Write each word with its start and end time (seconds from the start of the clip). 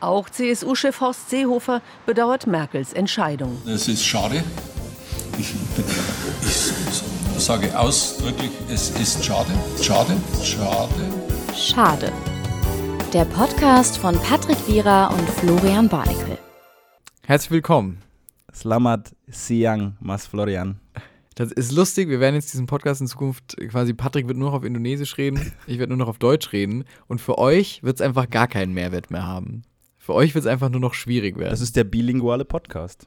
Auch 0.00 0.30
CSU-Chef 0.30 1.00
Horst 1.00 1.28
Seehofer 1.28 1.82
bedauert 2.06 2.46
Merkels 2.46 2.92
Entscheidung. 2.92 3.60
Es 3.66 3.88
ist 3.88 4.06
schade. 4.06 4.44
Ich, 5.36 5.52
ich 6.40 7.42
sage 7.42 7.76
ausdrücklich, 7.76 8.50
es 8.72 8.90
ist 8.90 9.24
schade. 9.24 9.50
Schade, 9.82 10.16
schade. 10.44 10.94
Schade. 11.56 12.12
Der 13.12 13.24
Podcast 13.24 13.98
von 13.98 14.16
Patrick 14.20 14.58
Wierer 14.68 15.10
und 15.10 15.28
Florian 15.30 15.88
Barnikel. 15.88 16.38
Herzlich 17.26 17.50
willkommen. 17.50 18.00
Slamat 18.54 19.16
Siang 19.26 19.96
Mas 19.98 20.28
Florian. 20.28 20.78
Das 21.34 21.50
ist 21.50 21.72
lustig. 21.72 22.08
Wir 22.08 22.20
werden 22.20 22.36
jetzt 22.36 22.52
diesen 22.52 22.66
Podcast 22.66 23.00
in 23.00 23.08
Zukunft 23.08 23.56
quasi, 23.68 23.94
Patrick 23.94 24.28
wird 24.28 24.38
nur 24.38 24.50
noch 24.50 24.58
auf 24.58 24.64
Indonesisch 24.64 25.18
reden, 25.18 25.52
ich 25.66 25.80
werde 25.80 25.90
nur 25.90 25.98
noch 25.98 26.08
auf 26.08 26.18
Deutsch 26.18 26.52
reden. 26.52 26.84
Und 27.08 27.20
für 27.20 27.38
euch 27.38 27.82
wird 27.82 27.96
es 27.96 28.00
einfach 28.00 28.30
gar 28.30 28.46
keinen 28.46 28.74
Mehrwert 28.74 29.10
mehr 29.10 29.26
haben. 29.26 29.64
Für 30.08 30.14
euch 30.14 30.34
wird 30.34 30.46
es 30.46 30.50
einfach 30.50 30.70
nur 30.70 30.80
noch 30.80 30.94
schwierig 30.94 31.36
werden. 31.36 31.50
Das 31.50 31.60
ist 31.60 31.76
der 31.76 31.84
bilinguale 31.84 32.46
Podcast. 32.46 33.06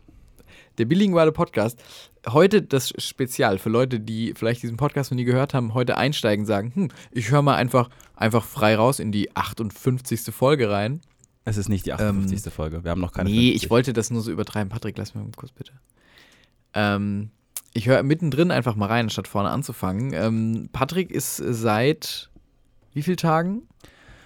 Der 0.77 0.85
bilinguale 0.85 1.31
Podcast. 1.31 1.81
Heute 2.29 2.61
das 2.61 2.93
Spezial 2.95 3.57
für 3.57 3.69
Leute, 3.69 3.99
die 3.99 4.35
vielleicht 4.35 4.61
diesen 4.61 4.77
Podcast 4.77 5.09
noch 5.09 5.15
nie 5.15 5.23
gehört 5.23 5.55
haben, 5.55 5.73
heute 5.73 5.97
einsteigen, 5.97 6.45
sagen, 6.45 6.71
hm, 6.75 6.89
ich 7.09 7.31
höre 7.31 7.41
mal 7.41 7.55
einfach, 7.55 7.89
einfach 8.15 8.45
frei 8.45 8.75
raus 8.75 8.99
in 8.99 9.11
die 9.11 9.35
58. 9.35 10.31
Folge 10.31 10.69
rein. 10.69 11.01
Es 11.43 11.57
ist 11.57 11.69
nicht 11.69 11.87
die 11.87 11.93
58. 11.93 12.45
Ähm, 12.45 12.51
Folge. 12.51 12.83
Wir 12.83 12.91
haben 12.91 13.01
noch 13.01 13.13
keine. 13.13 13.31
Nee, 13.31 13.49
50. 13.49 13.63
ich 13.63 13.69
wollte 13.71 13.93
das 13.93 14.11
nur 14.11 14.21
so 14.21 14.31
übertreiben. 14.31 14.69
Patrick, 14.69 14.95
lass 14.99 15.15
mich 15.15 15.23
mal 15.23 15.31
kurz 15.35 15.53
bitte. 15.53 15.71
Ähm, 16.75 17.31
ich 17.73 17.87
höre 17.87 18.03
mittendrin 18.03 18.51
einfach 18.51 18.75
mal 18.75 18.85
rein, 18.85 19.09
statt 19.09 19.27
vorne 19.27 19.49
anzufangen. 19.49 20.13
Ähm, 20.13 20.69
Patrick 20.71 21.09
ist 21.09 21.37
seit 21.37 22.29
wie 22.93 23.01
vielen 23.01 23.17
Tagen? 23.17 23.63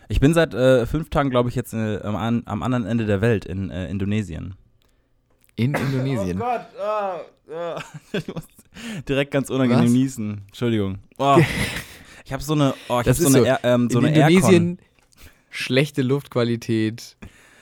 Ich 0.07 0.19
bin 0.19 0.33
seit 0.33 0.53
äh, 0.53 0.85
fünf 0.85 1.09
Tagen, 1.09 1.29
glaube 1.29 1.49
ich, 1.49 1.55
jetzt 1.55 1.73
äh, 1.73 1.99
am, 2.03 2.43
am, 2.45 2.63
anderen 2.63 2.85
Ende 2.85 3.05
der 3.05 3.21
Welt 3.21 3.45
in 3.45 3.69
äh, 3.71 3.89
Indonesien. 3.89 4.55
In 5.55 5.73
Indonesien? 5.73 6.41
Oh 6.41 6.45
Gott, 6.45 6.65
oh, 6.79 7.51
oh. 7.51 7.79
ich 8.17 8.27
muss 8.27 8.43
direkt 9.07 9.31
ganz 9.31 9.49
unangenehm 9.49 9.85
Was? 9.85 9.91
niesen. 9.91 10.41
Entschuldigung. 10.47 10.99
Oh. 11.17 11.37
Ich 12.25 12.33
habe 12.33 12.43
so 12.43 12.53
eine, 12.53 12.73
oh, 12.89 12.99
ich 12.99 13.05
das 13.05 13.17
so, 13.17 13.29
so 13.29 13.43
eine, 13.43 13.59
ähm, 13.63 13.89
so 13.89 13.99
in 13.99 14.05
eine 14.05 14.15
Indonesien 14.15 14.79
schlechte 15.55 16.01
Luftqualität, 16.01 17.17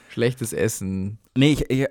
schlechtes 0.09 0.53
Essen. 0.53 1.19
Nee, 1.35 1.53
ich, 1.53 1.69
ich 1.69 1.87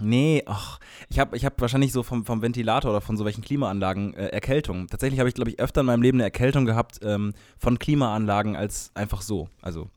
Nee, 0.00 0.42
ach, 0.46 0.78
ich 1.08 1.18
habe 1.18 1.36
ich 1.36 1.44
hab 1.44 1.60
wahrscheinlich 1.60 1.92
so 1.92 2.02
vom, 2.02 2.24
vom 2.24 2.42
Ventilator 2.42 2.90
oder 2.90 3.00
von 3.00 3.16
so 3.16 3.24
welchen 3.24 3.42
Klimaanlagen 3.42 4.14
äh, 4.14 4.26
Erkältung. 4.28 4.88
Tatsächlich 4.88 5.20
habe 5.20 5.28
ich, 5.28 5.34
glaube 5.34 5.50
ich, 5.50 5.58
öfter 5.58 5.80
in 5.80 5.86
meinem 5.86 6.02
Leben 6.02 6.16
eine 6.16 6.24
Erkältung 6.24 6.66
gehabt 6.66 7.00
ähm, 7.02 7.32
von 7.58 7.78
Klimaanlagen 7.78 8.56
als 8.56 8.90
einfach 8.94 9.22
so. 9.22 9.48
Also, 9.62 9.88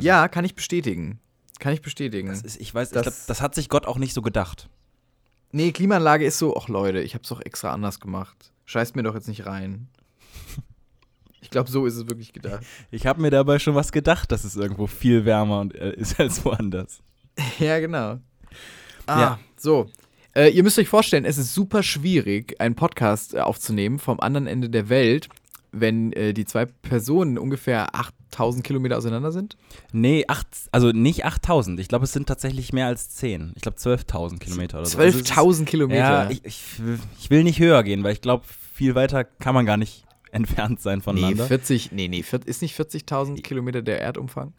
ja, 0.00 0.28
kann 0.28 0.44
ich 0.44 0.54
bestätigen. 0.54 1.18
Kann 1.58 1.72
ich 1.72 1.82
bestätigen. 1.82 2.28
Das 2.28 2.42
ist, 2.42 2.60
ich 2.60 2.72
weiß, 2.74 2.90
das, 2.90 3.06
ich 3.06 3.12
glaub, 3.12 3.26
das 3.26 3.40
hat 3.40 3.54
sich 3.54 3.68
Gott 3.68 3.86
auch 3.86 3.98
nicht 3.98 4.14
so 4.14 4.22
gedacht. 4.22 4.68
Nee, 5.50 5.72
Klimaanlage 5.72 6.26
ist 6.26 6.38
so, 6.38 6.56
ach 6.56 6.68
Leute, 6.68 7.00
ich 7.00 7.14
habe 7.14 7.22
es 7.22 7.28
doch 7.28 7.40
extra 7.40 7.72
anders 7.72 8.00
gemacht. 8.00 8.52
Scheißt 8.66 8.96
mir 8.96 9.02
doch 9.02 9.14
jetzt 9.14 9.28
nicht 9.28 9.46
rein. 9.46 9.88
Ich 11.40 11.50
glaube, 11.50 11.70
so 11.70 11.86
ist 11.86 11.94
es 11.94 12.08
wirklich 12.08 12.32
gedacht. 12.32 12.66
Ich 12.90 13.06
habe 13.06 13.22
mir 13.22 13.30
dabei 13.30 13.60
schon 13.60 13.76
was 13.76 13.92
gedacht, 13.92 14.32
dass 14.32 14.42
es 14.42 14.56
irgendwo 14.56 14.88
viel 14.88 15.24
wärmer 15.24 15.60
und, 15.60 15.72
äh, 15.74 15.92
ist 15.92 16.18
als 16.18 16.44
woanders. 16.44 17.00
ja, 17.60 17.78
genau. 17.78 18.18
Ah, 19.08 19.20
ja. 19.20 19.38
so. 19.56 19.88
Äh, 20.34 20.50
ihr 20.50 20.62
müsst 20.62 20.78
euch 20.78 20.88
vorstellen, 20.88 21.24
es 21.24 21.38
ist 21.38 21.54
super 21.54 21.82
schwierig, 21.82 22.60
einen 22.60 22.74
Podcast 22.74 23.34
äh, 23.34 23.40
aufzunehmen 23.40 23.98
vom 23.98 24.20
anderen 24.20 24.46
Ende 24.46 24.70
der 24.70 24.88
Welt, 24.88 25.28
wenn 25.72 26.12
äh, 26.12 26.32
die 26.32 26.44
zwei 26.44 26.66
Personen 26.66 27.38
ungefähr 27.38 27.94
8000 27.94 28.64
Kilometer 28.64 28.96
auseinander 28.96 29.32
sind? 29.32 29.56
Nee, 29.92 30.24
acht, 30.28 30.46
also 30.70 30.90
nicht 30.92 31.24
8000. 31.24 31.80
Ich 31.80 31.88
glaube, 31.88 32.04
es 32.04 32.12
sind 32.12 32.26
tatsächlich 32.26 32.72
mehr 32.72 32.86
als 32.86 33.10
10. 33.10 33.52
Ich 33.56 33.62
glaube, 33.62 33.78
12.000 33.78 34.38
Kilometer 34.38 34.78
oder 34.78 34.86
so. 34.86 34.98
12.000 34.98 35.36
also 35.36 35.64
Kilometer? 35.64 35.98
Ja, 35.98 36.30
ich, 36.30 36.44
ich, 36.44 36.64
ich, 37.18 37.30
will 37.30 37.42
nicht 37.42 37.58
höher 37.58 37.82
gehen, 37.82 38.04
weil 38.04 38.12
ich 38.12 38.20
glaube, 38.20 38.44
viel 38.74 38.94
weiter 38.94 39.24
kann 39.24 39.54
man 39.54 39.66
gar 39.66 39.76
nicht 39.76 40.04
entfernt 40.30 40.80
sein 40.80 41.00
voneinander. 41.00 41.44
Nee, 41.44 41.48
40, 41.48 41.92
nee, 41.92 42.08
nee, 42.08 42.24
ist 42.44 42.62
nicht 42.62 42.78
40.000 42.78 43.42
Kilometer 43.42 43.82
der 43.82 44.00
Erdumfang? 44.00 44.52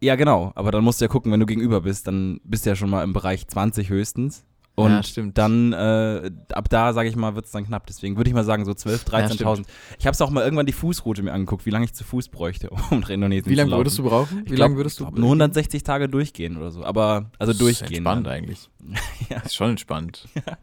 Ja, 0.00 0.16
genau. 0.16 0.52
Aber 0.54 0.70
dann 0.70 0.82
musst 0.82 1.00
du 1.00 1.04
ja 1.04 1.08
gucken, 1.08 1.30
wenn 1.32 1.40
du 1.40 1.46
gegenüber 1.46 1.82
bist, 1.82 2.06
dann 2.06 2.40
bist 2.44 2.64
du 2.64 2.70
ja 2.70 2.76
schon 2.76 2.90
mal 2.90 3.04
im 3.04 3.12
Bereich 3.12 3.46
20 3.46 3.90
höchstens. 3.90 4.44
Und 4.76 4.92
ja, 4.92 5.02
stimmt. 5.02 5.36
dann, 5.36 5.72
äh, 5.74 6.30
ab 6.52 6.70
da, 6.70 6.94
sage 6.94 7.08
ich 7.08 7.16
mal, 7.16 7.34
wird 7.34 7.44
es 7.44 7.50
dann 7.50 7.66
knapp. 7.66 7.86
Deswegen 7.86 8.16
würde 8.16 8.30
ich 8.30 8.34
mal 8.34 8.44
sagen, 8.44 8.64
so 8.64 8.72
12.000, 8.72 9.42
13.000. 9.42 9.58
Ja, 9.58 9.64
ich 9.98 10.06
habe 10.06 10.14
es 10.14 10.20
auch 10.22 10.30
mal 10.30 10.42
irgendwann 10.42 10.64
die 10.64 10.72
Fußroute 10.72 11.22
mir 11.22 11.32
angeguckt, 11.32 11.66
wie 11.66 11.70
lange 11.70 11.84
ich 11.84 11.92
zu 11.92 12.04
Fuß 12.04 12.28
bräuchte, 12.28 12.70
um 12.90 13.00
nach 13.00 13.10
Indonesien 13.10 13.50
Wie 13.50 13.56
lange 13.56 13.72
würdest 13.72 13.98
du 13.98 14.04
brauchen? 14.04 14.44
Wie 14.46 14.56
lange 14.56 14.76
würdest 14.76 15.00
du? 15.00 15.04
Nur 15.10 15.24
160 15.24 15.82
Tage 15.82 16.08
durchgehen 16.08 16.56
oder 16.56 16.70
so. 16.70 16.82
Aber, 16.82 17.30
also 17.38 17.52
das 17.52 17.58
durchgehen. 17.58 17.88
Ist 17.88 17.98
entspannt 17.98 18.26
dann. 18.26 18.32
eigentlich. 18.32 18.70
ja. 19.28 19.40
Ist 19.40 19.54
schon 19.54 19.70
entspannt. 19.70 20.28
Ja. 20.46 20.56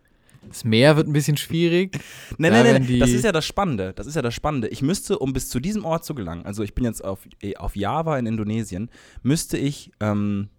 Das 0.47 0.63
Meer 0.63 0.95
wird 0.95 1.07
ein 1.07 1.13
bisschen 1.13 1.37
schwierig. 1.37 1.99
Nein, 2.37 2.51
nein, 2.51 2.85
nein, 2.87 2.99
das 2.99 3.09
ist 3.11 3.23
ja 3.23 3.31
das 3.31 3.45
Spannende. 3.45 3.93
Das 3.93 4.07
ist 4.07 4.15
ja 4.15 4.21
das 4.21 4.33
Spannende. 4.33 4.67
Ich 4.67 4.81
müsste, 4.81 5.19
um 5.19 5.33
bis 5.33 5.49
zu 5.49 5.59
diesem 5.59 5.85
Ort 5.85 6.05
zu 6.05 6.15
gelangen, 6.15 6.45
also 6.45 6.63
ich 6.63 6.73
bin 6.73 6.85
jetzt 6.85 7.03
auf, 7.03 7.27
eh, 7.41 7.55
auf 7.55 7.75
Java 7.75 8.17
in 8.17 8.25
Indonesien, 8.25 8.89
müsste 9.23 9.57
ich 9.57 9.91
ähm, 9.99 10.49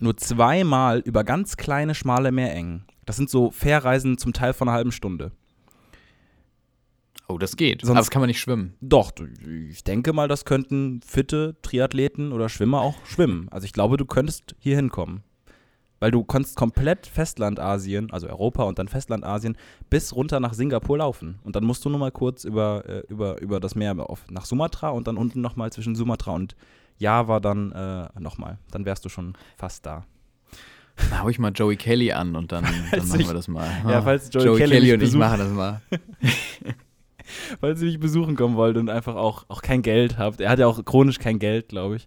nur 0.00 0.16
zweimal 0.16 1.00
über 1.00 1.24
ganz 1.24 1.56
kleine, 1.56 1.94
schmale 1.94 2.32
Meerengen. 2.32 2.84
Das 3.04 3.16
sind 3.16 3.30
so 3.30 3.50
Fährreisen 3.50 4.18
zum 4.18 4.32
Teil 4.32 4.52
von 4.52 4.68
einer 4.68 4.76
halben 4.76 4.92
Stunde. 4.92 5.32
Oh, 7.28 7.38
das 7.38 7.56
geht. 7.56 7.80
Sonst, 7.80 7.90
Aber 7.90 8.00
das 8.00 8.10
kann 8.10 8.20
man 8.20 8.28
nicht 8.28 8.40
schwimmen. 8.40 8.74
Doch, 8.80 9.12
ich 9.68 9.82
denke 9.82 10.12
mal, 10.12 10.28
das 10.28 10.44
könnten 10.44 11.00
fitte 11.04 11.56
Triathleten 11.62 12.32
oder 12.32 12.48
Schwimmer 12.48 12.80
auch 12.80 12.94
schwimmen. 13.04 13.48
Also 13.50 13.64
ich 13.64 13.72
glaube, 13.72 13.96
du 13.96 14.04
könntest 14.04 14.54
hier 14.58 14.76
hinkommen. 14.76 15.22
Weil 15.98 16.10
du 16.10 16.24
kannst 16.24 16.56
komplett 16.56 17.06
Festlandasien, 17.06 18.10
also 18.12 18.28
Europa 18.28 18.64
und 18.64 18.78
dann 18.78 18.88
Festlandasien, 18.88 19.56
bis 19.88 20.14
runter 20.14 20.40
nach 20.40 20.52
Singapur 20.52 20.98
laufen. 20.98 21.38
Und 21.42 21.56
dann 21.56 21.64
musst 21.64 21.84
du 21.84 21.88
nur 21.88 21.98
mal 21.98 22.12
kurz 22.12 22.44
über, 22.44 22.84
äh, 22.86 23.02
über, 23.08 23.40
über 23.40 23.60
das 23.60 23.74
Meer 23.74 23.94
auf, 23.98 24.30
nach 24.30 24.44
Sumatra 24.44 24.90
und 24.90 25.06
dann 25.06 25.16
unten 25.16 25.40
nochmal 25.40 25.72
zwischen 25.72 25.94
Sumatra 25.94 26.32
und 26.32 26.54
Java 26.98 27.40
dann 27.40 27.72
äh, 27.72 28.08
nochmal. 28.20 28.58
Dann 28.70 28.84
wärst 28.84 29.04
du 29.04 29.08
schon 29.08 29.34
fast 29.56 29.86
da. 29.86 30.04
Da 31.10 31.22
hau 31.22 31.28
ich 31.28 31.38
mal 31.38 31.52
Joey 31.52 31.76
Kelly 31.76 32.12
an 32.12 32.36
und 32.36 32.52
dann, 32.52 32.64
dann 32.90 33.08
machen 33.08 33.20
ich, 33.20 33.26
wir 33.26 33.34
das 33.34 33.48
mal. 33.48 33.68
Ja, 33.88 34.02
falls 34.02 34.30
Joey, 34.32 34.44
Joey 34.44 34.58
Kelly, 34.58 34.72
Kelly 34.72 34.92
und 34.94 35.02
ich 35.02 35.14
machen 35.14 35.38
das 35.38 35.50
mal. 35.50 35.80
falls 37.60 37.80
ihr 37.80 37.86
mich 37.86 38.00
besuchen 38.00 38.36
kommen 38.36 38.56
wollt 38.56 38.76
und 38.76 38.88
einfach 38.88 39.16
auch, 39.16 39.44
auch 39.48 39.62
kein 39.62 39.82
Geld 39.82 40.18
habt. 40.18 40.40
Er 40.40 40.50
hat 40.50 40.58
ja 40.58 40.66
auch 40.66 40.84
chronisch 40.84 41.18
kein 41.18 41.38
Geld, 41.38 41.68
glaube 41.68 41.96
ich. 41.96 42.06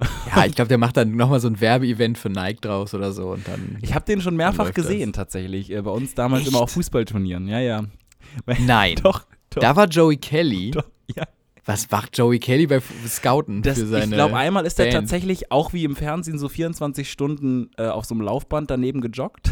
Ja, 0.34 0.44
ich 0.44 0.54
glaube, 0.54 0.68
der 0.68 0.78
macht 0.78 0.96
dann 0.96 1.16
nochmal 1.16 1.40
so 1.40 1.48
ein 1.48 1.60
Werbeevent 1.60 2.18
für 2.18 2.30
Nike 2.30 2.60
draus 2.60 2.94
oder 2.94 3.12
so 3.12 3.30
und 3.30 3.48
dann. 3.48 3.78
Ich 3.82 3.94
habe 3.94 4.04
den 4.04 4.20
schon 4.20 4.36
mehrfach 4.36 4.72
gesehen, 4.72 5.12
das. 5.12 5.16
tatsächlich. 5.24 5.72
Äh, 5.72 5.82
bei 5.82 5.90
uns 5.90 6.14
damals 6.14 6.42
Echt? 6.42 6.50
immer 6.50 6.60
auf 6.60 6.70
Fußballturnieren. 6.70 7.48
Ja, 7.48 7.58
ja. 7.58 7.84
Nein. 8.60 8.96
doch, 9.02 9.26
doch. 9.50 9.60
Da 9.60 9.74
war 9.74 9.86
Joey 9.86 10.16
Kelly. 10.16 10.70
Doch, 10.74 10.84
ja. 11.14 11.24
Was 11.64 11.90
macht 11.90 12.16
Joey 12.16 12.38
Kelly 12.38 12.66
bei 12.66 12.80
Scouten 13.06 13.60
das, 13.62 13.78
für 13.78 13.86
seine 13.86 14.04
Ich 14.04 14.10
glaube, 14.12 14.36
einmal 14.36 14.64
ist 14.64 14.78
er 14.80 14.88
tatsächlich 14.88 15.52
auch 15.52 15.74
wie 15.74 15.84
im 15.84 15.96
Fernsehen 15.96 16.38
so 16.38 16.48
24 16.48 17.10
Stunden 17.10 17.70
äh, 17.76 17.88
auf 17.88 18.06
so 18.06 18.14
einem 18.14 18.22
Laufband 18.22 18.70
daneben 18.70 19.02
gejoggt. 19.02 19.50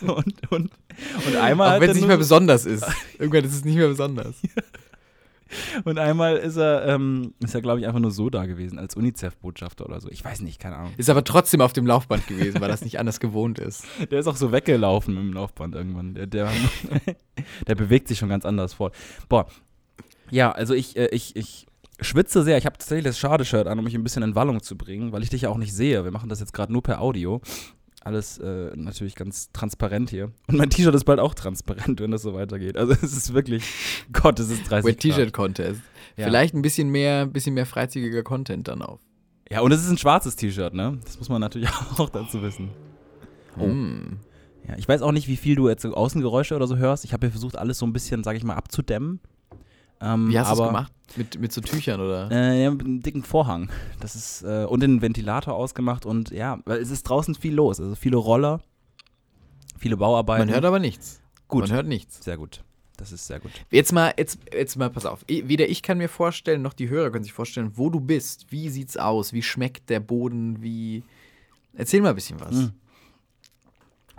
und, 0.00 0.50
und, 0.50 0.70
und 1.26 1.36
einmal. 1.40 1.76
Auch 1.76 1.80
wenn 1.80 1.90
es 1.90 1.96
nicht 1.96 2.08
mehr 2.08 2.16
besonders 2.16 2.66
ist. 2.66 2.84
Irgendwann 3.18 3.44
ist 3.44 3.54
es 3.54 3.64
nicht 3.64 3.76
mehr 3.76 3.88
besonders. 3.88 4.34
Und 5.84 5.98
einmal 5.98 6.36
ist 6.36 6.56
er, 6.56 6.86
ähm, 6.86 7.34
ist 7.42 7.54
er, 7.54 7.62
glaube 7.62 7.80
ich, 7.80 7.86
einfach 7.86 8.00
nur 8.00 8.10
so 8.10 8.30
da 8.30 8.46
gewesen, 8.46 8.78
als 8.78 8.96
UNICEF-Botschafter 8.96 9.84
oder 9.84 10.00
so. 10.00 10.08
Ich 10.10 10.24
weiß 10.24 10.40
nicht, 10.42 10.60
keine 10.60 10.76
Ahnung. 10.76 10.92
Ist 10.96 11.10
aber 11.10 11.24
trotzdem 11.24 11.60
auf 11.60 11.72
dem 11.72 11.86
Laufband 11.86 12.26
gewesen, 12.26 12.60
weil 12.60 12.68
das 12.68 12.82
nicht 12.82 12.98
anders 12.98 13.20
gewohnt 13.20 13.58
ist. 13.58 13.84
Der 14.10 14.20
ist 14.20 14.26
auch 14.26 14.36
so 14.36 14.52
weggelaufen 14.52 15.14
mit 15.14 15.22
dem 15.22 15.32
Laufband 15.32 15.74
irgendwann. 15.74 16.14
Der, 16.14 16.26
der, 16.26 16.50
der 17.66 17.74
bewegt 17.74 18.08
sich 18.08 18.18
schon 18.18 18.28
ganz 18.28 18.44
anders 18.44 18.74
fort. 18.74 18.94
Boah. 19.28 19.46
Ja, 20.30 20.52
also 20.52 20.74
ich, 20.74 20.96
äh, 20.96 21.08
ich, 21.08 21.34
ich 21.34 21.66
schwitze 22.00 22.42
sehr. 22.42 22.56
Ich 22.58 22.66
habe 22.66 22.78
tatsächlich 22.78 23.04
das 23.04 23.18
Schade-Shirt 23.18 23.66
an, 23.66 23.78
um 23.78 23.84
mich 23.84 23.94
ein 23.94 24.02
bisschen 24.02 24.22
in 24.22 24.34
Wallung 24.34 24.62
zu 24.62 24.76
bringen, 24.76 25.12
weil 25.12 25.22
ich 25.22 25.30
dich 25.30 25.42
ja 25.42 25.48
auch 25.48 25.58
nicht 25.58 25.74
sehe. 25.74 26.04
Wir 26.04 26.10
machen 26.10 26.28
das 26.28 26.40
jetzt 26.40 26.52
gerade 26.52 26.72
nur 26.72 26.82
per 26.82 27.00
Audio. 27.00 27.40
Alles 28.02 28.38
äh, 28.38 28.70
natürlich 28.76 29.14
ganz 29.14 29.52
transparent 29.52 30.08
hier. 30.08 30.32
Und 30.46 30.56
mein 30.56 30.70
T-Shirt 30.70 30.94
ist 30.94 31.04
bald 31.04 31.20
auch 31.20 31.34
transparent, 31.34 32.00
wenn 32.00 32.10
das 32.10 32.22
so 32.22 32.32
weitergeht. 32.32 32.78
Also 32.78 32.92
es 33.02 33.16
ist 33.16 33.34
wirklich, 33.34 33.62
Gott, 34.12 34.40
es 34.40 34.50
ist 34.50 34.70
30 34.70 34.90
Wet 34.90 35.00
T-Shirt-Contest. 35.00 35.80
Ja. 36.16 36.26
Vielleicht 36.26 36.54
ein 36.54 36.62
bisschen 36.62 36.88
mehr, 36.88 37.26
bisschen 37.26 37.54
mehr 37.54 37.66
freizügiger 37.66 38.22
Content 38.22 38.68
dann 38.68 38.80
auf. 38.80 39.00
Ja, 39.50 39.60
und 39.60 39.72
es 39.72 39.82
ist 39.82 39.90
ein 39.90 39.98
schwarzes 39.98 40.36
T-Shirt, 40.36 40.72
ne? 40.72 40.98
Das 41.04 41.18
muss 41.18 41.28
man 41.28 41.40
natürlich 41.40 41.68
auch 41.98 42.08
dazu 42.08 42.40
wissen. 42.40 42.70
Oh. 43.58 43.66
Mm. 43.66 44.20
Ja, 44.66 44.76
ich 44.76 44.88
weiß 44.88 45.02
auch 45.02 45.12
nicht, 45.12 45.28
wie 45.28 45.36
viel 45.36 45.56
du 45.56 45.68
jetzt 45.68 45.82
so 45.82 45.92
Außengeräusche 45.92 46.54
oder 46.54 46.66
so 46.66 46.76
hörst. 46.76 47.04
Ich 47.04 47.12
habe 47.12 47.26
ja 47.26 47.30
versucht, 47.30 47.56
alles 47.56 47.78
so 47.78 47.86
ein 47.86 47.92
bisschen, 47.92 48.22
sag 48.24 48.36
ich 48.36 48.44
mal, 48.44 48.54
abzudämmen. 48.54 49.20
Ähm, 50.00 50.30
Wie 50.30 50.38
hast 50.38 50.58
du 50.58 50.62
es 50.62 50.68
gemacht? 50.68 50.92
Mit, 51.16 51.40
mit 51.40 51.52
so 51.52 51.60
Tüchern 51.60 52.00
oder? 52.00 52.30
Äh, 52.30 52.62
ja, 52.62 52.70
mit 52.70 52.84
einem 52.84 53.02
dicken 53.02 53.22
Vorhang. 53.22 53.68
Das 54.00 54.14
ist, 54.14 54.42
äh, 54.42 54.64
und 54.64 54.80
den 54.80 55.02
Ventilator 55.02 55.54
ausgemacht 55.54 56.06
und 56.06 56.30
ja, 56.30 56.60
weil 56.64 56.78
es 56.78 56.90
ist 56.90 57.02
draußen 57.02 57.34
viel 57.34 57.54
los. 57.54 57.80
Also 57.80 57.94
viele 57.96 58.16
Roller, 58.16 58.60
viele 59.78 59.96
Bauarbeiten. 59.96 60.46
Man 60.46 60.54
hört 60.54 60.64
aber 60.64 60.78
nichts. 60.78 61.20
Gut. 61.48 61.62
Man 61.62 61.72
hört 61.72 61.86
nichts. 61.86 62.24
Sehr 62.24 62.36
gut. 62.36 62.62
Das 62.96 63.12
ist 63.12 63.26
sehr 63.26 63.40
gut. 63.40 63.50
Jetzt 63.70 63.92
mal, 63.92 64.12
jetzt, 64.18 64.38
jetzt 64.52 64.76
mal, 64.76 64.90
pass 64.90 65.06
auf. 65.06 65.24
Weder 65.26 65.68
ich 65.68 65.82
kann 65.82 65.96
mir 65.98 66.08
vorstellen, 66.08 66.60
noch 66.60 66.74
die 66.74 66.90
Hörer 66.90 67.10
können 67.10 67.24
sich 67.24 67.32
vorstellen, 67.32 67.72
wo 67.76 67.88
du 67.88 67.98
bist. 67.98 68.46
Wie 68.50 68.68
sieht's 68.68 68.98
aus? 68.98 69.32
Wie 69.32 69.42
schmeckt 69.42 69.88
der 69.88 70.00
Boden? 70.00 70.62
Wie. 70.62 71.02
Erzähl 71.72 72.02
mal 72.02 72.10
ein 72.10 72.14
bisschen 72.14 72.38
was. 72.40 72.54
Mhm. 72.54 72.72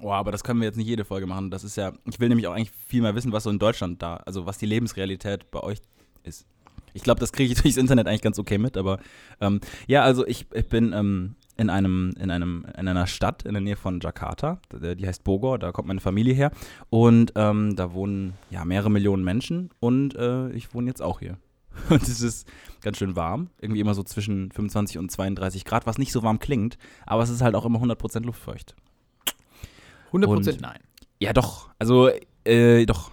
Oh, 0.02 0.12
aber 0.12 0.32
das 0.32 0.44
können 0.44 0.60
wir 0.60 0.68
jetzt 0.68 0.78
nicht 0.78 0.88
jede 0.88 1.06
Folge 1.06 1.28
machen. 1.28 1.52
Das 1.52 1.64
ist 1.64 1.78
ja, 1.78 1.94
ich 2.06 2.20
will 2.20 2.30
nämlich 2.30 2.48
auch 2.48 2.54
eigentlich 2.54 2.72
viel 2.88 3.02
mehr 3.02 3.16
wissen, 3.16 3.32
was 3.32 3.44
so 3.44 3.50
in 3.50 3.60
Deutschland 3.60 4.02
da, 4.02 4.18
also 4.18 4.46
was 4.46 4.58
die 4.58 4.66
Lebensrealität 4.66 5.52
bei 5.52 5.60
euch 5.62 5.80
ist. 6.24 6.46
Ich 6.94 7.04
glaube, 7.04 7.20
das 7.20 7.32
kriege 7.32 7.54
ich 7.54 7.60
durchs 7.62 7.78
Internet 7.78 8.08
eigentlich 8.08 8.22
ganz 8.22 8.40
okay 8.40 8.58
mit, 8.58 8.78
aber 8.78 9.00
ähm, 9.40 9.62
ja, 9.88 10.04
also 10.04 10.26
ich, 10.26 10.48
ich 10.54 10.68
bin 10.68 10.94
ähm, 10.94 11.36
in 11.58 11.70
einem, 11.70 12.14
in 12.20 12.32
einem, 12.32 12.66
in 12.78 12.88
einer 12.88 13.08
Stadt 13.08 13.44
in 13.44 13.54
der 13.54 13.62
Nähe 13.62 13.76
von 13.76 14.00
Jakarta, 14.00 14.60
die 14.74 15.08
heißt 15.08 15.24
Bogor, 15.24 15.60
da 15.60 15.72
kommt 15.72 15.88
meine 15.88 16.00
Familie 16.00 16.34
her 16.34 16.52
und 16.90 17.34
ähm, 17.36 17.76
da 17.76 17.94
wohnen 17.94 18.34
ja 18.50 18.66
mehrere 18.66 18.90
Millionen 18.90 19.24
Menschen 19.24 19.70
und 19.80 20.16
äh, 20.16 20.50
ich 20.52 20.74
wohne 20.74 20.88
jetzt 20.88 21.02
auch 21.02 21.20
hier. 21.20 21.38
Und 21.90 22.04
es 22.04 22.20
ist 22.20 22.46
ganz 22.82 22.98
schön 22.98 23.16
warm, 23.16 23.50
irgendwie 23.62 23.80
immer 23.80 23.94
so 23.94 24.04
zwischen 24.04 24.52
25 24.52 24.98
und 24.98 25.10
32 25.10 25.64
Grad, 25.64 25.86
was 25.86 25.98
nicht 25.98 26.12
so 26.12 26.22
warm 26.22 26.38
klingt, 26.38 26.78
aber 27.06 27.24
es 27.24 27.30
ist 27.30 27.42
halt 27.42 27.56
auch 27.56 27.64
immer 27.64 27.80
100% 27.80 28.26
luftfeucht. 28.26 28.76
100% 30.12 30.28
Und- 30.56 30.62
nein. 30.62 30.80
Ja, 31.20 31.34
doch. 31.34 31.70
Also, 31.80 32.10
äh, 32.44 32.86
doch. 32.86 33.12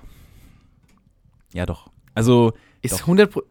Ja, 1.52 1.66
doch. 1.66 1.90
Also, 2.14 2.52
Ist 2.82 3.00
Doch. 3.00 3.06
100%, 3.06 3.26
Pro- 3.32 3.42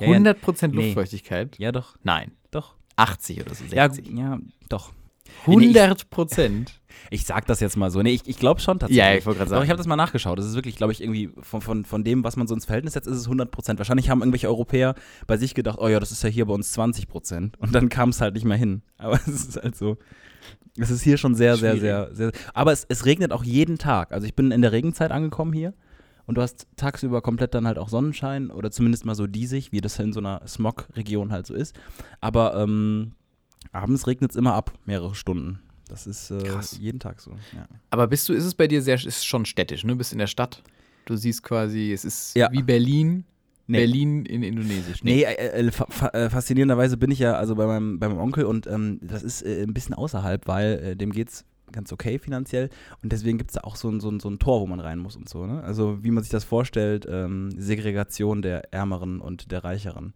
Ja, 0.00 0.06
ja. 0.08 0.12
100% 0.14 0.74
Nee. 0.74 0.86
Luftfeuchtigkeit? 0.86 1.58
ja, 1.58 1.72
doch. 1.72 1.96
Nein. 2.02 2.32
Doch. 2.50 2.74
80 2.96 3.40
oder 3.40 3.54
so. 3.54 3.64
60. 3.66 4.08
Ja, 4.08 4.14
ja, 4.34 4.38
doch. 4.68 4.92
100 5.46 6.10
Prozent. 6.10 6.78
Ich 7.10 7.24
sag 7.24 7.46
das 7.46 7.60
jetzt 7.60 7.76
mal 7.76 7.90
so. 7.90 8.00
Nee, 8.02 8.12
ich, 8.12 8.28
ich 8.28 8.36
glaube 8.38 8.60
schon 8.60 8.78
tatsächlich. 8.78 8.98
Ja, 9.04 9.14
ich 9.14 9.26
wollte 9.26 9.38
gerade 9.38 9.50
sagen. 9.50 9.64
ich 9.64 9.70
habe 9.70 9.76
das 9.78 9.86
mal 9.86 9.96
nachgeschaut. 9.96 10.38
Das 10.38 10.46
ist 10.46 10.54
wirklich, 10.54 10.76
glaube 10.76 10.92
ich, 10.92 11.02
irgendwie 11.02 11.30
von, 11.40 11.60
von, 11.60 11.84
von 11.84 12.04
dem, 12.04 12.22
was 12.22 12.36
man 12.36 12.46
so 12.46 12.54
ins 12.54 12.64
Verhältnis 12.66 12.92
setzt, 12.94 13.06
ist 13.08 13.16
es 13.16 13.24
100 13.24 13.50
Prozent. 13.50 13.78
Wahrscheinlich 13.78 14.08
haben 14.08 14.20
irgendwelche 14.20 14.46
Europäer 14.48 14.94
bei 15.26 15.36
sich 15.36 15.54
gedacht, 15.54 15.78
oh 15.80 15.88
ja, 15.88 15.98
das 16.00 16.12
ist 16.12 16.22
ja 16.22 16.28
hier 16.28 16.44
bei 16.46 16.54
uns 16.54 16.72
20 16.72 17.08
Prozent. 17.08 17.58
Und 17.58 17.74
dann 17.74 17.88
kam 17.88 18.10
es 18.10 18.20
halt 18.20 18.34
nicht 18.34 18.44
mehr 18.44 18.56
hin. 18.58 18.82
Aber 18.98 19.14
es 19.26 19.46
ist 19.46 19.56
halt 19.62 19.74
so. 19.74 19.96
Es 20.78 20.90
ist 20.90 21.02
hier 21.02 21.16
schon 21.18 21.34
sehr, 21.34 21.56
sehr, 21.56 21.76
sehr, 21.76 22.14
sehr. 22.14 22.32
Aber 22.54 22.72
es, 22.72 22.86
es 22.88 23.04
regnet 23.04 23.32
auch 23.32 23.44
jeden 23.44 23.78
Tag. 23.78 24.12
Also 24.12 24.26
ich 24.26 24.34
bin 24.34 24.50
in 24.50 24.62
der 24.62 24.72
Regenzeit 24.72 25.10
angekommen 25.10 25.52
hier. 25.52 25.74
Und 26.24 26.36
du 26.36 26.42
hast 26.42 26.66
tagsüber 26.76 27.20
komplett 27.20 27.52
dann 27.52 27.66
halt 27.66 27.78
auch 27.78 27.88
Sonnenschein 27.88 28.50
oder 28.50 28.70
zumindest 28.70 29.04
mal 29.04 29.16
so 29.16 29.26
diesig, 29.26 29.72
wie 29.72 29.80
das 29.80 29.98
in 29.98 30.12
so 30.12 30.20
einer 30.20 30.40
Smog-Region 30.46 31.32
halt 31.32 31.46
so 31.46 31.54
ist. 31.54 31.74
Aber 32.20 32.54
ähm, 32.56 33.12
abends 33.72 34.06
regnet 34.06 34.30
es 34.30 34.36
immer 34.36 34.54
ab, 34.54 34.72
mehrere 34.86 35.14
Stunden. 35.16 35.58
Das 35.88 36.06
ist 36.06 36.30
äh, 36.30 36.38
jeden 36.78 37.00
Tag 37.00 37.20
so. 37.20 37.32
Ja. 37.54 37.66
Aber 37.90 38.06
bist 38.06 38.28
du, 38.28 38.32
ist 38.32 38.44
es 38.44 38.54
bei 38.54 38.68
dir 38.68 38.80
sehr, 38.82 38.94
ist 38.94 39.26
schon 39.26 39.44
städtisch, 39.44 39.84
ne? 39.84 39.92
Du 39.92 39.98
bist 39.98 40.12
in 40.12 40.18
der 40.18 40.26
Stadt. 40.28 40.62
Du 41.04 41.16
siehst 41.16 41.42
quasi, 41.42 41.92
es 41.92 42.04
ist 42.04 42.36
Ja. 42.36 42.50
wie 42.52 42.62
Berlin, 42.62 43.24
Nee. 43.72 43.78
Berlin 43.78 44.24
in 44.26 44.42
Indonesisch. 44.42 45.02
Nee, 45.02 45.22
äh, 45.24 45.66
äh, 45.66 45.70
fa 45.72 45.86
fa 45.88 46.08
äh, 46.08 46.30
faszinierenderweise 46.30 46.96
bin 46.96 47.10
ich 47.10 47.18
ja 47.18 47.34
also 47.34 47.54
bei 47.56 47.66
meinem, 47.66 47.98
bei 47.98 48.08
meinem 48.08 48.20
Onkel 48.20 48.44
und 48.44 48.66
ähm, 48.66 48.98
das 49.02 49.22
ist 49.22 49.42
äh, 49.42 49.62
ein 49.64 49.74
bisschen 49.74 49.94
außerhalb, 49.94 50.46
weil 50.46 50.72
äh, 50.84 50.96
dem 50.96 51.10
geht's 51.12 51.44
ganz 51.72 51.90
okay 51.92 52.18
finanziell 52.18 52.68
und 53.02 53.12
deswegen 53.12 53.38
gibt 53.38 53.50
es 53.50 53.54
da 53.54 53.62
auch 53.62 53.76
so 53.76 53.88
ein, 53.88 53.98
so, 54.00 54.10
ein, 54.10 54.20
so 54.20 54.28
ein 54.28 54.38
Tor, 54.38 54.60
wo 54.60 54.66
man 54.66 54.78
rein 54.78 54.98
muss 54.98 55.16
und 55.16 55.28
so. 55.28 55.46
Ne? 55.46 55.62
Also 55.64 56.04
wie 56.04 56.10
man 56.10 56.22
sich 56.22 56.30
das 56.30 56.44
vorstellt, 56.44 57.06
ähm, 57.10 57.50
Segregation 57.56 58.42
der 58.42 58.72
Ärmeren 58.74 59.20
und 59.20 59.50
der 59.50 59.64
Reicheren. 59.64 60.12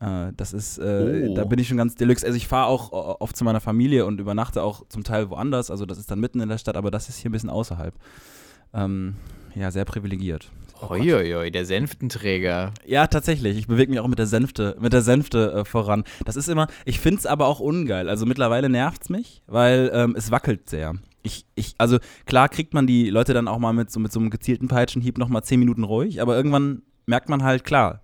Äh, 0.00 0.32
das 0.36 0.52
ist, 0.52 0.78
äh, 0.78 1.28
Oh. 1.28 1.34
da 1.34 1.44
bin 1.44 1.58
ich 1.60 1.68
schon 1.68 1.76
ganz 1.76 1.94
deluxe. 1.94 2.26
Also 2.26 2.36
ich 2.36 2.48
fahre 2.48 2.66
auch 2.66 2.90
o- 2.92 3.16
oft 3.20 3.36
zu 3.36 3.44
meiner 3.44 3.60
Familie 3.60 4.04
und 4.04 4.18
übernachte 4.18 4.62
auch 4.64 4.84
zum 4.88 5.04
Teil 5.04 5.30
woanders. 5.30 5.70
Also 5.70 5.86
das 5.86 5.98
ist 5.98 6.10
dann 6.10 6.18
mitten 6.18 6.40
in 6.40 6.48
der 6.48 6.58
Stadt, 6.58 6.76
aber 6.76 6.90
das 6.90 7.08
ist 7.08 7.18
hier 7.18 7.28
ein 7.28 7.32
bisschen 7.32 7.50
außerhalb. 7.50 7.94
Ähm, 8.74 9.14
ja, 9.54 9.70
sehr 9.70 9.84
privilegiert. 9.84 10.50
Hoi, 10.88 11.50
der 11.50 11.64
Sänftenträger. 11.64 12.72
Ja, 12.86 13.06
tatsächlich. 13.06 13.58
Ich 13.58 13.66
bewege 13.66 13.90
mich 13.90 14.00
auch 14.00 14.08
mit 14.08 14.18
der 14.18 14.26
Sänfte, 14.26 14.76
mit 14.80 14.92
der 14.92 15.02
Sänfte 15.02 15.52
äh, 15.52 15.64
voran. 15.64 16.04
Das 16.24 16.36
ist 16.36 16.48
immer, 16.48 16.68
ich 16.84 17.00
finde 17.00 17.18
es 17.18 17.26
aber 17.26 17.46
auch 17.46 17.60
ungeil. 17.60 18.08
Also 18.08 18.26
mittlerweile 18.26 18.68
nervt 18.68 19.02
es 19.02 19.08
mich, 19.10 19.42
weil 19.46 19.90
ähm, 19.92 20.14
es 20.16 20.30
wackelt 20.30 20.70
sehr. 20.70 20.94
Ich, 21.22 21.44
ich, 21.54 21.74
also 21.78 21.98
klar 22.24 22.48
kriegt 22.48 22.72
man 22.72 22.86
die 22.86 23.10
Leute 23.10 23.34
dann 23.34 23.48
auch 23.48 23.58
mal 23.58 23.72
mit 23.72 23.90
so, 23.90 24.00
mit 24.00 24.10
so 24.10 24.20
einem 24.20 24.30
gezielten 24.30 24.68
Peitschenhieb 24.68 25.18
noch 25.18 25.28
mal 25.28 25.42
zehn 25.42 25.60
Minuten 25.60 25.84
ruhig, 25.84 26.22
aber 26.22 26.34
irgendwann 26.34 26.82
merkt 27.06 27.28
man 27.28 27.42
halt, 27.42 27.64
klar, 27.64 28.02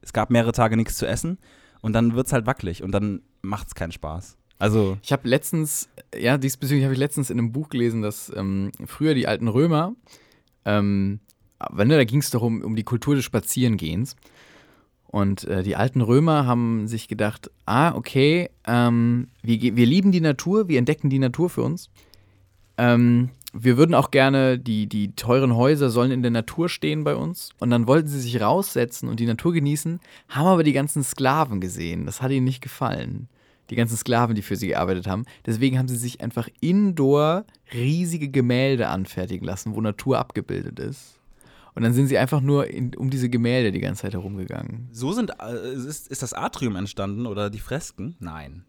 es 0.00 0.12
gab 0.12 0.30
mehrere 0.30 0.52
Tage 0.52 0.76
nichts 0.76 0.96
zu 0.96 1.06
essen 1.06 1.38
und 1.80 1.92
dann 1.92 2.14
wird 2.14 2.28
es 2.28 2.32
halt 2.32 2.46
wackelig 2.46 2.84
und 2.84 2.92
dann 2.92 3.22
macht 3.42 3.68
es 3.68 3.74
keinen 3.74 3.92
Spaß. 3.92 4.36
Also, 4.58 4.96
Ich 5.02 5.12
habe 5.12 5.28
letztens, 5.28 5.88
ja, 6.16 6.38
diesbezüglich 6.38 6.84
habe 6.84 6.94
ich 6.94 7.00
letztens 7.00 7.30
in 7.30 7.38
einem 7.38 7.52
Buch 7.52 7.68
gelesen, 7.68 8.02
dass 8.02 8.32
ähm, 8.34 8.70
früher 8.86 9.14
die 9.14 9.26
alten 9.26 9.48
Römer, 9.48 9.94
ähm, 10.64 11.20
wenn 11.70 11.88
da 11.88 12.04
ging 12.04 12.20
es 12.20 12.30
doch 12.30 12.42
um, 12.42 12.62
um 12.62 12.76
die 12.76 12.84
Kultur 12.84 13.14
des 13.14 13.24
Spazierengehens. 13.24 14.16
Und 15.06 15.44
äh, 15.44 15.62
die 15.62 15.76
alten 15.76 16.00
Römer 16.00 16.46
haben 16.46 16.88
sich 16.88 17.08
gedacht, 17.08 17.50
ah, 17.64 17.94
okay, 17.94 18.50
ähm, 18.66 19.28
wir, 19.42 19.76
wir 19.76 19.86
lieben 19.86 20.12
die 20.12 20.20
Natur, 20.20 20.68
wir 20.68 20.78
entdecken 20.78 21.10
die 21.10 21.18
Natur 21.18 21.48
für 21.48 21.62
uns. 21.62 21.90
Ähm, 22.76 23.30
wir 23.52 23.78
würden 23.78 23.94
auch 23.94 24.10
gerne, 24.10 24.58
die, 24.58 24.86
die 24.86 25.12
teuren 25.12 25.56
Häuser 25.56 25.88
sollen 25.88 26.10
in 26.10 26.22
der 26.22 26.30
Natur 26.30 26.68
stehen 26.68 27.04
bei 27.04 27.14
uns. 27.14 27.50
Und 27.58 27.70
dann 27.70 27.86
wollten 27.86 28.08
sie 28.08 28.20
sich 28.20 28.40
raussetzen 28.40 29.08
und 29.08 29.20
die 29.20 29.26
Natur 29.26 29.52
genießen, 29.52 30.00
haben 30.28 30.46
aber 30.46 30.62
die 30.62 30.72
ganzen 30.72 31.02
Sklaven 31.02 31.60
gesehen. 31.60 32.04
Das 32.04 32.20
hat 32.20 32.30
ihnen 32.30 32.44
nicht 32.44 32.60
gefallen. 32.60 33.28
Die 33.70 33.76
ganzen 33.76 33.96
Sklaven, 33.96 34.36
die 34.36 34.42
für 34.42 34.56
sie 34.56 34.68
gearbeitet 34.68 35.06
haben. 35.06 35.24
Deswegen 35.44 35.78
haben 35.78 35.88
sie 35.88 35.96
sich 35.96 36.20
einfach 36.20 36.48
indoor 36.60 37.44
riesige 37.72 38.28
Gemälde 38.28 38.88
anfertigen 38.88 39.46
lassen, 39.46 39.74
wo 39.74 39.80
Natur 39.80 40.18
abgebildet 40.18 40.78
ist. 40.78 41.15
Und 41.76 41.82
dann 41.82 41.92
sind 41.92 42.06
sie 42.08 42.18
einfach 42.18 42.40
nur 42.40 42.68
in, 42.68 42.94
um 42.96 43.10
diese 43.10 43.28
Gemälde 43.28 43.70
die 43.70 43.80
ganze 43.80 44.02
Zeit 44.02 44.14
herumgegangen. 44.14 44.88
so 44.92 45.12
sind, 45.12 45.30
äh, 45.40 45.74
ist, 45.74 46.08
ist 46.08 46.22
das 46.22 46.32
Atrium 46.32 46.74
entstanden 46.74 47.26
oder 47.26 47.50
die 47.50 47.60
Fresken? 47.60 48.16
Nein. 48.18 48.64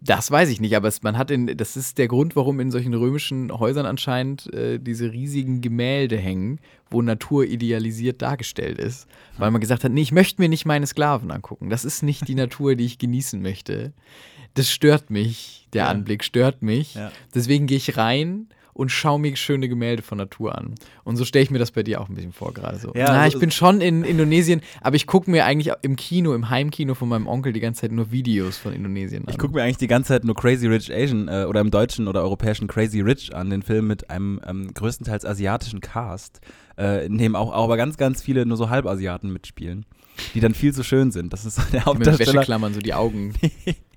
Das 0.00 0.28
weiß 0.28 0.48
ich 0.48 0.60
nicht, 0.60 0.74
aber 0.74 0.88
es, 0.88 1.02
man 1.04 1.16
hat 1.16 1.30
in, 1.30 1.46
das 1.56 1.76
ist 1.76 1.98
der 1.98 2.08
Grund, 2.08 2.34
warum 2.34 2.58
in 2.58 2.72
solchen 2.72 2.94
römischen 2.94 3.52
Häusern 3.52 3.86
anscheinend 3.86 4.52
äh, 4.52 4.80
diese 4.80 5.12
riesigen 5.12 5.60
Gemälde 5.60 6.16
hängen, 6.16 6.58
wo 6.90 7.00
Natur 7.00 7.44
idealisiert 7.44 8.20
dargestellt 8.20 8.78
ist. 8.78 9.06
Weil 9.36 9.52
man 9.52 9.60
gesagt 9.60 9.84
hat, 9.84 9.92
nee, 9.92 10.02
ich 10.02 10.10
möchte 10.10 10.42
mir 10.42 10.48
nicht 10.48 10.66
meine 10.66 10.86
Sklaven 10.88 11.30
angucken. 11.30 11.70
Das 11.70 11.84
ist 11.84 12.02
nicht 12.02 12.26
die 12.26 12.34
Natur, 12.34 12.74
die 12.74 12.86
ich 12.86 12.98
genießen 12.98 13.40
möchte. 13.40 13.92
Das 14.54 14.68
stört 14.68 15.10
mich, 15.10 15.68
der 15.74 15.84
Ja. 15.84 15.90
Anblick 15.90 16.24
stört 16.24 16.60
mich. 16.60 16.94
Ja. 16.94 17.12
Deswegen 17.32 17.68
gehe 17.68 17.76
ich 17.76 17.96
rein 17.96 18.48
und 18.78 18.90
schaue 18.92 19.18
mir 19.18 19.34
schöne 19.34 19.68
Gemälde 19.68 20.04
von 20.04 20.18
Natur 20.18 20.56
an. 20.56 20.76
Und 21.02 21.16
so 21.16 21.24
stelle 21.24 21.42
ich 21.42 21.50
mir 21.50 21.58
das 21.58 21.72
bei 21.72 21.82
dir 21.82 22.00
auch 22.00 22.08
ein 22.08 22.14
bisschen 22.14 22.32
vor 22.32 22.54
gerade 22.54 22.78
so. 22.78 22.92
Ja, 22.94 23.06
Na, 23.08 23.22
also- 23.22 23.36
ich 23.36 23.40
bin 23.40 23.50
schon 23.50 23.80
in 23.80 24.04
Indonesien, 24.04 24.60
aber 24.80 24.94
ich 24.94 25.08
gucke 25.08 25.28
mir 25.28 25.44
eigentlich 25.44 25.74
im 25.82 25.96
Kino, 25.96 26.32
im 26.32 26.48
Heimkino 26.48 26.94
von 26.94 27.08
meinem 27.08 27.26
Onkel 27.26 27.52
die 27.52 27.58
ganze 27.58 27.80
Zeit 27.80 27.90
nur 27.92 28.12
Videos 28.12 28.56
von 28.56 28.72
Indonesien 28.72 29.24
an. 29.24 29.30
Ich 29.30 29.38
gucke 29.38 29.54
mir 29.54 29.64
eigentlich 29.64 29.78
die 29.78 29.88
ganze 29.88 30.08
Zeit 30.08 30.22
nur 30.24 30.36
Crazy 30.36 30.68
Rich 30.68 30.92
Asian 30.94 31.26
äh, 31.26 31.44
oder 31.48 31.60
im 31.60 31.72
deutschen 31.72 32.06
oder 32.06 32.22
europäischen 32.22 32.68
Crazy 32.68 33.00
Rich 33.00 33.34
an, 33.34 33.50
den 33.50 33.62
Film 33.62 33.88
mit 33.88 34.10
einem 34.10 34.40
ähm, 34.46 34.72
größtenteils 34.72 35.24
asiatischen 35.24 35.80
Cast, 35.80 36.40
äh, 36.78 37.04
in 37.04 37.18
dem 37.18 37.34
auch, 37.34 37.52
auch 37.52 37.64
aber 37.64 37.76
ganz, 37.76 37.96
ganz 37.96 38.22
viele 38.22 38.46
nur 38.46 38.56
so 38.56 38.70
Halbasiaten 38.70 39.32
mitspielen, 39.32 39.86
die 40.34 40.40
dann 40.40 40.54
viel 40.54 40.72
zu 40.72 40.84
schön 40.84 41.10
sind. 41.10 41.32
Das 41.32 41.44
ist 41.44 41.56
so 41.56 41.62
der 41.72 41.80
mit 41.80 41.86
Hauptdarsteller. 41.86 42.32
Wäscheklammern 42.34 42.74
so 42.74 42.80
die 42.80 42.94
Augen. 42.94 43.34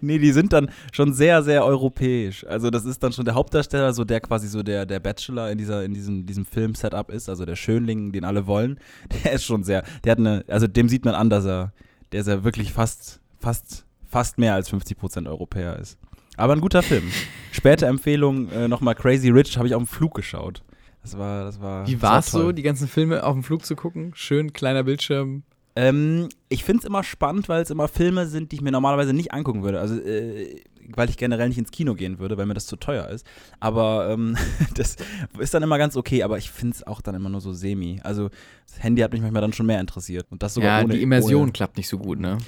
Nee, 0.00 0.18
die 0.18 0.32
sind 0.32 0.52
dann 0.52 0.70
schon 0.92 1.12
sehr, 1.12 1.42
sehr 1.42 1.64
europäisch. 1.64 2.44
Also 2.46 2.70
das 2.70 2.84
ist 2.84 3.02
dann 3.02 3.12
schon 3.12 3.24
der 3.24 3.34
Hauptdarsteller, 3.34 3.92
so 3.92 4.04
der 4.04 4.20
quasi 4.20 4.48
so 4.48 4.62
der, 4.62 4.86
der 4.86 5.00
Bachelor 5.00 5.50
in, 5.50 5.58
dieser, 5.58 5.84
in 5.84 5.94
diesem, 5.94 6.26
diesem 6.26 6.44
Film-Setup 6.44 7.10
ist, 7.10 7.28
also 7.28 7.44
der 7.44 7.56
Schönling, 7.56 8.12
den 8.12 8.24
alle 8.24 8.46
wollen. 8.46 8.78
Der 9.24 9.32
ist 9.32 9.44
schon 9.44 9.62
sehr, 9.64 9.84
der 10.04 10.12
hat 10.12 10.18
eine, 10.18 10.44
also 10.48 10.66
dem 10.66 10.88
sieht 10.88 11.04
man 11.04 11.14
an, 11.14 11.30
dass 11.30 11.44
er, 11.44 11.72
der 12.12 12.20
ist 12.20 12.26
ja 12.26 12.44
wirklich 12.44 12.72
fast, 12.72 13.20
fast, 13.38 13.84
fast 14.06 14.38
mehr 14.38 14.54
als 14.54 14.72
50% 14.72 15.28
Europäer 15.28 15.78
ist. 15.78 15.98
Aber 16.36 16.54
ein 16.54 16.60
guter 16.60 16.82
Film. 16.82 17.04
Späte 17.52 17.86
Empfehlung, 17.86 18.50
äh, 18.50 18.68
nochmal 18.68 18.94
Crazy 18.94 19.30
Rich, 19.30 19.56
habe 19.58 19.68
ich 19.68 19.74
auf 19.74 19.82
dem 19.82 19.86
Flug 19.86 20.14
geschaut. 20.14 20.62
Das 21.02 21.18
war, 21.18 21.44
das 21.44 21.60
war. 21.60 21.86
Wie 21.86 22.00
war 22.00 22.20
es 22.20 22.30
so, 22.30 22.52
die 22.52 22.62
ganzen 22.62 22.88
Filme 22.88 23.24
auf 23.24 23.34
dem 23.34 23.42
Flug 23.42 23.64
zu 23.64 23.76
gucken? 23.76 24.12
Schön, 24.14 24.52
kleiner 24.52 24.84
Bildschirm. 24.84 25.42
Ähm, 25.74 26.28
ich 26.48 26.64
finde 26.64 26.80
es 26.80 26.84
immer 26.84 27.02
spannend, 27.02 27.48
weil 27.48 27.62
es 27.62 27.70
immer 27.70 27.88
Filme 27.88 28.26
sind, 28.26 28.52
die 28.52 28.56
ich 28.56 28.62
mir 28.62 28.72
normalerweise 28.72 29.12
nicht 29.12 29.32
angucken 29.32 29.62
würde. 29.62 29.80
Also, 29.80 29.96
äh, 29.96 30.60
weil 30.88 31.08
ich 31.08 31.16
generell 31.16 31.48
nicht 31.48 31.58
ins 31.58 31.70
Kino 31.70 31.94
gehen 31.94 32.18
würde, 32.18 32.36
weil 32.36 32.46
mir 32.46 32.54
das 32.54 32.66
zu 32.66 32.76
teuer 32.76 33.08
ist. 33.08 33.26
Aber 33.60 34.10
ähm, 34.10 34.36
das 34.74 34.96
ist 35.38 35.54
dann 35.54 35.62
immer 35.62 35.78
ganz 35.78 35.96
okay, 35.96 36.22
aber 36.22 36.38
ich 36.38 36.50
finde 36.50 36.76
es 36.76 36.86
auch 36.86 37.00
dann 37.00 37.14
immer 37.14 37.30
nur 37.30 37.40
so 37.40 37.52
semi. 37.52 38.00
Also, 38.02 38.28
das 38.66 38.82
Handy 38.82 39.00
hat 39.02 39.12
mich 39.12 39.22
manchmal 39.22 39.42
dann 39.42 39.52
schon 39.52 39.66
mehr 39.66 39.80
interessiert. 39.80 40.26
Und 40.30 40.42
das 40.42 40.54
sogar 40.54 40.78
Ja, 40.78 40.84
ohne, 40.84 40.94
die 40.94 41.02
Immersion 41.02 41.42
Ohne, 41.44 41.52
klappt 41.52 41.76
nicht 41.76 41.88
so 41.88 41.98
gut, 41.98 42.20
ne? 42.20 42.38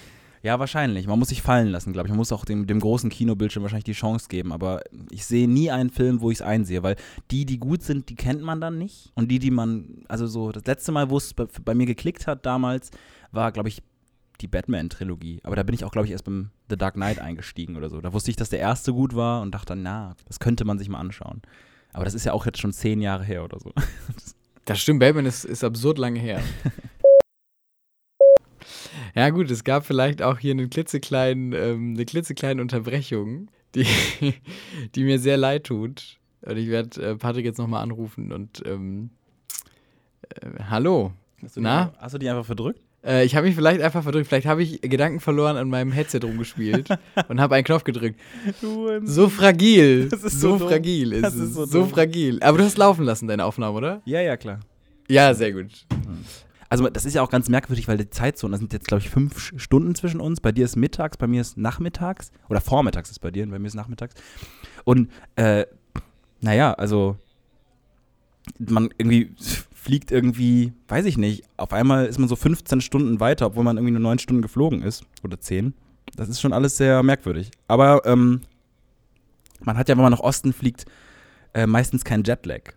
Ja, 0.45 0.59
wahrscheinlich. 0.59 1.07
Man 1.07 1.19
muss 1.19 1.31
sich 1.31 1.41
fallen 1.41 1.69
lassen, 1.69 1.95
glaube 1.95 2.07
ich. 2.07 2.11
Man 2.11 2.19
muss 2.19 2.31
auch 2.31 2.45
dem, 2.45 2.67
dem 2.67 2.79
großen 2.79 3.09
Kinobildschirm 3.09 3.63
wahrscheinlich 3.63 3.85
die 3.85 3.93
Chance 3.93 4.29
geben. 4.29 4.53
Aber 4.53 4.83
ich 5.11 5.25
sehe 5.25 5.49
nie 5.49 5.71
einen 5.71 5.89
Film, 5.89 6.21
wo 6.21 6.31
ich 6.31 6.37
es 6.37 6.43
einsehe, 6.43 6.83
weil 6.83 6.97
die, 7.31 7.47
die 7.47 7.59
gut 7.59 7.83
sind, 7.83 8.11
die 8.11 8.15
kennt 8.15 8.43
man 8.43 8.61
dann 8.61 8.77
nicht. 8.77 9.11
Und 9.15 9.31
die, 9.31 9.39
die 9.39 9.51
man, 9.51 10.05
also 10.07 10.27
so, 10.27 10.53
das 10.53 10.67
letzte 10.67 10.93
Mal, 10.93 11.09
wo 11.09 11.17
es 11.17 11.33
bei, 11.33 11.47
bei 11.65 11.75
mir 11.75 11.87
geklickt 11.87 12.27
hat 12.27 12.45
damals, 12.45 12.91
war, 13.33 13.53
glaube 13.53 13.71
ich, 13.71 13.83
die 14.43 14.47
Batman-Trilogie. 14.47 15.41
Aber 15.45 15.57
da 15.57 15.63
bin 15.63 15.75
ich 15.75 15.83
auch, 15.83 15.93
glaube 15.93 16.07
ich, 16.07 16.13
erst 16.13 16.25
beim 16.27 16.51
The 16.69 16.77
Dark 16.77 16.93
Knight 16.93 17.21
eingestiegen 17.21 17.77
oder 17.77 17.89
so. 17.89 18.03
Da 18.03 18.13
wusste 18.13 18.31
ich, 18.31 18.37
dass 18.37 18.51
der 18.51 18.59
erste 18.59 18.93
gut 18.93 19.17
war 19.17 19.41
und 19.41 19.55
dachte 19.55 19.69
dann, 19.69 19.83
na, 19.83 20.15
das 20.27 20.41
könnte 20.41 20.67
man 20.67 20.79
sich 20.79 20.91
mal 20.91 21.01
anschauen. 21.01 21.41
Aber 21.95 22.05
das 22.05 22.13
ist 22.13 22.27
ja 22.27 22.35
auch 22.35 22.45
jetzt 22.45 22.61
schon 22.61 22.75
zehn 22.75 23.01
Jahre 23.01 23.25
her 23.25 23.45
oder 23.45 23.59
so. 23.59 23.73
Das 24.67 24.81
stimmt, 24.81 25.01
Batman 25.01 25.27
ist, 25.27 25.45
ist 25.45 25.63
absurd 25.63 25.99
lange 25.99 26.19
her. 26.19 26.41
ja, 29.15 29.31
gut, 29.31 29.51
es 29.51 29.65
gab 29.65 29.87
vielleicht 29.87 30.23
auch 30.23 30.39
hier 30.39 30.53
eine 30.53 30.69
klitzekleine, 30.69 31.57
ähm, 31.57 31.95
eine 31.95 32.05
klitzekleine 32.05 32.61
Unterbrechung, 32.61 33.49
die, 33.75 33.87
die 34.95 35.05
mir 35.05 35.19
sehr 35.19 35.37
leid 35.37 35.65
tut. 35.65 36.19
Und 36.43 36.57
ich 36.57 36.69
werde 36.69 37.01
äh, 37.03 37.17
Patrick 37.17 37.45
jetzt 37.45 37.59
nochmal 37.59 37.83
anrufen 37.83 38.33
und 38.33 38.63
ähm, 38.67 39.11
äh, 40.41 40.63
hallo. 40.69 41.13
Hast 41.43 41.57
du, 41.57 41.61
Na? 41.61 41.87
Die, 41.87 41.99
hast 42.01 42.15
du 42.15 42.19
die 42.19 42.29
einfach 42.29 42.45
verdrückt? 42.47 42.81
Äh, 43.03 43.25
ich 43.25 43.35
habe 43.37 43.47
mich 43.47 43.55
vielleicht 43.55 43.81
einfach 43.83 44.03
verdrückt. 44.03 44.27
Vielleicht 44.29 44.47
habe 44.47 44.63
ich 44.63 44.81
Gedanken 44.81 45.21
verloren 45.21 45.57
an 45.57 45.69
meinem 45.69 45.93
Headset 45.93 46.21
rumgespielt 46.23 46.89
und 47.29 47.41
habe 47.41 47.55
einen 47.55 47.65
Knopf 47.65 47.85
gedrückt. 47.85 48.19
So 49.05 49.29
fragil. 49.29 50.09
Das 50.11 50.23
ist 50.23 50.41
so, 50.41 50.59
so 50.59 50.69
fragil 50.69 51.13
ist 51.13 51.23
Das 51.23 51.35
es. 51.35 51.41
ist 51.51 51.55
so 51.55 51.67
so 51.67 51.87
fragil. 51.87 52.43
Aber 52.43 52.59
du 52.59 52.65
hast 52.65 52.79
laufen 52.79 53.05
lassen, 53.05 53.27
deine 53.29 53.45
Aufnahme, 53.45 53.77
oder? 53.77 54.03
Ja, 54.05 54.21
ja, 54.21 54.37
klar. 54.37 54.61
Ja, 55.09 55.35
sehr 55.35 55.53
gut. 55.53 55.87
Also 56.69 56.89
das 56.89 57.05
ist 57.05 57.15
ja 57.15 57.23
auch 57.23 57.31
ganz 57.31 57.49
merkwürdig, 57.49 57.89
weil 57.89 57.99
die 57.99 58.11
Zeitzone, 58.11 58.53
das 58.53 58.61
sind 58.61 58.73
jetzt 58.73 58.87
glaube 58.87 59.03
ich 59.03 59.11
fünf 59.11 59.53
Stunden 59.57 59.95
zwischen 59.95 60.21
uns. 60.21 60.41
Bei 60.41 60.53
dir 60.53 60.65
ist 60.65 60.77
mittags, 60.77 61.17
bei 61.17 61.27
mir 61.27 61.41
ist 61.41 61.57
nachmittags. 61.57 62.33
Oder 62.49 62.61
vormittags 62.61 63.11
ist 63.11 63.21
bei 63.21 63.31
dir 63.31 63.45
und 63.45 63.51
bei 63.51 63.59
mir 63.59 63.69
ist 63.69 63.75
nachmittags. 63.75 64.15
Und 64.85 65.11
äh, 65.37 65.67
naja, 66.41 66.73
also 66.73 67.17
man 68.59 68.91
irgendwie 68.99 69.35
fliegt 69.73 70.11
irgendwie, 70.11 70.73
weiß 70.89 71.05
ich 71.05 71.19
nicht, 71.19 71.45
auf 71.57 71.73
einmal 71.73 72.07
ist 72.07 72.19
man 72.19 72.29
so 72.29 72.37
15 72.37 72.81
Stunden 72.81 73.21
weiter, 73.21 73.47
obwohl 73.47 73.65
man 73.65 73.77
irgendwie 73.77 73.93
nur 73.93 74.01
9 74.01 74.19
Stunden 74.19 74.43
geflogen 74.43 74.83
ist. 74.83 75.05
Oder 75.23 75.41
10. 75.41 75.75
Das 76.17 76.29
ist 76.29 76.41
schon 76.41 76.53
alles 76.53 76.77
sehr 76.77 77.03
merkwürdig. 77.03 77.51
Aber 77.69 78.05
ähm, 78.07 78.43
man 79.61 79.77
hat 79.77 79.89
ja, 79.89 79.97
wenn 79.97 80.03
man 80.03 80.13
nach 80.13 80.21
Osten 80.21 80.53
fliegt, 80.53 80.87
äh, 81.55 81.67
meistens 81.67 82.05
keinen 82.05 82.25
Jetlag. 82.25 82.75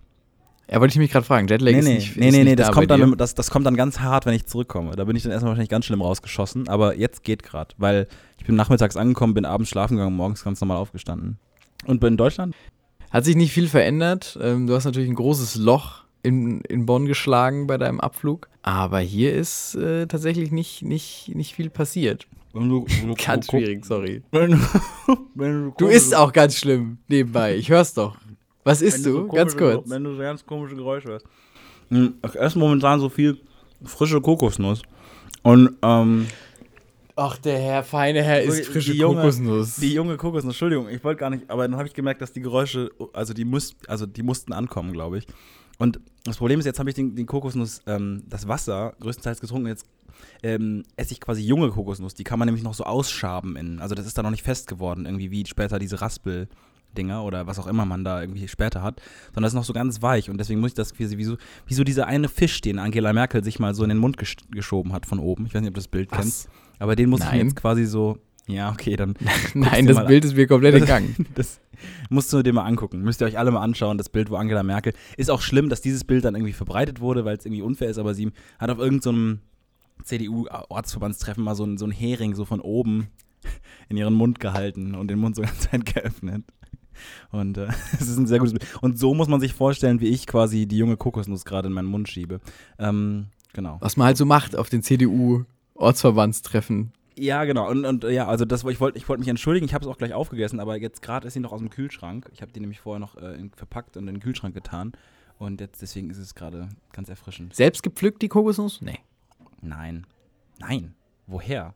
Ja, 0.69 0.81
wollte 0.81 0.91
ich 0.93 0.99
mich 0.99 1.11
gerade 1.11 1.25
fragen. 1.25 1.47
Jetlag 1.47 1.71
Nee, 1.71 1.79
ist 1.79 1.85
nee, 1.85 1.93
nicht 1.95 2.17
nee, 2.17 2.27
ist 2.27 2.31
nee, 2.33 2.37
nicht 2.39 2.49
nee 2.49 2.55
das, 2.55 2.67
da 2.67 2.73
kommt 2.73 2.91
dann, 2.91 3.17
das, 3.17 3.35
das 3.35 3.49
kommt 3.49 3.65
dann 3.65 3.77
ganz 3.77 3.99
hart, 3.99 4.25
wenn 4.25 4.33
ich 4.33 4.45
zurückkomme. 4.45 4.95
Da 4.95 5.05
bin 5.05 5.15
ich 5.15 5.23
dann 5.23 5.31
erstmal 5.31 5.51
wahrscheinlich 5.51 5.69
ganz 5.69 5.85
schlimm 5.85 6.01
rausgeschossen. 6.01 6.67
Aber 6.67 6.97
jetzt 6.97 7.23
geht 7.23 7.43
gerade, 7.43 7.73
weil 7.77 8.07
ich 8.37 8.45
bin 8.45 8.55
nachmittags 8.55 8.97
angekommen, 8.97 9.33
bin 9.33 9.45
abends 9.45 9.69
schlafen 9.69 9.95
gegangen, 9.95 10.15
morgens 10.15 10.43
ganz 10.43 10.59
normal 10.59 10.77
aufgestanden. 10.77 11.37
Und 11.85 12.01
bin 12.01 12.13
in 12.13 12.17
Deutschland? 12.17 12.55
Hat 13.11 13.23
sich 13.23 13.37
nicht 13.37 13.53
viel 13.53 13.67
verändert. 13.69 14.37
Ähm, 14.41 14.67
du 14.67 14.75
hast 14.75 14.83
natürlich 14.83 15.09
ein 15.09 15.15
großes 15.15 15.55
Loch 15.55 16.03
in, 16.21 16.59
in 16.61 16.85
Bonn 16.85 17.05
geschlagen 17.05 17.67
bei 17.67 17.77
deinem 17.77 18.01
Abflug. 18.01 18.49
Aber 18.61 18.99
hier 18.99 19.33
ist 19.33 19.75
äh, 19.75 20.07
tatsächlich 20.07 20.51
nicht, 20.51 20.83
nicht, 20.83 21.31
nicht 21.33 21.55
viel 21.55 21.69
passiert. 21.69 22.27
Ganz 23.23 23.47
schwierig, 23.47 23.85
sorry. 23.85 24.23
Du 25.77 25.87
isst 25.87 26.15
auch 26.15 26.33
ganz 26.33 26.57
schlimm 26.57 26.97
nebenbei. 27.07 27.55
Ich 27.55 27.69
hör's 27.69 27.93
doch. 27.93 28.17
Was 28.67 28.81
isst 28.81 29.05
du? 29.05 29.27
Ganz 29.27 29.55
kurz. 29.55 29.89
Wenn 29.89 30.03
du 30.03 30.13
so 30.13 30.19
ganz 30.19 30.45
komische 30.45 30.75
Geräusche 30.75 31.07
hörst. 31.09 31.25
Hm, 31.89 32.15
Ich 32.25 32.35
esse 32.35 32.59
momentan 32.59 32.99
so 32.99 33.09
viel 33.09 33.37
frische 33.83 34.19
Kokosnuss. 34.21 34.81
Und 35.43 35.77
ähm, 35.81 36.27
Ach, 37.15 37.35
der 37.39 37.57
Herr, 37.57 37.83
feine 37.83 38.21
Herr 38.21 38.43
isst 38.43 38.59
Die 38.59 38.63
frische 38.63 38.93
junge- 38.93 39.15
Kokosnuss. 39.21 39.75
Die 39.77 39.93
junge 39.93 40.17
Kokosnuss, 40.17 40.53
Entschuldigung, 40.53 40.87
ich 40.89 41.03
wollte 41.03 41.19
gar 41.19 41.29
nicht, 41.31 41.49
aber 41.49 41.67
dann 41.67 41.75
habe 41.77 41.87
ich 41.87 41.93
gemerkt, 41.95 42.21
dass 42.21 42.31
die 42.31 42.41
Geräusche, 42.41 42.91
also 43.13 43.33
die 43.33 43.43
muss, 43.45 43.75
also 43.87 44.05
die 44.05 44.21
mussten 44.21 44.53
ankommen, 44.53 44.93
glaube 44.93 45.17
ich. 45.17 45.25
Und 45.79 45.99
das 46.25 46.37
Problem 46.37 46.59
ist, 46.59 46.65
jetzt 46.67 46.77
habe 46.79 46.89
ich 46.89 46.95
den, 46.95 47.15
den 47.15 47.25
Kokosnuss, 47.25 47.81
ähm, 47.87 48.23
das 48.29 48.47
Wasser 48.47 48.93
größtenteils 48.99 49.41
getrunken, 49.41 49.67
jetzt 49.67 49.85
ähm, 50.43 50.83
esse 50.95 51.13
ich 51.13 51.19
quasi 51.21 51.41
junge 51.41 51.69
Kokosnuss, 51.69 52.13
die 52.13 52.23
kann 52.23 52.37
man 52.37 52.47
nämlich 52.47 52.63
noch 52.63 52.73
so 52.75 52.83
ausschaben 52.83 53.55
innen. 53.55 53.79
Also 53.79 53.95
das 53.95 54.05
ist 54.05 54.17
da 54.17 54.23
noch 54.23 54.31
nicht 54.31 54.43
fest 54.43 54.67
geworden, 54.67 55.05
irgendwie 55.05 55.31
wie 55.31 55.43
später 55.47 55.79
diese 55.79 56.01
Raspel-Dinger 56.97 57.23
oder 57.23 57.47
was 57.47 57.59
auch 57.59 57.67
immer 57.67 57.85
man 57.85 58.03
da 58.03 58.21
irgendwie 58.21 58.47
später 58.47 58.81
hat, 58.81 59.01
sondern 59.27 59.43
das 59.43 59.53
ist 59.53 59.57
noch 59.57 59.63
so 59.63 59.73
ganz 59.73 60.01
weich 60.01 60.29
und 60.29 60.37
deswegen 60.37 60.59
muss 60.59 60.71
ich 60.71 60.75
das 60.75 60.93
quasi 60.93 61.17
wie 61.17 61.23
so, 61.23 61.37
wie 61.65 61.73
so 61.73 61.83
dieser 61.83 62.07
eine 62.07 62.29
Fisch, 62.29 62.61
den 62.61 62.79
Angela 62.79 63.13
Merkel 63.13 63.43
sich 63.43 63.59
mal 63.59 63.73
so 63.73 63.83
in 63.83 63.89
den 63.89 63.97
Mund 63.97 64.17
gesch 64.17 64.35
geschoben 64.51 64.93
hat 64.93 65.05
von 65.05 65.19
oben. 65.19 65.45
Ich 65.45 65.53
weiß 65.53 65.61
nicht, 65.61 65.69
ob 65.69 65.75
du 65.75 65.79
das 65.79 65.87
Bild 65.87 66.11
Was? 66.11 66.19
kennst, 66.19 66.49
aber 66.79 66.95
den 66.95 67.09
muss 67.09 67.21
ich 67.21 67.31
jetzt 67.31 67.55
quasi 67.55 67.85
so, 67.85 68.17
ja, 68.47 68.71
okay, 68.71 68.95
dann 68.95 69.15
Nein, 69.53 69.85
das 69.87 70.05
Bild 70.05 70.25
ist 70.25 70.35
mir 70.35 70.47
komplett 70.47 70.75
entgangen. 70.75 71.27
das 71.35 71.59
musst 72.09 72.31
du 72.33 72.41
dir 72.41 72.53
mal 72.53 72.63
angucken. 72.63 73.01
Müsst 73.01 73.21
ihr 73.21 73.27
euch 73.27 73.37
alle 73.37 73.51
mal 73.51 73.61
anschauen, 73.61 73.97
das 73.97 74.09
Bild, 74.09 74.29
wo 74.29 74.35
Angela 74.35 74.63
Merkel. 74.63 74.93
Ist 75.17 75.29
auch 75.29 75.41
schlimm, 75.41 75.69
dass 75.69 75.81
dieses 75.81 76.03
Bild 76.03 76.25
dann 76.25 76.35
irgendwie 76.35 76.53
verbreitet 76.53 77.01
wurde, 77.01 77.25
weil 77.25 77.37
es 77.37 77.45
irgendwie 77.45 77.61
unfair 77.61 77.89
ist, 77.89 77.97
aber 77.97 78.13
sie 78.13 78.31
hat 78.57 78.69
auf 78.69 78.79
irgendeinem 78.79 79.41
CDU-Ortsverbandstreffen 80.03 81.43
mal 81.43 81.55
so 81.55 81.65
ein, 81.65 81.77
so 81.77 81.85
ein 81.85 81.91
Hering 81.91 82.35
so 82.35 82.45
von 82.45 82.61
oben 82.61 83.09
in 83.89 83.97
ihren 83.97 84.13
Mund 84.13 84.39
gehalten 84.39 84.95
und 84.95 85.09
den 85.09 85.19
Mund 85.19 85.35
so 85.35 85.41
ganz 85.43 85.71
weit 85.71 85.85
geöffnet. 85.85 86.43
Und 87.31 87.57
äh, 87.57 87.67
es 87.99 88.07
ist 88.07 88.17
ein 88.17 88.27
sehr 88.27 88.39
gutes 88.39 88.53
Bild. 88.53 88.65
Und 88.81 88.99
so 88.99 89.13
muss 89.13 89.27
man 89.27 89.39
sich 89.39 89.53
vorstellen, 89.53 90.01
wie 90.01 90.07
ich 90.07 90.25
quasi 90.27 90.65
die 90.65 90.77
junge 90.77 90.97
Kokosnuss 90.97 91.45
gerade 91.45 91.67
in 91.67 91.73
meinen 91.73 91.87
Mund 91.87 92.09
schiebe. 92.09 92.39
Ähm, 92.79 93.27
genau. 93.53 93.77
Was 93.79 93.97
man 93.97 94.07
halt 94.07 94.17
so 94.17 94.25
macht 94.25 94.55
auf 94.55 94.69
den 94.69 94.81
CDU-Ortsverbandstreffen. 94.83 96.91
Ja, 97.17 97.45
genau. 97.45 97.69
Und, 97.69 97.85
und 97.85 98.03
ja, 98.03 98.27
also 98.27 98.45
das, 98.45 98.63
ich 98.63 98.79
wollte 98.79 98.97
ich 98.97 99.09
wollt 99.09 99.19
mich 99.19 99.27
entschuldigen, 99.27 99.65
ich 99.65 99.73
habe 99.73 99.83
es 99.83 99.89
auch 99.89 99.97
gleich 99.97 100.13
aufgegessen, 100.13 100.59
aber 100.59 100.77
jetzt 100.77 101.01
gerade 101.01 101.27
ist 101.27 101.33
sie 101.33 101.39
noch 101.39 101.51
aus 101.51 101.59
dem 101.59 101.71
Kühlschrank. 101.71 102.29
Ich 102.31 102.43
habe 102.43 102.51
die 102.51 102.59
nämlich 102.59 102.79
vorher 102.79 102.99
noch 102.99 103.17
äh, 103.17 103.33
in, 103.33 103.49
verpackt 103.51 103.97
und 103.97 104.07
in 104.07 104.15
den 104.15 104.21
Kühlschrank 104.21 104.53
getan. 104.53 104.91
Und 105.39 105.61
jetzt 105.61 105.81
deswegen 105.81 106.09
ist 106.09 106.17
es 106.17 106.35
gerade 106.35 106.69
ganz 106.93 107.09
erfrischend. 107.09 107.55
Selbst 107.55 107.83
gepflückt 107.83 108.21
die 108.21 108.27
Kokosnuss? 108.27 108.81
Nee. 108.81 108.99
Nein. 109.61 110.05
Nein. 110.59 110.95
Woher? 111.27 111.75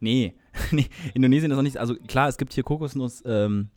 Nee. 0.00 0.34
nee. 0.70 0.88
Indonesien 1.14 1.50
ist 1.50 1.56
noch 1.56 1.62
nicht. 1.62 1.78
Also 1.78 1.94
klar, 1.94 2.28
es 2.28 2.38
gibt 2.38 2.52
hier 2.52 2.64
Kokosnuss, 2.64 3.22
ähm, 3.26 3.70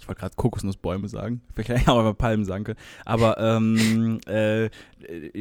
ich 0.00 0.08
wollte 0.08 0.20
gerade 0.20 0.34
Kokosnussbäume 0.34 1.08
sagen. 1.08 1.42
Vielleicht 1.54 1.88
auch 1.88 1.98
aber 1.98 2.14
Palmen 2.14 2.44
sagen 2.44 2.64
können. 2.64 2.78
Aber 3.04 3.38
ähm, 3.38 4.18
äh, 4.26 4.64
äh, 4.64 4.70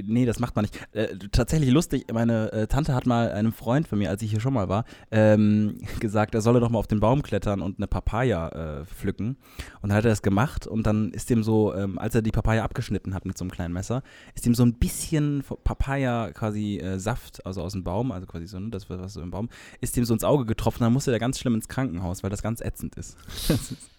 nee, 0.06 0.25
das 0.25 0.39
macht 0.39 0.56
man 0.56 0.63
nicht. 0.63 0.78
Äh, 0.92 1.18
tatsächlich 1.32 1.72
lustig, 1.72 2.06
meine 2.12 2.51
äh, 2.51 2.68
Tante 2.68 2.94
hat 2.94 3.06
mal 3.06 3.32
einem 3.32 3.54
Freund 3.54 3.88
von 3.88 3.98
mir, 4.00 4.10
als 4.10 4.22
ich 4.22 4.32
hier 4.32 4.42
schon 4.42 4.54
mal 4.54 4.68
war, 4.68 4.84
ähm, 5.12 5.78
gesagt, 6.00 6.36
er 6.36 6.42
solle 6.42 6.60
doch 6.60 6.70
mal 6.70 6.80
auf 6.80 6.88
den 6.88 7.00
Baum 7.00 7.22
klettern 7.22 7.62
und 7.62 7.80
eine 7.80 7.88
Papaya 7.88 8.50
äh, 8.82 8.86
pflücken. 8.86 9.38
Und 9.82 9.89
dann 9.89 9.98
hat 9.98 10.06
er 10.06 10.12
das 10.12 10.22
gemacht 10.22 10.68
und 10.68 10.86
dann 10.86 11.12
ist 11.12 11.30
dem 11.30 11.44
so, 11.44 11.74
ähm, 11.74 11.98
als 11.98 12.16
er 12.16 12.22
die 12.22 12.32
Papaya 12.32 12.63
abgeschnitten 12.63 13.13
hat 13.13 13.25
mit 13.25 13.38
so 13.38 13.44
einem 13.44 13.51
kleinen 13.51 13.74
Messer, 13.74 14.04
ist 14.36 14.46
ihm 14.46 14.56
so 14.56 14.63
ein 14.63 14.74
bisschen 14.74 15.44
Papaya 15.63 16.32
quasi 16.32 16.78
äh, 16.78 17.00
Saft, 17.00 17.46
also 17.46 17.62
aus 17.62 17.72
dem 17.72 17.84
Baum, 17.84 18.12
also 18.12 18.28
quasi 18.28 18.48
so, 18.48 18.60
ne, 18.60 18.70
das 18.70 18.89
was 18.89 19.13
so 19.13 19.22
im 19.22 19.32
Baum, 19.32 19.50
ist 19.80 19.96
ihm 19.96 20.06
so 20.06 20.13
ins 20.13 20.24
Auge 20.25 20.46
getroffen. 20.46 20.84
Dann 20.84 20.94
musste 20.94 21.12
er 21.12 21.20
ganz 21.20 21.39
schlimm 21.39 21.56
ins 21.56 21.70
Krankenhaus, 21.70 22.24
weil 22.24 22.30
das 22.30 22.42
ganz 22.42 22.62
ätzend 22.62 22.96
ist. 22.96 23.18
Das 23.50 23.72
ist 23.72 23.99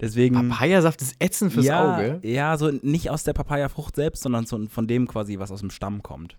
deswegen. 0.00 0.48
Papayasaft 0.48 1.02
ist 1.02 1.16
ätzend 1.18 1.52
fürs 1.52 1.66
ja, 1.66 1.96
Auge. 1.96 2.20
Ja, 2.22 2.56
so 2.56 2.70
nicht 2.82 3.10
aus 3.10 3.24
der 3.24 3.32
Papayafrucht 3.32 3.96
selbst, 3.96 4.22
sondern 4.22 4.46
so 4.46 4.66
von 4.68 4.86
dem 4.86 5.06
quasi, 5.08 5.38
was 5.38 5.50
aus 5.50 5.60
dem 5.60 5.70
Stamm 5.70 6.02
kommt. 6.02 6.36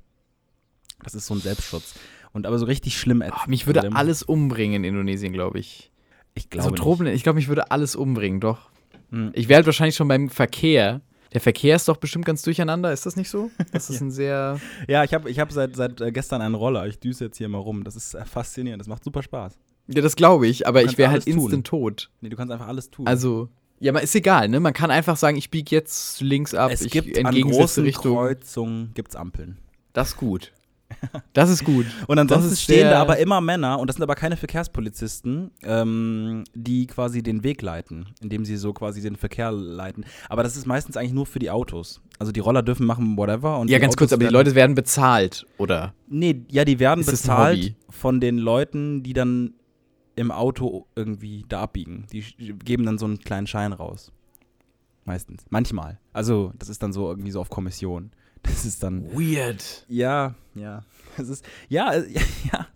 Das 1.04 1.16
ist 1.16 1.26
so 1.28 1.34
ein 1.34 1.42
Selbstschutz. 1.42 1.96
Und 2.32 2.46
aber 2.46 2.60
so 2.60 2.66
richtig 2.66 2.98
schlimm 2.98 3.22
ätzend. 3.22 3.38
Ach, 3.38 3.48
mich 3.48 3.66
würde 3.66 3.94
alles 3.94 4.24
umbringen 4.24 4.84
in 4.84 4.90
Indonesien, 4.90 5.34
glaube 5.34 5.60
ich. 5.60 5.92
Ich 6.36 6.44
So 6.44 6.50
glaube 6.50 6.78
Tropen, 6.78 7.06
nicht. 7.06 7.16
ich 7.16 7.24
glaube, 7.24 7.38
mich 7.38 7.48
würde 7.48 7.72
alles 7.72 7.96
umbringen, 7.96 8.40
doch. 8.40 8.70
Hm. 9.12 9.32
Ich 9.34 9.50
wäre 9.50 9.58
halt 9.58 9.66
wahrscheinlich 9.66 9.96
schon 9.96 10.08
beim 10.08 10.30
Verkehr. 10.30 11.02
Der 11.34 11.42
Verkehr 11.42 11.76
ist 11.76 11.88
doch 11.88 11.98
bestimmt 11.98 12.26
ganz 12.26 12.42
durcheinander, 12.42 12.92
ist 12.92 13.06
das 13.06 13.16
nicht 13.16 13.30
so? 13.30 13.52
Das 13.72 13.90
ist 13.90 14.02
ein 14.02 14.12
sehr. 14.12 14.60
Ja, 14.88 15.04
ich 15.04 15.14
habe 15.14 15.30
ich 15.30 15.40
hab 15.40 15.52
seit, 15.52 15.76
seit 15.76 16.02
äh, 16.02 16.12
gestern 16.12 16.42
einen 16.42 16.56
Roller. 16.56 16.88
Ich 16.88 17.00
düse 17.00 17.26
jetzt 17.26 17.38
hier 17.38 17.50
mal 17.50 17.60
rum. 17.60 17.84
Das 17.84 17.96
ist 17.96 18.14
äh, 18.14 18.26
faszinierend. 18.26 18.82
Das 18.82 18.88
macht 18.88 19.04
super 19.04 19.22
Spaß. 19.22 19.58
Ja, 19.92 20.02
das 20.02 20.16
glaube 20.16 20.48
ich, 20.48 20.68
aber 20.68 20.84
ich 20.84 20.98
wäre 20.98 21.12
halt 21.12 21.26
alles 21.26 21.36
tun. 21.36 21.44
instant 21.44 21.68
tot. 21.68 22.10
Nee, 22.22 22.30
du 22.30 22.36
kannst 22.36 22.52
einfach 22.52 22.68
alles 22.68 22.92
tun. 22.92 23.08
Also, 23.08 23.50
ja, 23.80 23.92
aber 23.92 24.02
ist 24.04 24.14
egal, 24.14 24.48
ne? 24.50 24.60
Man 24.60 24.74
kann 24.74 24.92
einfach 24.92 25.18
sagen, 25.18 25.38
ich 25.38 25.50
biege 25.50 25.76
jetzt 25.76 26.22
links 26.22 26.54
ab, 26.54 26.70
es 26.72 26.82
ich 26.82 26.92
gibt 26.92 27.18
an 27.26 27.40
großen 27.42 27.84
Richtung. 27.84 28.16
Kreuzungen 28.16 28.92
gibt's 28.94 29.16
Ampeln. 29.16 29.58
Das 29.94 30.10
ist 30.10 30.18
gut. 30.18 30.52
Das 31.34 31.50
ist 31.50 31.64
gut. 31.64 31.86
Und 32.08 32.18
ansonsten 32.18 32.56
stehen 32.56 32.90
da 32.90 33.00
aber 33.00 33.18
immer 33.18 33.42
Männer, 33.42 33.80
und 33.80 33.88
das 33.88 33.96
sind 33.96 34.04
aber 34.04 34.16
keine 34.16 34.38
Verkehrspolizisten, 34.38 35.52
ähm, 35.64 36.44
die 36.54 36.88
quasi 36.88 37.22
den 37.22 37.44
Weg 37.44 37.62
leiten, 37.62 38.08
indem 38.22 38.44
sie 38.44 38.58
so 38.58 38.74
quasi 38.74 39.02
den 39.02 39.16
Verkehr 39.16 39.52
leiten. 39.52 40.06
Aber 40.28 40.44
das 40.44 40.58
ist 40.58 40.66
meistens 40.66 40.98
eigentlich 40.98 41.14
nur 41.14 41.26
für 41.26 41.40
die 41.40 41.52
Autos. 41.52 42.02
Also 42.18 42.32
die 42.32 42.40
Roller 42.40 42.64
dürfen 42.64 42.86
machen 42.86 43.18
whatever. 43.18 43.60
Und 43.60 43.70
Ja, 43.70 43.80
ganz 43.80 43.96
kurz, 43.96 44.12
Autos 44.12 44.20
aber 44.20 44.28
die 44.30 44.34
Leute 44.34 44.56
werden 44.56 44.76
bezahlt, 44.76 45.46
oder? 45.58 45.94
Nee, 46.08 46.42
ja, 46.50 46.66
die 46.66 46.80
werden 46.80 47.02
Ist 47.02 47.12
bezahlt 47.12 47.76
von 47.90 48.20
den 48.20 48.38
Leuten, 48.38 49.04
die 49.04 49.14
dann 49.14 49.54
im 50.20 50.32
Auto 50.32 50.86
irgendwie 50.96 51.46
da 51.48 51.62
abbiegen. 51.62 52.06
Die 52.12 52.22
geben 52.54 52.86
dann 52.86 52.98
so 52.98 53.06
einen 53.06 53.20
kleinen 53.20 53.48
Schein 53.48 53.72
raus. 53.72 54.12
Meistens. 55.06 55.46
Manchmal. 55.50 55.98
Also, 56.12 56.52
das 56.60 56.68
ist 56.68 56.84
dann 56.84 56.92
so 56.92 57.08
irgendwie 57.10 57.32
so 57.32 57.42
auf 57.42 57.50
Kommission. 57.50 58.12
Das 58.42 58.64
ist 58.64 58.84
dann. 58.84 59.04
Weird. 59.12 59.86
Ja, 59.90 60.34
ja. 60.56 60.86
Es 61.18 61.28
ist. 61.28 61.46
Ja, 61.68 61.92
äh, 61.94 62.10
ja. 62.54 62.68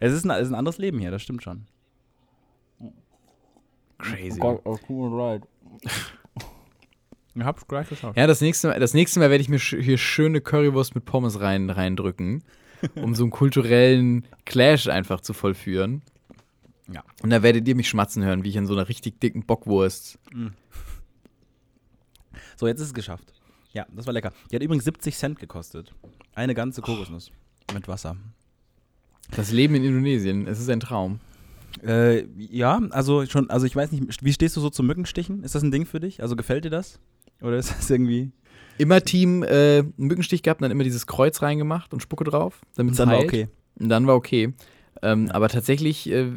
Es 0.00 0.12
ist 0.12 0.24
ein, 0.24 0.30
es 0.30 0.48
ist 0.48 0.52
ein 0.52 0.56
anderes 0.56 0.78
Leben 0.78 0.98
hier, 0.98 1.12
das 1.12 1.22
stimmt 1.22 1.44
schon. 1.44 1.66
Crazy. 3.98 4.40
Ich 7.36 7.44
hab's 7.44 7.68
gleich 7.68 7.88
geschafft. 7.88 8.16
Ja, 8.16 8.26
das 8.26 8.40
nächste 8.40 8.66
Mal, 8.66 8.80
das 8.80 8.94
nächste 8.94 9.20
Mal 9.20 9.30
werde 9.30 9.42
ich 9.42 9.48
mir 9.48 9.60
sch 9.60 9.76
hier 9.78 9.96
schöne 9.96 10.40
Currywurst 10.40 10.96
mit 10.96 11.04
Pommes 11.04 11.40
rein, 11.40 11.70
reindrücken, 11.70 12.42
um 12.96 13.14
so 13.14 13.22
einen 13.22 13.30
kulturellen 13.30 14.26
Clash 14.44 14.88
einfach 14.88 15.20
zu 15.20 15.34
vollführen. 15.34 16.02
Ja. 16.92 17.02
Und 17.22 17.30
da 17.30 17.42
werdet 17.42 17.66
ihr 17.66 17.74
mich 17.74 17.88
schmatzen 17.88 18.22
hören, 18.24 18.44
wie 18.44 18.48
ich 18.50 18.56
in 18.56 18.66
so 18.66 18.74
einer 18.74 18.88
richtig 18.88 19.20
dicken 19.20 19.44
Bockwurst. 19.44 20.18
So, 22.56 22.66
jetzt 22.66 22.80
ist 22.80 22.88
es 22.88 22.94
geschafft. 22.94 23.32
Ja, 23.72 23.86
das 23.94 24.06
war 24.06 24.12
lecker. 24.12 24.32
Die 24.50 24.56
hat 24.56 24.62
übrigens 24.62 24.84
70 24.84 25.16
Cent 25.16 25.38
gekostet. 25.38 25.92
Eine 26.34 26.54
ganze 26.54 26.80
Kokosnuss 26.82 27.30
mit 27.74 27.88
Wasser. 27.88 28.16
Das 29.32 29.50
Leben 29.50 29.74
in 29.74 29.84
Indonesien, 29.84 30.46
es 30.46 30.60
ist 30.60 30.70
ein 30.70 30.80
Traum. 30.80 31.20
Äh, 31.84 32.24
ja, 32.38 32.80
also 32.90 33.26
schon, 33.26 33.50
also 33.50 33.66
ich 33.66 33.76
weiß 33.76 33.92
nicht, 33.92 34.24
wie 34.24 34.32
stehst 34.32 34.56
du 34.56 34.60
so 34.60 34.70
zum 34.70 34.86
Mückenstichen? 34.86 35.42
Ist 35.42 35.54
das 35.54 35.62
ein 35.62 35.70
Ding 35.70 35.84
für 35.84 36.00
dich? 36.00 36.22
Also 36.22 36.36
gefällt 36.36 36.64
dir 36.64 36.70
das? 36.70 37.00
Oder 37.42 37.56
ist 37.58 37.70
das 37.76 37.90
irgendwie. 37.90 38.30
Immer 38.78 39.02
Team 39.02 39.42
äh, 39.42 39.82
Mückenstich 39.96 40.42
gehabt, 40.42 40.62
dann 40.62 40.70
immer 40.70 40.84
dieses 40.84 41.06
Kreuz 41.06 41.42
reingemacht 41.42 41.92
und 41.92 42.00
Spucke 42.00 42.24
drauf, 42.24 42.60
damit 42.76 42.92
es 42.92 42.98
Dann 42.98 43.08
war 43.08 43.16
heilt. 43.18 43.28
okay. 43.28 43.48
Und 43.78 43.88
dann 43.88 44.06
war 44.06 44.14
okay. 44.14 44.54
Ähm, 45.02 45.30
aber 45.30 45.48
tatsächlich, 45.48 46.10
äh, 46.10 46.30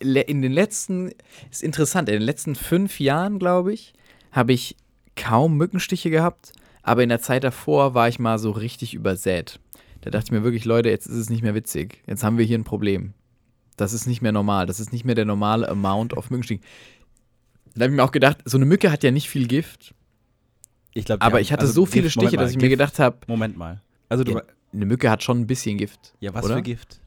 in 0.00 0.42
den 0.42 0.52
letzten, 0.52 1.12
ist 1.50 1.62
interessant, 1.62 2.08
in 2.08 2.14
den 2.14 2.22
letzten 2.22 2.54
fünf 2.54 3.00
Jahren, 3.00 3.38
glaube 3.38 3.72
ich, 3.72 3.94
habe 4.32 4.52
ich 4.52 4.76
kaum 5.16 5.56
Mückenstiche 5.56 6.10
gehabt. 6.10 6.52
Aber 6.82 7.02
in 7.02 7.08
der 7.08 7.20
Zeit 7.20 7.44
davor 7.44 7.94
war 7.94 8.08
ich 8.08 8.18
mal 8.18 8.38
so 8.38 8.50
richtig 8.50 8.92
übersät. 8.94 9.58
Da 10.02 10.10
dachte 10.10 10.26
ich 10.26 10.32
mir 10.32 10.44
wirklich, 10.44 10.66
Leute, 10.66 10.90
jetzt 10.90 11.06
ist 11.06 11.16
es 11.16 11.30
nicht 11.30 11.42
mehr 11.42 11.54
witzig. 11.54 12.02
Jetzt 12.06 12.22
haben 12.22 12.36
wir 12.36 12.44
hier 12.44 12.58
ein 12.58 12.64
Problem. 12.64 13.14
Das 13.76 13.94
ist 13.94 14.06
nicht 14.06 14.20
mehr 14.20 14.32
normal. 14.32 14.66
Das 14.66 14.80
ist 14.80 14.92
nicht 14.92 15.04
mehr 15.04 15.14
der 15.14 15.24
normale 15.24 15.66
Amount 15.68 16.14
of 16.14 16.30
Mückenstichen. 16.30 16.62
Da 17.74 17.84
habe 17.84 17.92
ich 17.92 17.96
mir 17.96 18.04
auch 18.04 18.12
gedacht, 18.12 18.38
so 18.44 18.58
eine 18.58 18.66
Mücke 18.66 18.92
hat 18.92 19.02
ja 19.02 19.10
nicht 19.10 19.30
viel 19.30 19.48
Gift. 19.48 19.94
Ich 20.92 21.06
glaube, 21.06 21.22
Aber 21.22 21.40
ich 21.40 21.52
hatte 21.52 21.66
so 21.66 21.86
viele 21.86 22.10
Stiche, 22.10 22.36
dass 22.36 22.50
ich 22.50 22.58
mir 22.58 22.68
gedacht 22.68 22.98
habe, 22.98 23.16
Moment 23.26 23.56
mal. 23.56 23.80
Also 24.08 24.22
ja, 24.24 24.42
eine 24.72 24.86
Mücke 24.86 25.10
hat 25.10 25.22
schon 25.22 25.40
ein 25.40 25.46
bisschen 25.46 25.78
Gift. 25.78 26.14
ja, 26.20 26.34
was 26.34 26.44
oder? 26.44 26.56
für 26.56 26.62
Gift? 26.62 27.00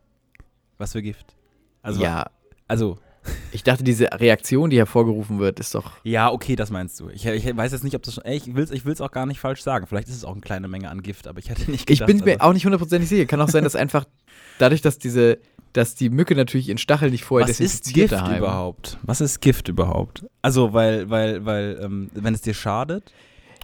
Was 0.77 0.91
für 0.93 1.01
Gift? 1.01 1.35
Also, 1.81 2.01
ja, 2.01 2.27
also, 2.67 2.97
ich 3.51 3.63
dachte, 3.63 3.83
diese 3.83 4.09
Reaktion, 4.11 4.69
die 4.69 4.77
hervorgerufen 4.77 5.39
wird, 5.39 5.59
ist 5.59 5.73
doch. 5.75 5.91
ja, 6.03 6.31
okay, 6.31 6.55
das 6.55 6.69
meinst 6.71 6.99
du. 6.99 7.09
Ich, 7.09 7.25
ich 7.25 7.55
weiß 7.57 7.71
jetzt 7.71 7.83
nicht, 7.83 7.95
ob 7.95 8.03
das 8.03 8.13
schon. 8.15 8.23
Ey, 8.25 8.37
ich 8.37 8.53
will 8.55 8.63
es 8.63 8.71
ich 8.71 8.85
will's 8.85 9.01
auch 9.01 9.11
gar 9.11 9.25
nicht 9.25 9.39
falsch 9.39 9.61
sagen. 9.61 9.87
Vielleicht 9.87 10.07
ist 10.07 10.15
es 10.15 10.25
auch 10.25 10.31
eine 10.33 10.41
kleine 10.41 10.67
Menge 10.67 10.89
an 10.89 11.01
Gift, 11.01 11.27
aber 11.27 11.39
ich 11.39 11.49
hätte 11.49 11.69
nicht 11.71 11.89
Ich 11.89 11.99
gedacht. 11.99 12.07
bin 12.07 12.23
mir 12.25 12.39
also, 12.39 12.49
auch 12.49 12.53
nicht 12.53 12.65
hundertprozentig 12.65 13.09
sicher. 13.09 13.25
Kann 13.25 13.41
auch 13.41 13.49
sein, 13.49 13.63
dass 13.63 13.75
einfach 13.75 14.05
dadurch, 14.59 14.81
dass 14.81 14.97
diese, 14.97 15.39
dass 15.73 15.95
die 15.95 16.09
Mücke 16.09 16.35
natürlich 16.35 16.69
ihren 16.69 16.77
Stachel 16.77 17.09
nicht 17.11 17.23
vorher 17.25 17.47
Was 17.49 17.59
ist 17.59 17.93
Gift 17.93 18.11
daheim. 18.13 18.37
überhaupt? 18.39 18.97
Was 19.03 19.19
ist 19.21 19.41
Gift 19.41 19.67
überhaupt? 19.67 20.25
Also, 20.41 20.73
weil, 20.73 21.09
weil, 21.09 21.45
weil, 21.45 21.79
ähm, 21.83 22.09
wenn 22.13 22.33
es 22.33 22.41
dir 22.41 22.53
schadet 22.53 23.11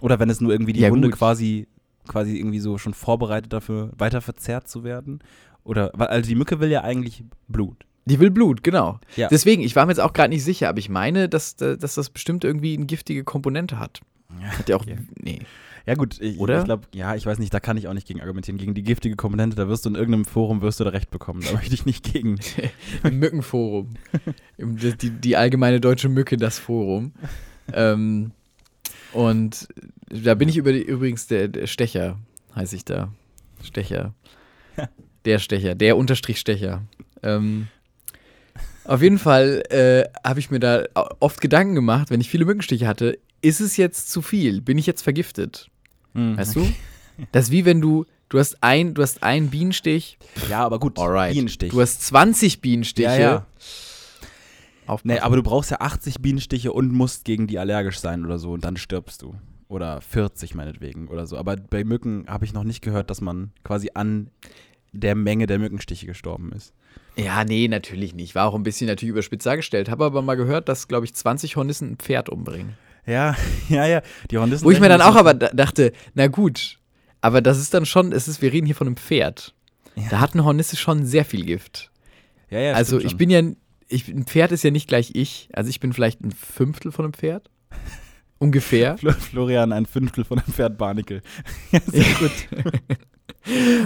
oder 0.02 0.18
wenn 0.18 0.28
es 0.30 0.40
nur 0.40 0.52
irgendwie 0.52 0.72
die 0.74 0.80
Ja, 0.80 0.90
Wunde 0.90 1.08
gut. 1.08 1.18
quasi, 1.18 1.68
quasi 2.06 2.36
irgendwie 2.38 2.60
so 2.60 2.76
schon 2.78 2.92
vorbereitet 2.94 3.52
dafür, 3.52 3.90
weiter 3.96 4.20
verzerrt 4.20 4.68
zu 4.68 4.84
werden? 4.84 5.20
Oder, 5.64 5.90
weil, 5.94 6.08
also 6.08 6.28
die 6.28 6.34
Mücke 6.34 6.60
will 6.60 6.70
ja 6.70 6.82
eigentlich 6.82 7.24
Blut. 7.48 7.84
Die 8.06 8.20
will 8.20 8.30
Blut, 8.30 8.62
genau. 8.62 9.00
Ja. 9.16 9.28
Deswegen, 9.28 9.62
ich 9.62 9.74
war 9.76 9.86
mir 9.86 9.92
jetzt 9.92 10.00
auch 10.00 10.12
gerade 10.12 10.28
nicht 10.28 10.44
sicher, 10.44 10.68
aber 10.68 10.78
ich 10.78 10.90
meine, 10.90 11.28
dass, 11.28 11.56
dass 11.56 11.94
das 11.94 12.10
bestimmt 12.10 12.44
irgendwie 12.44 12.76
eine 12.76 12.86
giftige 12.86 13.24
Komponente 13.24 13.78
hat. 13.78 14.00
Hat 14.42 14.68
ja 14.68 14.76
auch. 14.76 14.82
Okay. 14.82 14.98
Nee. 15.16 15.40
Ja 15.86 15.94
gut, 15.94 16.18
ich, 16.20 16.38
Oder? 16.38 16.60
ich 16.60 16.64
glaube, 16.64 16.86
ja, 16.94 17.14
ich 17.14 17.26
weiß 17.26 17.38
nicht, 17.38 17.52
da 17.52 17.60
kann 17.60 17.76
ich 17.76 17.88
auch 17.88 17.92
nicht 17.92 18.06
gegen 18.06 18.20
argumentieren. 18.20 18.56
Gegen 18.56 18.72
die 18.72 18.82
giftige 18.82 19.16
Komponente, 19.16 19.54
da 19.54 19.68
wirst 19.68 19.84
du 19.84 19.90
in 19.90 19.96
irgendeinem 19.96 20.24
Forum 20.24 20.62
wirst 20.62 20.80
du 20.80 20.84
da 20.84 20.90
recht 20.90 21.10
bekommen. 21.10 21.42
Da 21.44 21.52
möchte 21.52 21.74
ich 21.74 21.84
nicht 21.84 22.10
gegen. 22.10 22.38
Im 23.02 23.18
Mückenforum. 23.18 23.90
Die, 24.56 25.10
die, 25.10 25.36
allgemeine 25.36 25.80
deutsche 25.80 26.08
Mücke, 26.08 26.38
das 26.38 26.58
Forum. 26.58 27.12
ähm, 27.72 28.32
und 29.12 29.68
da 30.08 30.34
bin 30.34 30.48
ich 30.48 30.56
über 30.56 30.72
übrigens 30.72 31.26
der, 31.26 31.48
der 31.48 31.66
Stecher, 31.66 32.18
heiße 32.56 32.76
ich 32.76 32.84
da. 32.84 33.12
Stecher. 33.62 34.14
Der 35.24 35.38
Stecher, 35.38 35.74
der 35.74 35.96
Unterstrich 35.96 36.38
Stecher. 36.38 36.82
Ähm, 37.22 37.68
auf 38.84 39.00
jeden 39.02 39.18
Fall 39.18 39.62
äh, 39.70 40.04
habe 40.26 40.40
ich 40.40 40.50
mir 40.50 40.60
da 40.60 40.84
oft 41.20 41.40
Gedanken 41.40 41.74
gemacht, 41.74 42.10
wenn 42.10 42.20
ich 42.20 42.28
viele 42.28 42.44
Mückenstiche 42.44 42.86
hatte, 42.86 43.18
ist 43.40 43.60
es 43.60 43.76
jetzt 43.76 44.10
zu 44.10 44.22
viel? 44.22 44.60
Bin 44.60 44.78
ich 44.78 44.86
jetzt 44.86 45.02
vergiftet? 45.02 45.70
Hm. 46.14 46.36
Weißt 46.36 46.56
du? 46.56 46.66
Das 47.32 47.46
ist 47.46 47.50
wie 47.50 47.64
wenn 47.64 47.80
du, 47.80 48.06
du 48.28 48.38
hast 48.38 48.62
ein, 48.62 48.94
du 48.94 49.02
hast 49.02 49.22
einen 49.22 49.48
Bienenstich, 49.48 50.18
Ja, 50.50 50.64
aber 50.64 50.78
gut, 50.78 50.98
alright. 50.98 51.32
Bienenstich. 51.32 51.70
Du 51.70 51.80
hast 51.80 52.02
20 52.06 52.60
Bienenstiche. 52.60 53.08
ja, 53.08 53.18
ja. 53.18 53.46
Aufpassen. 54.86 55.14
Nee, 55.14 55.20
aber 55.20 55.36
du 55.36 55.42
brauchst 55.42 55.70
ja 55.70 55.80
80 55.80 56.20
Bienenstiche 56.20 56.72
und 56.72 56.92
musst 56.92 57.24
gegen 57.24 57.46
die 57.46 57.58
allergisch 57.58 57.98
sein 58.00 58.24
oder 58.24 58.38
so 58.38 58.52
und 58.52 58.64
dann 58.64 58.76
stirbst 58.76 59.22
du. 59.22 59.34
Oder 59.68 60.00
40 60.02 60.54
meinetwegen 60.54 61.08
oder 61.08 61.26
so. 61.26 61.38
Aber 61.38 61.56
bei 61.56 61.84
Mücken 61.84 62.26
habe 62.28 62.44
ich 62.44 62.52
noch 62.52 62.64
nicht 62.64 62.82
gehört, 62.82 63.08
dass 63.08 63.22
man 63.22 63.52
quasi 63.64 63.90
an 63.94 64.28
der 64.94 65.14
Menge 65.14 65.46
der 65.46 65.58
Mückenstiche 65.58 66.06
gestorben 66.06 66.52
ist. 66.52 66.72
Ja, 67.16 67.44
nee, 67.44 67.68
natürlich 67.68 68.14
nicht. 68.14 68.34
War 68.34 68.46
auch 68.48 68.54
ein 68.54 68.62
bisschen 68.62 68.86
natürlich 68.88 69.10
überspitzt 69.10 69.46
dargestellt. 69.46 69.88
Habe 69.88 70.04
aber 70.04 70.22
mal 70.22 70.34
gehört, 70.36 70.68
dass, 70.68 70.88
glaube 70.88 71.04
ich, 71.06 71.14
20 71.14 71.56
Hornissen 71.56 71.92
ein 71.92 71.96
Pferd 71.96 72.28
umbringen. 72.28 72.74
Ja, 73.06 73.36
ja, 73.68 73.86
ja. 73.86 74.02
Die 74.30 74.38
Hornissen 74.38 74.64
Wo 74.64 74.70
ich 74.70 74.80
mir 74.80 74.88
dann 74.88 75.02
auch 75.02 75.16
aber 75.16 75.34
da- 75.34 75.50
dachte, 75.50 75.92
na 76.14 76.26
gut, 76.26 76.78
aber 77.20 77.40
das 77.40 77.58
ist 77.58 77.74
dann 77.74 77.86
schon, 77.86 78.12
es 78.12 78.28
ist, 78.28 78.42
wir 78.42 78.52
reden 78.52 78.66
hier 78.66 78.74
von 78.74 78.86
einem 78.86 78.96
Pferd. 78.96 79.54
Ja. 79.96 80.04
Da 80.10 80.20
hat 80.20 80.34
eine 80.34 80.44
Hornisse 80.44 80.76
schon 80.76 81.06
sehr 81.06 81.24
viel 81.24 81.44
Gift. 81.44 81.90
Ja, 82.50 82.58
ja, 82.60 82.72
also 82.72 82.98
ich 82.98 83.10
schon. 83.10 83.18
bin 83.18 83.30
ja, 83.30 83.42
ich, 83.88 84.08
ein 84.08 84.24
Pferd 84.26 84.52
ist 84.52 84.64
ja 84.64 84.70
nicht 84.70 84.88
gleich 84.88 85.12
ich. 85.14 85.48
Also 85.52 85.70
ich 85.70 85.80
bin 85.80 85.92
vielleicht 85.92 86.20
ein 86.20 86.32
Fünftel 86.32 86.90
von 86.92 87.04
einem 87.04 87.14
Pferd. 87.14 87.48
Ungefähr. 88.38 88.98
Fl 88.98 89.12
Florian 89.12 89.72
ein 89.72 89.86
Fünftel 89.86 90.24
von 90.24 90.38
einem 90.40 90.52
Pferd 90.52 90.76
Barnickel. 90.76 91.22
ja, 91.72 91.80
sehr 91.86 92.04
gut. 92.14 92.32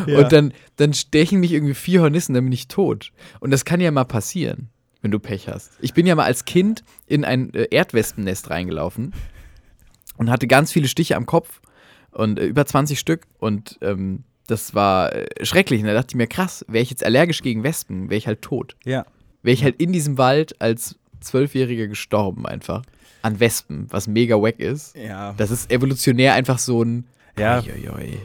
Ja. 0.06 0.18
Und 0.20 0.32
dann, 0.32 0.52
dann 0.76 0.94
stechen 0.94 1.40
mich 1.40 1.52
irgendwie 1.52 1.74
vier 1.74 2.02
Hornissen, 2.02 2.34
dann 2.34 2.44
bin 2.44 2.52
ich 2.52 2.68
tot. 2.68 3.12
Und 3.40 3.50
das 3.50 3.64
kann 3.64 3.80
ja 3.80 3.90
mal 3.90 4.04
passieren, 4.04 4.68
wenn 5.02 5.10
du 5.10 5.18
Pech 5.18 5.48
hast. 5.48 5.72
Ich 5.80 5.94
bin 5.94 6.06
ja 6.06 6.14
mal 6.14 6.24
als 6.24 6.44
Kind 6.44 6.82
in 7.06 7.24
ein 7.24 7.52
äh, 7.54 7.68
Erdwespennest 7.70 8.50
reingelaufen 8.50 9.12
und 10.16 10.30
hatte 10.30 10.46
ganz 10.46 10.72
viele 10.72 10.88
Stiche 10.88 11.16
am 11.16 11.26
Kopf 11.26 11.60
und 12.10 12.38
äh, 12.38 12.44
über 12.46 12.64
20 12.64 12.98
Stück. 12.98 13.26
Und 13.38 13.78
ähm, 13.82 14.24
das 14.46 14.74
war 14.74 15.14
äh, 15.14 15.44
schrecklich. 15.44 15.80
Und 15.80 15.86
da 15.88 15.94
dachte 15.94 16.12
ich 16.12 16.16
mir, 16.16 16.26
krass, 16.26 16.64
wäre 16.68 16.82
ich 16.82 16.90
jetzt 16.90 17.04
allergisch 17.04 17.42
gegen 17.42 17.62
Wespen, 17.62 18.08
wäre 18.10 18.18
ich 18.18 18.26
halt 18.26 18.42
tot. 18.42 18.76
ja. 18.84 19.04
Wäre 19.42 19.54
ich 19.54 19.62
halt 19.62 19.80
in 19.80 19.92
diesem 19.92 20.18
Wald 20.18 20.60
als 20.60 20.96
Zwölfjähriger 21.20 21.86
gestorben 21.86 22.44
einfach. 22.44 22.82
An 23.22 23.38
Wespen, 23.38 23.86
was 23.90 24.08
mega 24.08 24.34
wack 24.34 24.58
ist. 24.58 24.96
Ja. 24.96 25.32
Das 25.36 25.52
ist 25.52 25.70
evolutionär 25.70 26.34
einfach 26.34 26.58
so 26.58 26.82
ein. 26.82 27.06
Ja. 27.38 27.60
Uiuiui. 27.60 28.18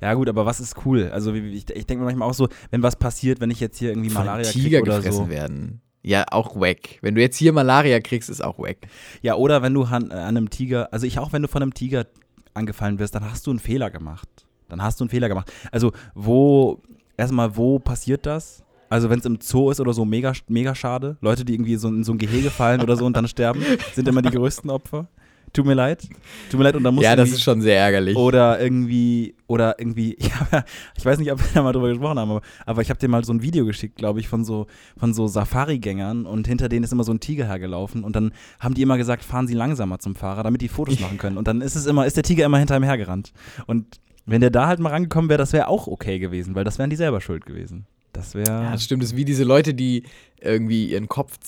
Ja, 0.00 0.14
gut, 0.14 0.28
aber 0.28 0.46
was 0.46 0.60
ist 0.60 0.76
cool? 0.84 1.10
Also 1.12 1.32
ich, 1.34 1.68
ich 1.70 1.86
denke 1.86 1.96
mir 1.96 2.06
manchmal 2.06 2.28
auch 2.28 2.34
so, 2.34 2.48
wenn 2.70 2.82
was 2.82 2.96
passiert, 2.96 3.40
wenn 3.40 3.50
ich 3.50 3.60
jetzt 3.60 3.78
hier 3.78 3.90
irgendwie 3.90 4.10
von 4.10 4.24
Malaria 4.24 4.50
Tiger 4.50 4.62
kriege 4.62 4.82
oder 4.82 4.96
gefressen 4.96 5.24
so. 5.24 5.30
werden. 5.30 5.80
Ja, 6.02 6.24
auch 6.30 6.54
wack. 6.54 6.98
Wenn 7.02 7.16
du 7.16 7.20
jetzt 7.20 7.36
hier 7.36 7.52
Malaria 7.52 7.98
kriegst, 8.00 8.30
ist 8.30 8.42
auch 8.42 8.60
wack. 8.60 8.76
Ja, 9.22 9.34
oder 9.34 9.62
wenn 9.62 9.74
du 9.74 9.82
an, 9.84 10.10
äh, 10.10 10.14
an 10.14 10.36
einem 10.36 10.50
Tiger, 10.50 10.92
also 10.92 11.04
ich 11.04 11.18
auch, 11.18 11.32
wenn 11.32 11.42
du 11.42 11.48
von 11.48 11.62
einem 11.62 11.74
Tiger 11.74 12.06
angefallen 12.54 13.00
wirst, 13.00 13.16
dann 13.16 13.28
hast 13.28 13.46
du 13.46 13.50
einen 13.50 13.58
Fehler 13.58 13.90
gemacht. 13.90 14.28
Dann 14.68 14.82
hast 14.82 15.00
du 15.00 15.04
einen 15.04 15.10
Fehler 15.10 15.28
gemacht. 15.28 15.52
Also, 15.72 15.92
wo, 16.14 16.80
erstmal, 17.16 17.56
wo 17.56 17.80
passiert 17.80 18.24
das? 18.24 18.64
Also, 18.88 19.10
wenn 19.10 19.18
es 19.18 19.24
im 19.24 19.40
Zoo 19.40 19.70
ist 19.70 19.80
oder 19.80 19.92
so, 19.92 20.04
mega, 20.04 20.32
mega 20.48 20.76
schade. 20.76 21.16
Leute, 21.20 21.44
die 21.44 21.54
irgendwie 21.54 21.74
so 21.74 21.88
in 21.88 22.04
so 22.04 22.12
ein 22.12 22.18
Gehege 22.18 22.50
fallen 22.50 22.80
oder 22.82 22.96
so 22.96 23.04
und 23.04 23.16
dann 23.16 23.26
sterben, 23.26 23.62
sind 23.94 24.06
immer 24.06 24.22
die 24.22 24.30
größten 24.30 24.70
Opfer. 24.70 25.08
Tut 25.56 25.64
mir 25.64 25.72
leid. 25.72 26.06
Tut 26.50 26.58
mir 26.58 26.64
leid 26.64 26.76
und 26.76 26.84
dann 26.84 26.94
muss 26.94 27.02
Ja, 27.02 27.16
das 27.16 27.30
ist 27.30 27.42
schon 27.42 27.62
sehr 27.62 27.78
ärgerlich. 27.80 28.14
oder 28.14 28.60
irgendwie, 28.60 29.34
oder 29.46 29.78
irgendwie, 29.78 30.18
ja, 30.20 30.64
ich 30.98 31.02
weiß 31.02 31.18
nicht, 31.18 31.32
ob 31.32 31.38
wir 31.38 31.46
da 31.54 31.62
mal 31.62 31.72
drüber 31.72 31.88
gesprochen 31.88 32.18
haben, 32.18 32.30
aber, 32.30 32.42
aber 32.66 32.82
ich 32.82 32.90
habe 32.90 33.00
dir 33.00 33.08
mal 33.08 33.24
so 33.24 33.32
ein 33.32 33.40
Video 33.40 33.64
geschickt, 33.64 33.96
glaube 33.96 34.20
ich, 34.20 34.28
von 34.28 34.44
so, 34.44 34.66
von 34.98 35.14
so 35.14 35.26
Safari-Gängern 35.26 36.26
und 36.26 36.46
hinter 36.46 36.68
denen 36.68 36.84
ist 36.84 36.92
immer 36.92 37.04
so 37.04 37.12
ein 37.12 37.20
Tiger 37.20 37.46
hergelaufen 37.46 38.04
und 38.04 38.14
dann 38.14 38.32
haben 38.60 38.74
die 38.74 38.82
immer 38.82 38.98
gesagt, 38.98 39.24
fahren 39.24 39.46
sie 39.46 39.54
langsamer 39.54 39.98
zum 39.98 40.14
Fahrer, 40.14 40.42
damit 40.42 40.60
die 40.60 40.68
Fotos 40.68 41.00
machen 41.00 41.16
können. 41.16 41.38
Und 41.38 41.48
dann 41.48 41.62
ist 41.62 41.74
es 41.74 41.86
immer, 41.86 42.04
ist 42.04 42.18
der 42.18 42.22
Tiger 42.22 42.44
immer 42.44 42.58
hinter 42.58 42.76
ihm 42.76 42.82
hergerannt. 42.82 43.32
Und 43.66 43.98
wenn 44.26 44.42
der 44.42 44.50
da 44.50 44.66
halt 44.66 44.78
mal 44.78 44.90
rangekommen 44.90 45.30
wäre, 45.30 45.38
das 45.38 45.54
wäre 45.54 45.68
auch 45.68 45.86
okay 45.86 46.18
gewesen, 46.18 46.54
weil 46.54 46.64
das 46.64 46.78
wären 46.78 46.90
die 46.90 46.96
selber 46.96 47.22
schuld 47.22 47.46
gewesen. 47.46 47.86
Das 48.12 48.34
wäre. 48.34 48.50
ja, 48.64 48.72
das 48.72 48.84
stimmt. 48.84 49.02
Das 49.02 49.12
ist 49.12 49.16
wie 49.16 49.24
diese 49.24 49.44
Leute, 49.44 49.74
die 49.74 50.02
irgendwie 50.40 50.90
ihren 50.90 51.08
Kopf 51.08 51.38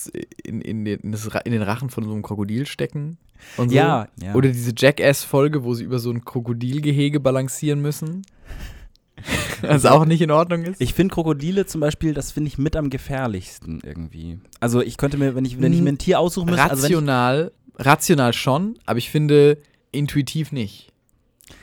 in, 0.44 0.61
in, 0.61 0.85
den, 0.85 1.01
in 1.01 1.53
den 1.53 1.62
Rachen 1.62 1.90
von 1.90 2.05
so 2.05 2.12
einem 2.12 2.23
Krokodil 2.23 2.66
stecken. 2.66 3.18
Und 3.57 3.70
so. 3.70 3.77
Ja, 3.77 4.09
ja. 4.20 4.35
Oder 4.35 4.51
diese 4.51 4.72
Jackass-Folge, 4.77 5.64
wo 5.64 5.74
sie 5.74 5.85
über 5.85 5.98
so 5.98 6.11
ein 6.11 6.24
Krokodilgehege 6.24 7.20
balancieren 7.20 7.81
müssen. 7.81 8.22
Was 9.62 9.87
auch 9.87 10.05
nicht 10.05 10.22
in 10.22 10.31
Ordnung 10.31 10.64
ist. 10.64 10.81
Ich 10.81 10.94
finde 10.94 11.14
Krokodile 11.14 11.66
zum 11.66 11.81
Beispiel, 11.81 12.14
das 12.14 12.33
finde 12.33 12.48
ich 12.48 12.59
mit 12.59 12.77
am 12.77 12.90
gefährlichsten 12.90 13.81
irgendwie. 13.85 14.38
Also 14.61 14.81
ich 14.81 14.96
könnte 14.96 15.18
mir, 15.18 15.35
wenn 15.35 15.44
ich, 15.44 15.61
wenn 15.61 15.72
ich 15.72 15.81
mir 15.81 15.90
ein 15.90 15.98
Tier 15.98 16.20
aussuchen 16.20 16.46
müsste, 16.46 16.62
also 16.62 16.83
rational, 16.83 17.53
rational 17.77 18.33
schon, 18.33 18.79
aber 18.87 18.98
ich 18.98 19.11
finde 19.11 19.59
intuitiv 19.90 20.53
nicht. 20.53 20.92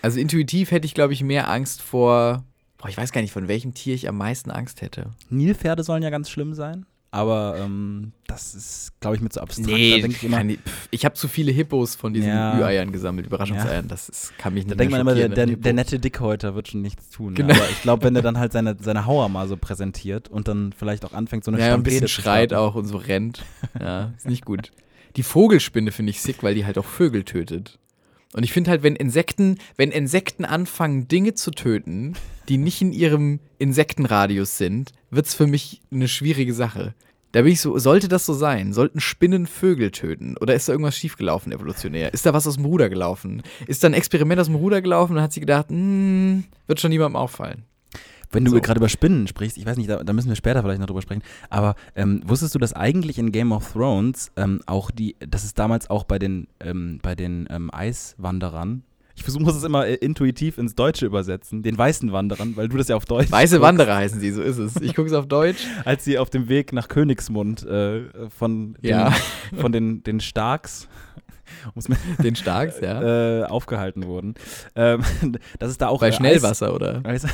Also 0.01 0.19
intuitiv 0.19 0.71
hätte 0.71 0.85
ich, 0.85 0.93
glaube 0.93 1.13
ich, 1.13 1.23
mehr 1.23 1.49
Angst 1.49 1.81
vor. 1.81 2.43
Boah, 2.77 2.89
ich 2.89 2.97
weiß 2.97 3.11
gar 3.11 3.21
nicht, 3.21 3.31
von 3.31 3.47
welchem 3.47 3.73
Tier 3.73 3.95
ich 3.95 4.09
am 4.09 4.17
meisten 4.17 4.51
Angst 4.51 4.81
hätte. 4.81 5.11
Nilpferde 5.29 5.83
sollen 5.83 6.03
ja 6.03 6.09
ganz 6.09 6.29
schlimm 6.29 6.53
sein, 6.53 6.85
aber 7.15 7.56
ähm, 7.60 8.12
das 8.28 8.56
ist, 8.56 8.91
glaube 8.99 9.15
ich, 9.15 9.21
mit 9.21 9.32
so 9.32 9.39
abstrakt. 9.39 9.71
da 9.71 9.73
denke 9.73 10.10
ich 10.10 10.23
ich 10.23 10.60
ich 10.91 11.06
habe 11.06 11.15
zu 11.15 11.30
viele 11.30 11.54
Hippos 11.54 11.95
von 11.95 12.13
diesen 12.13 12.28
Ja. 12.28 12.60
Ü-Eiern 12.60 12.91
gesammelt, 12.91 13.28
Überraschungseiern. 13.28 13.88
Das 13.88 14.10
ist, 14.10 14.38
kann 14.38 14.54
mich 14.54 14.65
da 14.65 14.71
nicht 14.71 14.80
denkt 14.82 14.91
man 14.91 14.99
immer, 14.99 15.15
der, 15.15 15.30
der, 15.30 15.47
ein 15.47 15.62
der 15.62 15.71
nette 15.71 15.97
Dickhäuter 15.97 16.56
wird 16.56 16.67
schon 16.67 16.82
nichts 16.82 17.10
tun. 17.10 17.34
Genau. 17.34 17.54
Ja. 17.54 17.62
Aber 17.62 17.69
ich 17.69 17.82
glaube, 17.82 18.04
wenn 18.04 18.17
er 18.17 18.21
dann 18.21 18.38
halt 18.38 18.51
seine, 18.51 18.75
seine 18.82 19.06
Hauer 19.06 19.30
mal 19.30 19.47
so 19.47 19.56
präsentiert 19.56 20.28
und 20.28 20.49
dann 20.49 20.73
vielleicht 20.78 21.06
auch 21.06 21.13
anfängt, 21.13 21.45
so 21.45 21.51
eine 21.51 21.60
ja, 21.62 21.67
ein 21.67 21.71
Stampede 21.71 22.01
bisschen 22.01 22.08
zu 22.08 22.21
schreit 22.21 22.54
auch 22.54 22.75
und 22.75 22.86
so 22.86 22.97
rennt. 22.97 23.43
Ja, 23.80 24.13
ist 24.17 24.28
nicht 24.28 24.45
gut. 24.45 24.71
Die 25.15 25.23
Vogelspinne 25.23 25.91
finde 25.91 26.10
ich 26.10 26.21
sick, 26.21 26.43
weil 26.43 26.56
die 26.56 26.65
halt 26.65 26.78
auch 26.78 26.86
Vögel 26.86 27.23
tötet. 27.23 27.80
Und 28.36 28.43
ich 28.43 28.52
finde 28.52 28.69
halt, 28.71 28.84
wenn 28.84 28.98
Insekten, 28.98 29.60
wenn 29.78 29.91
Insekten 29.91 30.43
anfangen, 30.43 31.08
Dinge 31.08 31.36
zu 31.36 31.52
töten, 31.52 32.15
die 32.50 32.58
nicht 32.58 32.82
in 32.82 32.91
ihrem 32.91 33.39
Insektenradius 33.60 34.58
sind, 34.58 34.91
wird 35.10 35.26
es 35.26 35.34
für 35.34 35.48
mich 35.48 35.82
eine 35.89 36.10
schwierige 36.10 36.54
Sache. 36.54 36.93
Da 37.32 37.43
bin 37.43 37.54
ich 37.54 37.62
so, 37.62 37.78
sollte 37.80 38.10
das 38.10 38.26
so 38.26 38.34
sein? 38.34 38.74
Sollten 38.74 39.00
Spinnen 39.00 39.48
Vögel 39.48 39.91
töten? 39.91 40.36
Oder 40.41 40.54
ist 40.54 40.67
da 40.67 40.74
irgendwas 40.74 40.98
schiefgelaufen 40.98 41.54
evolutionär? 41.54 42.13
Ist 42.13 42.26
da 42.26 42.34
was 42.34 42.45
aus 42.45 42.56
dem 42.56 42.65
Ruder 42.65 42.89
gelaufen? 42.89 43.41
Ist 43.67 43.86
da 43.86 43.88
ein 43.88 43.93
Experiment 43.93 44.41
aus 44.41 44.48
dem 44.48 44.56
Ruder 44.56 44.82
gelaufen 44.82 45.15
und 45.15 45.21
hat 45.21 45.32
sie 45.32 45.39
gedacht, 45.39 45.69
hm, 45.69 46.43
wird 46.67 46.82
schon 46.82 46.91
niemandem 46.91 47.15
auffallen? 47.15 47.63
Wenn 48.31 48.45
du 48.45 48.51
So. 48.51 48.59
gerade 48.61 48.79
über 48.79 48.89
Spinnen 48.89 49.27
sprichst, 49.27 49.57
ich 49.57 49.65
weiß 49.65 49.77
nicht, 49.77 49.89
da, 49.89 50.03
da 50.03 50.13
müssen 50.13 50.29
wir 50.29 50.35
später 50.35 50.61
vielleicht 50.61 50.79
noch 50.79 50.88
drüber 50.88 51.01
sprechen, 51.01 51.23
aber 51.49 51.75
ähm, 51.95 52.21
wusstest 52.25 52.55
du, 52.55 52.59
dass 52.59 52.73
eigentlich 52.73 53.17
in 53.17 53.31
Game 53.31 53.51
of 53.51 53.73
Thrones 53.73 54.31
ähm, 54.35 54.61
auch 54.65 54.91
die, 54.91 55.15
dass 55.19 55.43
es 55.43 55.53
damals 55.53 55.89
auch 55.89 56.03
bei 56.03 56.19
den, 56.19 56.47
ähm, 56.59 56.99
bei 57.01 57.15
den 57.15 57.47
ähm, 57.49 57.69
Eiswanderern, 57.73 58.83
ich 59.17 59.23
versuche 59.23 59.43
muss 59.43 59.55
es 59.55 59.63
immer 59.63 59.88
äh, 59.88 59.95
intuitiv 59.95 60.57
ins 60.57 60.75
Deutsche 60.75 61.05
übersetzen, 61.05 61.63
den 61.63 61.77
weißen 61.77 62.11
Wanderern, 62.11 62.57
weil 62.57 62.67
du 62.67 62.75
das 62.77 62.89
ja 62.89 62.97
auf 62.97 63.05
Deutsch 63.05 63.31
Weiße 63.31 63.55
guckst, 63.55 63.67
Wanderer 63.67 63.95
heißen 63.95 64.19
sie, 64.19 64.31
so 64.31 64.41
ist 64.41 64.57
es. 64.57 64.75
Ich 64.81 64.93
gucke 64.93 65.07
es 65.07 65.13
auf 65.13 65.27
Deutsch. 65.27 65.65
als 65.85 66.03
sie 66.03 66.19
auf 66.19 66.29
dem 66.29 66.49
Weg 66.49 66.73
nach 66.73 66.89
Königsmund 66.89 67.65
äh, 67.65 68.01
von, 68.29 68.73
den, 68.81 68.89
Ja. 68.89 69.13
von 69.57 69.71
den, 69.71 70.03
den 70.03 70.19
Starks 70.19 70.89
Den 72.23 72.35
Starks, 72.35 72.79
ja. 72.81 73.41
äh, 73.41 73.43
aufgehalten 73.45 74.05
wurden. 74.05 74.33
Ähm, 74.75 75.03
dass 75.59 75.69
es 75.69 75.77
da 75.77 75.88
auch 75.88 75.99
Bei 76.01 76.11
Schnellwasser, 76.11 76.73
oder? 76.73 77.01
Eis, 77.03 77.25
Eis 77.25 77.33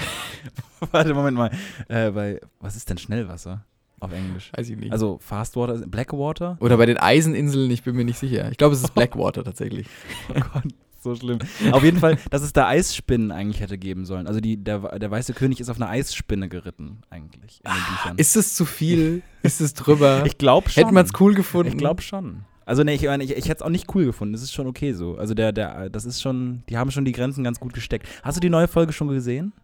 Warte, 0.92 1.14
Moment 1.14 1.36
mal. 1.36 1.50
Äh, 1.88 2.10
bei, 2.10 2.40
was 2.60 2.76
ist 2.76 2.88
denn 2.90 2.98
Schnellwasser 2.98 3.64
auf 4.00 4.12
Englisch? 4.12 4.52
Weiß 4.56 4.68
ich 4.68 4.76
nicht. 4.76 4.92
Also 4.92 5.18
Fast 5.20 5.56
Water, 5.56 5.78
Blackwater? 5.86 6.56
oder 6.60 6.76
bei 6.76 6.86
den 6.86 6.98
Eiseninseln, 6.98 7.70
ich 7.70 7.82
bin 7.82 7.96
mir 7.96 8.04
nicht 8.04 8.18
sicher. 8.18 8.50
Ich 8.50 8.58
glaube, 8.58 8.74
es 8.74 8.82
ist 8.82 8.94
Blackwater 8.94 9.44
tatsächlich. 9.44 9.86
Oh 10.30 10.40
Gott, 10.52 10.72
so 11.00 11.14
schlimm. 11.14 11.38
Auf 11.72 11.82
jeden 11.82 11.98
Fall, 11.98 12.18
dass 12.30 12.42
es 12.42 12.52
da 12.52 12.68
Eisspinnen 12.68 13.32
eigentlich 13.32 13.60
hätte 13.60 13.78
geben 13.78 14.04
sollen. 14.04 14.26
Also 14.26 14.40
die, 14.40 14.62
der, 14.62 14.98
der 14.98 15.10
weiße 15.10 15.32
König 15.32 15.60
ist 15.60 15.68
auf 15.68 15.76
eine 15.76 15.88
Eisspinne 15.88 16.48
geritten, 16.48 16.98
eigentlich, 17.10 17.60
in 17.64 17.72
den 17.72 17.94
Büchern. 17.94 18.18
Ist 18.18 18.36
es 18.36 18.54
zu 18.54 18.64
viel? 18.64 19.22
Ist 19.42 19.60
es 19.60 19.74
drüber? 19.74 20.22
ich 20.26 20.38
glaube 20.38 20.68
schon. 20.70 20.82
Hätte 20.82 20.94
man 20.94 21.04
es 21.04 21.12
cool 21.20 21.34
gefunden? 21.34 21.72
Ich 21.72 21.78
glaube 21.78 22.02
schon. 22.02 22.44
Also 22.66 22.84
ne, 22.84 22.92
ich, 22.92 23.02
meine, 23.04 23.24
ich, 23.24 23.30
ich 23.30 23.48
hätte 23.48 23.60
es 23.60 23.62
auch 23.62 23.70
nicht 23.70 23.94
cool 23.94 24.04
gefunden. 24.04 24.34
Das 24.34 24.42
ist 24.42 24.52
schon 24.52 24.66
okay 24.66 24.92
so. 24.92 25.16
Also 25.16 25.32
der, 25.32 25.52
der, 25.52 25.88
das 25.88 26.04
ist 26.04 26.20
schon, 26.20 26.64
die 26.68 26.76
haben 26.76 26.90
schon 26.90 27.06
die 27.06 27.12
Grenzen 27.12 27.42
ganz 27.42 27.58
gut 27.60 27.72
gesteckt. 27.72 28.06
Hast 28.22 28.36
du 28.36 28.40
die 28.40 28.50
neue 28.50 28.68
Folge 28.68 28.92
schon 28.92 29.08
gesehen? 29.08 29.54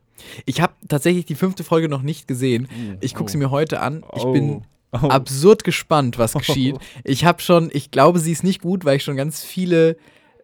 Ich 0.46 0.61
habe 0.61 0.74
tatsächlich 0.88 1.24
die 1.27 1.35
fünfte 1.35 1.64
Folge 1.64 1.88
noch 1.88 2.03
nicht 2.03 2.29
gesehen. 2.29 2.68
Ich 3.00 3.14
gucke 3.14 3.31
sie 3.31 3.38
mir 3.38 3.50
heute 3.50 3.81
an. 3.81 4.05
Ich 4.16 4.24
bin 4.24 4.62
Oh. 5.03 5.09
absurd 5.09 5.64
gespannt, 5.64 6.18
was 6.18 6.35
geschieht. 6.35 6.77
Ich 7.03 7.24
habe 7.24 7.42
schon, 7.42 7.68
ich 7.72 7.90
glaube, 7.90 8.20
sie 8.20 8.31
ist 8.31 8.44
nicht 8.44 8.62
gut, 8.62 8.85
weil 8.85 8.98
ich 8.98 9.03
schon 9.03 9.16
ganz 9.16 9.42
viele 9.42 9.96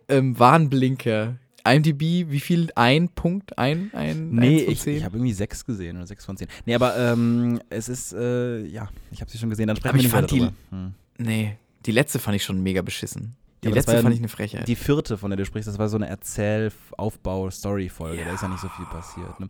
ähm, 0.08 0.36
Warnblinker. 0.40 1.36
IMDb, 1.64 2.28
wie 2.30 2.40
viel? 2.40 2.68
Ein 2.74 3.10
Punkt? 3.10 3.58
Ein? 3.58 3.90
ein 3.92 4.30
Nee, 4.30 4.62
ich, 4.62 4.84
ich 4.86 5.04
habe 5.04 5.18
irgendwie 5.18 5.34
sechs 5.34 5.64
gesehen 5.64 5.98
oder 5.98 6.06
sechs 6.06 6.24
von 6.24 6.36
zehn. 6.36 6.48
Nee, 6.64 6.74
aber 6.74 6.96
ähm, 6.96 7.60
es 7.68 7.88
ist, 7.88 8.12
äh, 8.12 8.64
ja, 8.66 8.88
ich 9.12 9.20
habe 9.20 9.30
sie 9.30 9.38
schon 9.38 9.50
gesehen. 9.50 9.68
Dann 9.68 9.76
sprechen 9.76 9.90
Aber 9.90 9.98
wir 9.98 10.06
ich 10.06 10.10
fand 10.10 10.30
die-. 10.32 10.48
Hm. 10.70 10.94
Nee, 11.18 11.56
die 11.86 11.92
letzte 11.92 12.18
fand 12.18 12.34
ich 12.34 12.42
schon 12.42 12.60
mega 12.62 12.82
beschissen. 12.82 13.36
Die 13.62 13.68
Ja, 13.68 13.74
letzte 13.74 13.92
ja 13.92 14.00
fand 14.00 14.14
ich 14.14 14.20
eine 14.20 14.28
Frechheit. 14.28 14.66
Die 14.68 14.76
vierte, 14.76 15.18
von 15.18 15.30
der 15.30 15.36
du 15.36 15.44
sprichst, 15.44 15.68
das 15.68 15.78
war 15.78 15.88
so 15.88 15.96
eine 15.96 16.08
Erzähl-Aufbau-Story-Folge. 16.08 18.24
Da 18.24 18.32
ist 18.32 18.42
ja 18.42 18.48
nicht 18.48 18.60
so 18.60 18.68
viel 18.68 18.86
passiert. 18.86 19.38
Ne? 19.38 19.48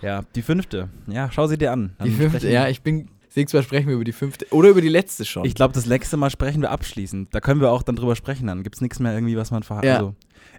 Ja, 0.00 0.22
die 0.34 0.42
fünfte. 0.42 0.88
Ja, 1.06 1.30
schau 1.30 1.46
sie 1.46 1.58
dir 1.58 1.72
an. 1.72 1.94
Dann 1.98 2.08
die 2.08 2.14
fünfte, 2.14 2.50
ja, 2.50 2.68
ich 2.68 2.82
bin. 2.82 3.08
Nächstes 3.36 3.58
Mal 3.58 3.62
sprechen 3.62 3.86
wir 3.86 3.94
über 3.94 4.02
die 4.04 4.10
fünfte. 4.12 4.44
Oder 4.50 4.70
über 4.70 4.80
die 4.80 4.88
letzte 4.88 5.24
schon. 5.24 5.44
Ich 5.44 5.54
glaube, 5.54 5.72
das 5.72 5.86
nächste 5.86 6.16
Mal 6.16 6.30
sprechen 6.30 6.62
wir 6.62 6.72
abschließend. 6.72 7.32
Da 7.32 7.40
können 7.40 7.60
wir 7.60 7.70
auch 7.70 7.84
dann 7.84 7.94
drüber 7.94 8.16
sprechen. 8.16 8.48
Dann 8.48 8.64
gibt 8.64 8.74
es 8.76 8.80
nichts 8.80 8.98
mehr 8.98 9.14
irgendwie, 9.14 9.36
was 9.36 9.52
man 9.52 9.62
verhat. 9.62 9.84
Ja. 9.84 9.96
Also, 9.98 10.14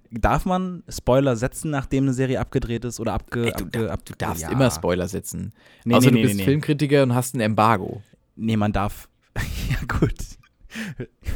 darf 0.09 0.45
man 0.45 0.81
Spoiler 0.87 1.35
setzen, 1.35 1.69
nachdem 1.71 2.05
eine 2.05 2.13
Serie 2.13 2.39
abgedreht 2.39 2.85
ist 2.85 3.01
oder 3.01 3.11
abge... 3.13 3.47
Ey, 3.47 3.51
du, 3.57 3.65
abge, 3.65 3.79
da- 3.79 3.87
ab, 3.93 4.05
du 4.05 4.13
darfst 4.17 4.43
ja. 4.43 4.49
immer 4.51 4.71
Spoiler 4.71 5.09
setzen. 5.09 5.51
Nee, 5.83 5.95
Außer 5.95 6.11
nee, 6.11 6.21
du 6.21 6.27
nee, 6.27 6.33
bist. 6.33 6.45
Filmkritiker 6.45 7.03
und 7.03 7.13
hast 7.13 7.35
ein 7.35 7.41
Embargo. 7.41 8.01
Nee, 8.37 8.55
man 8.55 8.71
darf... 8.71 9.09
ja, 9.69 9.75
gut. 9.99 10.15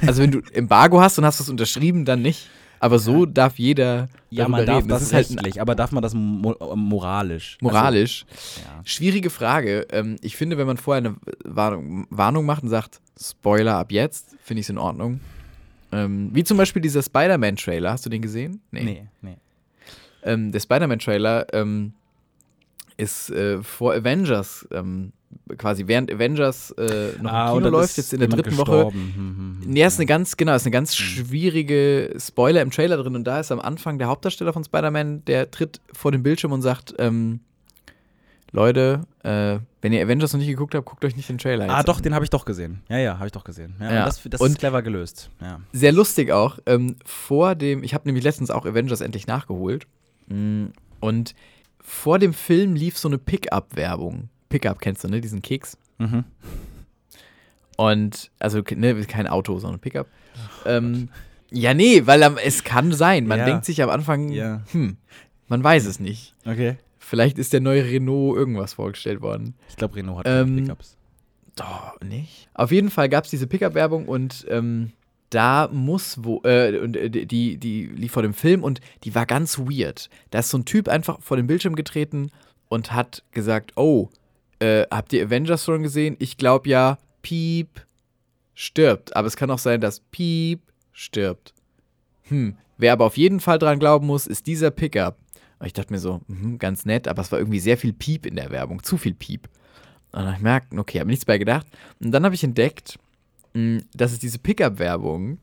Also 0.05 0.21
wenn 0.21 0.31
du 0.31 0.41
Embargo 0.53 1.01
hast 1.01 1.17
und 1.17 1.25
hast 1.25 1.39
es 1.39 1.49
unterschrieben, 1.49 2.05
dann 2.05 2.21
nicht. 2.21 2.49
Aber 2.79 2.99
so 2.99 3.25
darf 3.25 3.57
jeder 3.57 4.09
Ja, 4.29 4.47
man 4.47 4.65
darf 4.65 4.77
reden. 4.77 4.89
das, 4.89 5.01
ist 5.01 5.13
halt 5.13 5.29
rechtlich, 5.29 5.61
aber 5.61 5.75
darf 5.75 5.91
man 5.91 6.03
das 6.03 6.13
mo 6.13 6.55
moralisch? 6.75 7.57
moralisch. 7.61 8.25
Also, 8.29 8.61
ja. 8.61 8.81
Schwierige 8.83 9.29
Frage. 9.29 9.87
Ähm, 9.91 10.17
ich 10.21 10.35
finde, 10.35 10.57
wenn 10.57 10.67
man 10.67 10.77
vorher 10.77 11.03
eine 11.03 11.15
Warnung, 11.43 12.05
Warnung 12.09 12.45
macht 12.45 12.63
und 12.63 12.69
sagt, 12.69 12.99
Spoiler 13.19 13.75
ab 13.77 13.91
jetzt, 13.91 14.35
finde 14.43 14.59
ich 14.59 14.65
es 14.65 14.69
in 14.69 14.77
Ordnung. 14.77 15.19
Ähm, 15.91 16.29
wie 16.33 16.43
zum 16.43 16.57
Beispiel 16.57 16.81
dieser 16.81 17.01
Spider-Man-Trailer. 17.01 17.91
Hast 17.91 18.05
du 18.05 18.09
den 18.09 18.21
gesehen? 18.21 18.61
Nee, 18.71 19.07
nee. 19.21 19.37
Ähm, 20.23 20.51
der 20.51 20.59
Spider-Man-Trailer 20.59 21.53
ähm, 21.53 21.93
ist 22.97 23.29
äh, 23.29 23.61
vor 23.63 23.93
Avengers, 23.93 24.67
ähm, 24.71 25.13
quasi 25.57 25.88
während 25.88 26.11
Avengers 26.11 26.71
äh, 26.71 27.13
noch 27.21 27.31
Ah, 27.31 27.51
im 27.51 27.57
Kino 27.57 27.69
läuft, 27.69 27.97
jetzt 27.97 28.13
in 28.13 28.19
der 28.19 28.29
dritten 28.29 28.57
Woche. 28.57 28.71
gestorben. 28.71 28.97
Hm, 29.15 29.15
hm, 29.15 29.61
hm. 29.63 29.69
Nee, 29.71 29.85
ist 29.85 29.99
eine 29.99 30.05
ganz, 30.05 30.38
genau, 30.38 30.55
ist 30.55 30.65
eine 30.65 30.71
ganz 30.71 30.95
schwierige 30.95 32.15
Spoiler 32.17 32.61
im 32.61 32.71
Trailer 32.71 32.97
drin 32.97 33.15
und 33.15 33.25
da 33.25 33.39
ist 33.39 33.51
am 33.51 33.59
Anfang 33.59 33.97
der 33.99 34.07
Hauptdarsteller 34.07 34.53
von 34.53 34.63
Spider-Man, 34.63 35.25
der 35.25 35.51
tritt 35.51 35.81
vor 35.93 36.11
den 36.11 36.23
Bildschirm 36.23 36.51
und 36.51 36.61
sagt, 36.61 36.93
ähm, 36.99 37.41
Leute, 38.51 39.01
äh, 39.23 39.59
wenn 39.81 39.91
ihr 39.91 40.01
Avengers 40.01 40.31
noch 40.31 40.39
nicht 40.39 40.47
geguckt 40.47 40.73
habt, 40.75 40.85
guckt 40.85 41.03
euch 41.03 41.15
nicht 41.17 41.27
den 41.27 41.38
Trailer 41.38 41.69
Ah, 41.69 41.77
jetzt 41.79 41.88
doch, 41.89 41.97
an. 41.97 42.03
den 42.03 42.13
habe 42.15 42.23
ich 42.23 42.29
doch 42.29 42.45
gesehen. 42.45 42.81
Ja, 42.88 42.97
ja, 42.97 43.15
habe 43.17 43.25
ich 43.25 43.33
doch 43.33 43.43
gesehen. 43.43 43.75
Ja, 43.79 43.85
Ja. 43.93 43.99
und 43.99 44.05
Das, 44.07 44.21
das 44.23 44.41
ist 44.41 44.57
clever 44.59 44.81
gelöst. 44.81 45.29
Ja. 45.41 45.59
Sehr 45.73 45.91
lustig 45.91 46.31
auch, 46.31 46.59
ähm, 46.65 46.95
vor 47.05 47.55
dem, 47.55 47.83
ich 47.83 47.93
habe 47.93 48.07
nämlich 48.07 48.23
letztens 48.23 48.51
auch 48.51 48.65
Avengers 48.65 49.01
endlich 49.01 49.27
nachgeholt 49.27 49.88
Mm, 50.27 50.67
und 51.01 51.35
vor 51.81 52.17
dem 52.17 52.33
Film 52.33 52.73
lief 52.73 52.97
so 52.97 53.07
eine 53.07 53.19
Pickup-Werbung. 53.19 54.29
Pickup 54.59 54.79
kennst 54.79 55.03
du, 55.03 55.09
ne, 55.09 55.19
diesen 55.19 55.41
Keks. 55.41 55.77
Mhm. 55.97 56.23
Und, 57.77 58.31
also 58.39 58.61
ne, 58.75 58.95
kein 59.05 59.27
Auto, 59.27 59.59
sondern 59.59 59.79
Pickup. 59.81 60.07
Ähm, 60.65 61.09
ja, 61.51 61.73
nee, 61.73 62.03
weil 62.05 62.23
am, 62.23 62.37
es 62.37 62.63
kann 62.63 62.93
sein. 62.93 63.27
Man 63.27 63.39
Ja. 63.39 63.45
denkt 63.45 63.65
sich 63.65 63.81
am 63.83 63.89
Anfang, 63.89 64.29
Ja. 64.29 64.61
hm, 64.71 64.95
man 65.49 65.63
weiß 65.63 65.85
es 65.85 65.99
nicht. 65.99 66.33
Okay. 66.45 66.77
Vielleicht 66.99 67.37
ist 67.37 67.51
der 67.53 67.59
neue 67.59 67.83
Renault 67.83 68.37
irgendwas 68.37 68.73
vorgestellt 68.73 69.21
worden. 69.21 69.55
Ich 69.69 69.75
glaube, 69.75 69.95
Renault 69.97 70.19
hat 70.19 70.27
Ähm, 70.27 70.55
Pickups. 70.55 70.95
Doch, 71.57 71.99
nicht? 72.01 72.47
Auf 72.53 72.71
jeden 72.71 72.89
Fall 72.89 73.09
gab 73.09 73.25
es 73.25 73.29
diese 73.29 73.45
Pickup-Werbung 73.47 74.07
und 74.07 74.45
ähm, 74.49 74.91
da 75.29 75.67
muss 75.71 76.23
wo, 76.23 76.41
äh, 76.45 76.79
und 76.79 76.95
äh, 76.95 77.09
die, 77.09 77.57
die 77.57 77.85
lief 77.87 78.13
vor 78.13 78.23
dem 78.23 78.33
Film 78.33 78.63
und 78.63 78.79
die 79.03 79.15
war 79.15 79.25
ganz 79.25 79.59
weird. 79.59 80.09
Da 80.31 80.39
ist 80.39 80.49
so 80.49 80.57
ein 80.57 80.65
Typ 80.65 80.87
einfach 80.87 81.19
vor 81.21 81.35
den 81.37 81.47
Bildschirm 81.47 81.75
getreten 81.75 82.31
und 82.69 82.93
hat 82.93 83.23
gesagt, 83.31 83.73
oh, 83.75 84.09
äh, 84.59 84.85
habt 84.89 85.13
ihr 85.13 85.25
Avengers 85.25 85.63
schon 85.63 85.83
gesehen? 85.83 86.15
Ich 86.19 86.37
glaube 86.37 86.69
ja, 86.69 86.97
Piep 87.21 87.85
stirbt. 88.53 89.15
Aber 89.15 89.27
es 89.27 89.35
kann 89.35 89.51
auch 89.51 89.59
sein, 89.59 89.81
dass 89.81 89.99
Piep 89.99 90.61
stirbt. 90.91 91.53
Hm, 92.23 92.55
wer 92.77 92.93
aber 92.93 93.05
auf 93.05 93.17
jeden 93.17 93.39
Fall 93.39 93.59
dran 93.59 93.79
glauben 93.79 94.07
muss, 94.07 94.27
ist 94.27 94.47
dieser 94.47 94.71
Pickup. 94.71 95.17
Und 95.59 95.67
ich 95.67 95.73
dachte 95.73 95.93
mir 95.93 95.99
so, 95.99 96.21
mhm, 96.27 96.57
ganz 96.57 96.85
nett, 96.85 97.07
aber 97.07 97.21
es 97.21 97.31
war 97.31 97.39
irgendwie 97.39 97.59
sehr 97.59 97.77
viel 97.77 97.93
Piep 97.93 98.25
in 98.25 98.35
der 98.35 98.51
Werbung, 98.51 98.83
zu 98.83 98.97
viel 98.97 99.13
Piep. 99.13 99.47
Und 100.11 100.19
dann 100.19 100.27
hab 100.27 100.35
ich 100.37 100.41
merkt, 100.41 100.73
okay, 100.73 100.99
habe 100.99 101.09
nichts 101.09 101.25
bei 101.25 101.37
gedacht. 101.37 101.67
Und 101.99 102.11
dann 102.11 102.23
habe 102.25 102.35
ich 102.35 102.43
entdeckt, 102.43 102.97
mh, 103.53 103.81
dass 103.93 104.11
es 104.11 104.19
diese 104.19 104.39
Pickup-Werbung, 104.39 105.37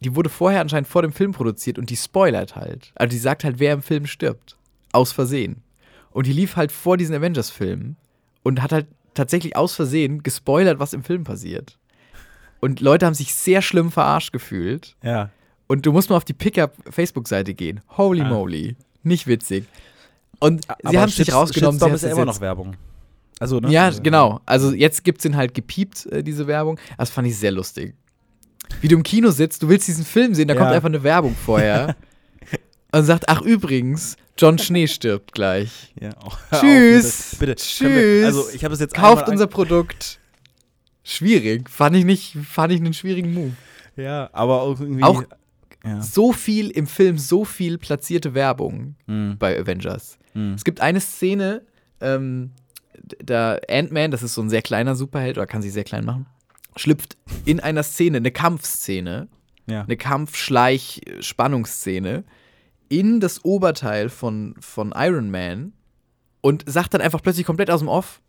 die 0.00 0.14
wurde 0.14 0.30
vorher 0.30 0.60
anscheinend 0.60 0.88
vor 0.88 1.02
dem 1.02 1.12
Film 1.12 1.32
produziert 1.32 1.78
und 1.78 1.90
die 1.90 1.96
spoilert 1.96 2.56
halt. 2.56 2.92
Also 2.94 3.10
die 3.10 3.18
sagt 3.18 3.44
halt, 3.44 3.58
wer 3.58 3.74
im 3.74 3.82
Film 3.82 4.06
stirbt. 4.06 4.56
Aus 4.92 5.12
Versehen. 5.12 5.62
Und 6.10 6.26
die 6.26 6.32
lief 6.32 6.56
halt 6.56 6.72
vor 6.72 6.96
diesen 6.96 7.14
Avengers-Filmen 7.14 7.96
und 8.42 8.62
hat 8.62 8.72
halt 8.72 8.86
tatsächlich 9.14 9.56
aus 9.56 9.74
Versehen 9.74 10.22
gespoilert, 10.22 10.78
was 10.78 10.92
im 10.92 11.02
Film 11.02 11.24
passiert. 11.24 11.78
Und 12.60 12.80
Leute 12.80 13.06
haben 13.06 13.14
sich 13.14 13.34
sehr 13.34 13.62
schlimm 13.62 13.90
verarscht 13.92 14.32
gefühlt. 14.32 14.96
Ja. 15.02 15.30
Und 15.66 15.86
du 15.86 15.92
musst 15.92 16.10
mal 16.10 16.16
auf 16.16 16.24
die 16.24 16.32
Pickup-Facebook-Seite 16.32 17.54
gehen. 17.54 17.80
Holy 17.96 18.22
Ah. 18.22 18.28
moly. 18.28 18.76
Nicht 19.02 19.26
witzig. 19.26 19.64
Und 20.40 20.66
sie 20.88 20.98
haben 20.98 21.10
sich 21.10 21.32
rausgenommen, 21.32 21.74
Shitstorm 21.78 21.90
sie 21.90 21.96
ist 21.96 22.02
ja 22.02 22.10
immer 22.12 22.24
noch 22.24 22.40
Werbung. 22.40 22.76
Also, 23.40 23.60
ne? 23.60 23.70
ja, 23.70 23.90
genau. 23.90 24.40
Also 24.46 24.72
jetzt 24.72 25.04
gibt 25.04 25.18
es 25.20 25.24
ihn 25.24 25.36
halt 25.36 25.54
gepiept, 25.54 26.06
äh, 26.06 26.22
diese 26.24 26.46
Werbung. 26.46 26.78
Das 26.96 27.10
fand 27.10 27.28
ich 27.28 27.36
sehr 27.36 27.52
lustig. 27.52 27.94
Wie 28.80 28.88
du 28.88 28.96
im 28.96 29.02
Kino 29.02 29.30
sitzt, 29.30 29.62
du 29.62 29.68
willst 29.68 29.86
diesen 29.88 30.04
Film 30.04 30.34
sehen, 30.34 30.48
da 30.48 30.54
Ja. 30.54 30.60
kommt 30.60 30.72
einfach 30.72 30.88
eine 30.88 31.02
Werbung 31.02 31.34
vorher. 31.34 31.94
und 32.92 33.04
sagt, 33.04 33.28
ach 33.28 33.40
übrigens, 33.42 34.16
John 34.38 34.58
Schnee 34.58 34.86
stirbt 34.86 35.32
gleich. 35.32 35.92
Ja, 36.00 36.10
auch. 36.22 36.38
Tschüss. 36.60 37.36
Bitte. 37.38 37.54
Tschüss. 37.56 37.80
Wir, 37.80 38.24
also, 38.26 38.44
ich 38.54 38.64
habe 38.64 38.72
es 38.74 38.80
jetzt 38.80 38.94
Kauft 38.94 39.28
unser 39.28 39.46
Produkt. 39.46 40.18
Schwierig. 41.04 41.68
Fand 41.70 41.94
ich 41.96 42.04
nicht, 42.04 42.36
fand 42.46 42.72
ich 42.72 42.80
einen 42.80 42.92
schwierigen 42.94 43.32
Move. 43.34 43.52
Ja, 43.96 44.30
aber 44.32 44.62
auch 44.62 44.80
irgendwie. 44.80 45.02
Auch- 45.02 45.24
Ja. 45.84 46.00
So 46.02 46.32
viel 46.32 46.70
im 46.70 46.86
Film, 46.88 47.18
so 47.18 47.44
viel 47.44 47.78
platzierte 47.78 48.34
Werbung 48.34 48.96
Mhm. 49.06 49.36
bei 49.38 49.56
Avengers. 49.58 50.18
Mhm. 50.34 50.54
Es 50.54 50.64
gibt 50.64 50.80
eine 50.80 51.00
Szene, 51.00 51.62
ähm, 52.00 52.50
da 53.24 53.58
Ant-Man, 53.68 54.10
das 54.10 54.22
ist 54.24 54.34
so 54.34 54.42
ein 54.42 54.50
sehr 54.50 54.60
kleiner 54.62 54.96
Superheld, 54.96 55.38
oder 55.38 55.46
kann 55.46 55.62
sich 55.62 55.72
sehr 55.72 55.84
klein 55.84 56.04
machen, 56.04 56.26
schlüpft 56.76 57.16
in 57.44 57.60
einer 57.60 57.84
Szene, 57.84 58.16
eine 58.18 58.32
Kampfszene, 58.32 59.28
Ja. 59.66 59.82
eine 59.82 59.96
Kampf-Schleich-Spannungsszene 59.96 62.24
in 62.88 63.20
das 63.20 63.44
Oberteil 63.44 64.08
von, 64.08 64.54
von 64.60 64.92
Iron 64.96 65.30
Man 65.30 65.72
und 66.40 66.64
sagt 66.66 66.94
dann 66.94 67.00
einfach 67.00 67.22
plötzlich 67.22 67.46
komplett 67.46 67.70
aus 67.70 67.80
dem 67.80 67.88
Off, 67.88 68.20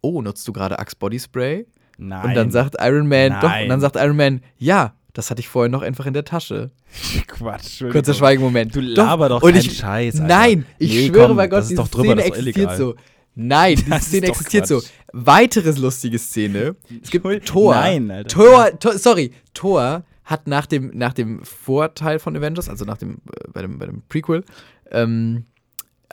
oh, 0.00 0.22
nutzt 0.22 0.46
du 0.48 0.52
gerade 0.52 0.78
Axe 0.78 0.96
Body 0.98 1.18
Spray? 1.18 1.66
Nein. 1.98 2.24
Und 2.24 2.34
dann 2.34 2.50
sagt 2.50 2.76
Iron 2.80 3.06
Man, 3.08 3.32
doch, 3.40 3.48
Nein. 3.48 3.64
und 3.64 3.68
dann 3.68 3.80
sagt 3.80 3.96
Iron 3.96 4.16
Man, 4.16 4.40
ja, 4.56 4.94
das 5.12 5.30
hatte 5.30 5.40
ich 5.40 5.48
vorher 5.48 5.68
noch 5.68 5.82
einfach 5.82 6.06
in 6.06 6.14
der 6.14 6.24
Tasche. 6.24 6.70
Quatsch. 7.26 7.82
Kurzer 7.90 8.14
Schweigemoment. 8.14 8.74
Du 8.74 8.80
laber 8.80 9.28
doch 9.28 9.42
und 9.42 9.52
keinen 9.52 9.60
ich, 9.60 9.76
Scheiß, 9.76 10.14
Alter. 10.16 10.26
Nein, 10.26 10.66
ich 10.78 10.92
Nee, 10.92 11.08
schwöre 11.08 11.28
komm, 11.28 11.36
bei 11.36 11.48
Gott, 11.48 11.58
das 11.58 11.64
ist 11.66 11.70
diese 11.70 11.82
doch 11.82 11.88
drüber, 11.88 12.12
Szene 12.12 12.16
das 12.16 12.24
ist 12.26 12.32
doch 12.32 12.38
existiert 12.38 12.76
so. 12.76 12.94
Nein, 13.34 13.74
diese 13.76 13.90
Das 13.90 14.04
Szene 14.06 14.26
doch 14.26 14.34
existiert 14.34 14.66
so. 14.66 14.78
Quatsch. 14.78 14.90
Weiteres 15.12 15.78
lustige 15.78 16.18
Szene. 16.18 16.76
Es 17.02 17.10
gibt. 17.10 17.46
Thor. 17.46 17.74
Nein, 17.74 18.10
Alter. 18.10 18.28
Thor, 18.28 18.78
Thor, 18.78 18.98
sorry, 18.98 19.32
Thor 19.52 20.04
hat 20.30 20.46
nach 20.46 20.66
dem, 20.66 20.92
nach 20.94 21.12
dem 21.12 21.44
Vorteil 21.44 22.18
von 22.18 22.36
Avengers, 22.36 22.68
also 22.68 22.84
nach 22.84 22.96
dem, 22.98 23.14
äh, 23.14 23.48
bei 23.52 23.62
dem, 23.62 23.78
bei 23.78 23.86
dem 23.86 24.02
Prequel, 24.08 24.44
ähm, 24.90 25.44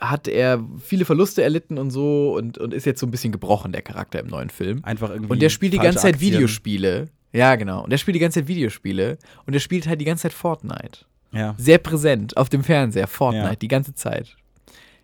hat 0.00 0.28
er 0.28 0.64
viele 0.80 1.04
Verluste 1.04 1.42
erlitten 1.42 1.78
und 1.78 1.90
so 1.90 2.34
und, 2.36 2.58
und 2.58 2.74
ist 2.74 2.84
jetzt 2.84 3.00
so 3.00 3.06
ein 3.06 3.10
bisschen 3.10 3.32
gebrochen, 3.32 3.72
der 3.72 3.82
Charakter 3.82 4.20
im 4.20 4.26
neuen 4.26 4.50
Film. 4.50 4.80
Einfach 4.84 5.10
irgendwie. 5.10 5.32
Und 5.32 5.42
der 5.42 5.48
spielt 5.48 5.72
die 5.72 5.78
ganze 5.78 6.00
Zeit 6.00 6.14
Aktien. 6.14 6.34
Videospiele. 6.34 7.08
Ja, 7.32 7.56
genau. 7.56 7.84
Und 7.84 7.90
der 7.90 7.98
spielt 7.98 8.14
die 8.14 8.20
ganze 8.20 8.40
Zeit 8.40 8.48
Videospiele 8.48 9.18
und 9.46 9.52
der 9.52 9.60
spielt 9.60 9.86
halt 9.86 10.00
die 10.00 10.04
ganze 10.04 10.22
Zeit 10.22 10.32
Fortnite. 10.32 11.04
Ja. 11.32 11.54
Sehr 11.58 11.78
präsent 11.78 12.36
auf 12.36 12.48
dem 12.48 12.64
Fernseher, 12.64 13.06
Fortnite, 13.06 13.48
Ja. 13.48 13.54
die 13.56 13.68
ganze 13.68 13.94
Zeit. 13.94 14.36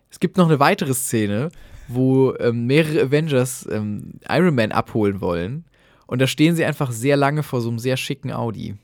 Es 0.09 0.19
gibt 0.19 0.37
noch 0.37 0.47
eine 0.47 0.59
weitere 0.59 0.93
Szene, 0.93 1.49
wo 1.87 2.33
ähm, 2.39 2.65
mehrere 2.65 3.01
Avengers 3.03 3.67
ähm, 3.71 4.13
Iron 4.27 4.55
Man 4.55 4.71
abholen 4.71 5.21
wollen. 5.21 5.65
Und 6.07 6.19
da 6.21 6.27
stehen 6.27 6.55
sie 6.55 6.65
einfach 6.65 6.91
sehr 6.91 7.17
lange 7.17 7.43
vor 7.43 7.61
so 7.61 7.69
einem 7.69 7.79
sehr 7.79 7.97
schicken 7.97 8.31
Audi. 8.31 8.75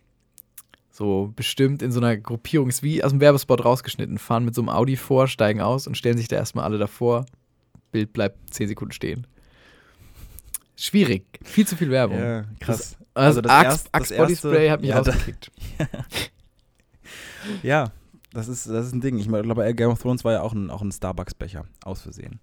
So 0.92 1.32
bestimmt 1.36 1.82
in 1.82 1.92
so 1.92 2.00
einer 2.00 2.18
Gruppierung, 2.18 2.68
ist 2.70 2.84
wie 2.84 3.04
aus 3.04 3.12
dem 3.12 3.22
Werbespot 3.22 3.64
rausgeschnitten, 3.64 4.18
fahren 4.18 4.44
mit 4.46 4.54
so 4.56 4.62
einem 4.62 4.70
Audi 4.70 4.98
vor, 4.98 5.28
steigen 5.28 5.62
aus 5.62 5.88
und 5.88 5.98
stellen 5.98 6.18
sich 6.18 6.28
da 6.28 6.36
erstmal 6.36 6.66
alle 6.66 6.78
davor. 6.78 7.26
Bild 7.92 8.12
bleibt 8.14 8.54
10 8.54 8.68
Sekunden 8.68 8.92
stehen. 8.92 9.26
Schwierig. 10.76 11.24
Viel 11.44 11.66
zu 11.68 11.76
viel 11.76 11.90
Werbung. 11.92 12.20
Ja, 12.20 12.44
krass. 12.60 12.98
Also, 13.14 13.42
das 13.42 13.52
Axe, 13.52 13.66
erst- 13.68 13.86
das 13.86 13.94
Axe 14.02 14.16
Body 14.18 14.32
erste- 14.34 14.48
Spray 14.50 14.70
hat 14.70 14.82
mich 14.82 14.90
ja, 14.90 15.02
da- 15.02 15.12
rausgekickt. 15.12 15.52
Ja, 17.64 17.92
das 18.34 18.48
ist, 18.48 18.68
das 18.70 18.86
ist 18.88 18.94
ein 18.94 19.02
Ding. 19.02 19.18
Ich 19.18 19.28
glaube, 19.28 19.74
Game 19.74 19.90
of 19.90 20.02
Thrones 20.02 20.24
war 20.24 20.32
ja 20.34 20.42
auch 20.42 20.54
ein, 20.54 20.70
auch 20.70 20.82
ein 20.82 20.92
Starbucks-Becher, 20.92 21.66
aus 21.84 22.02
Versehen. 22.02 22.40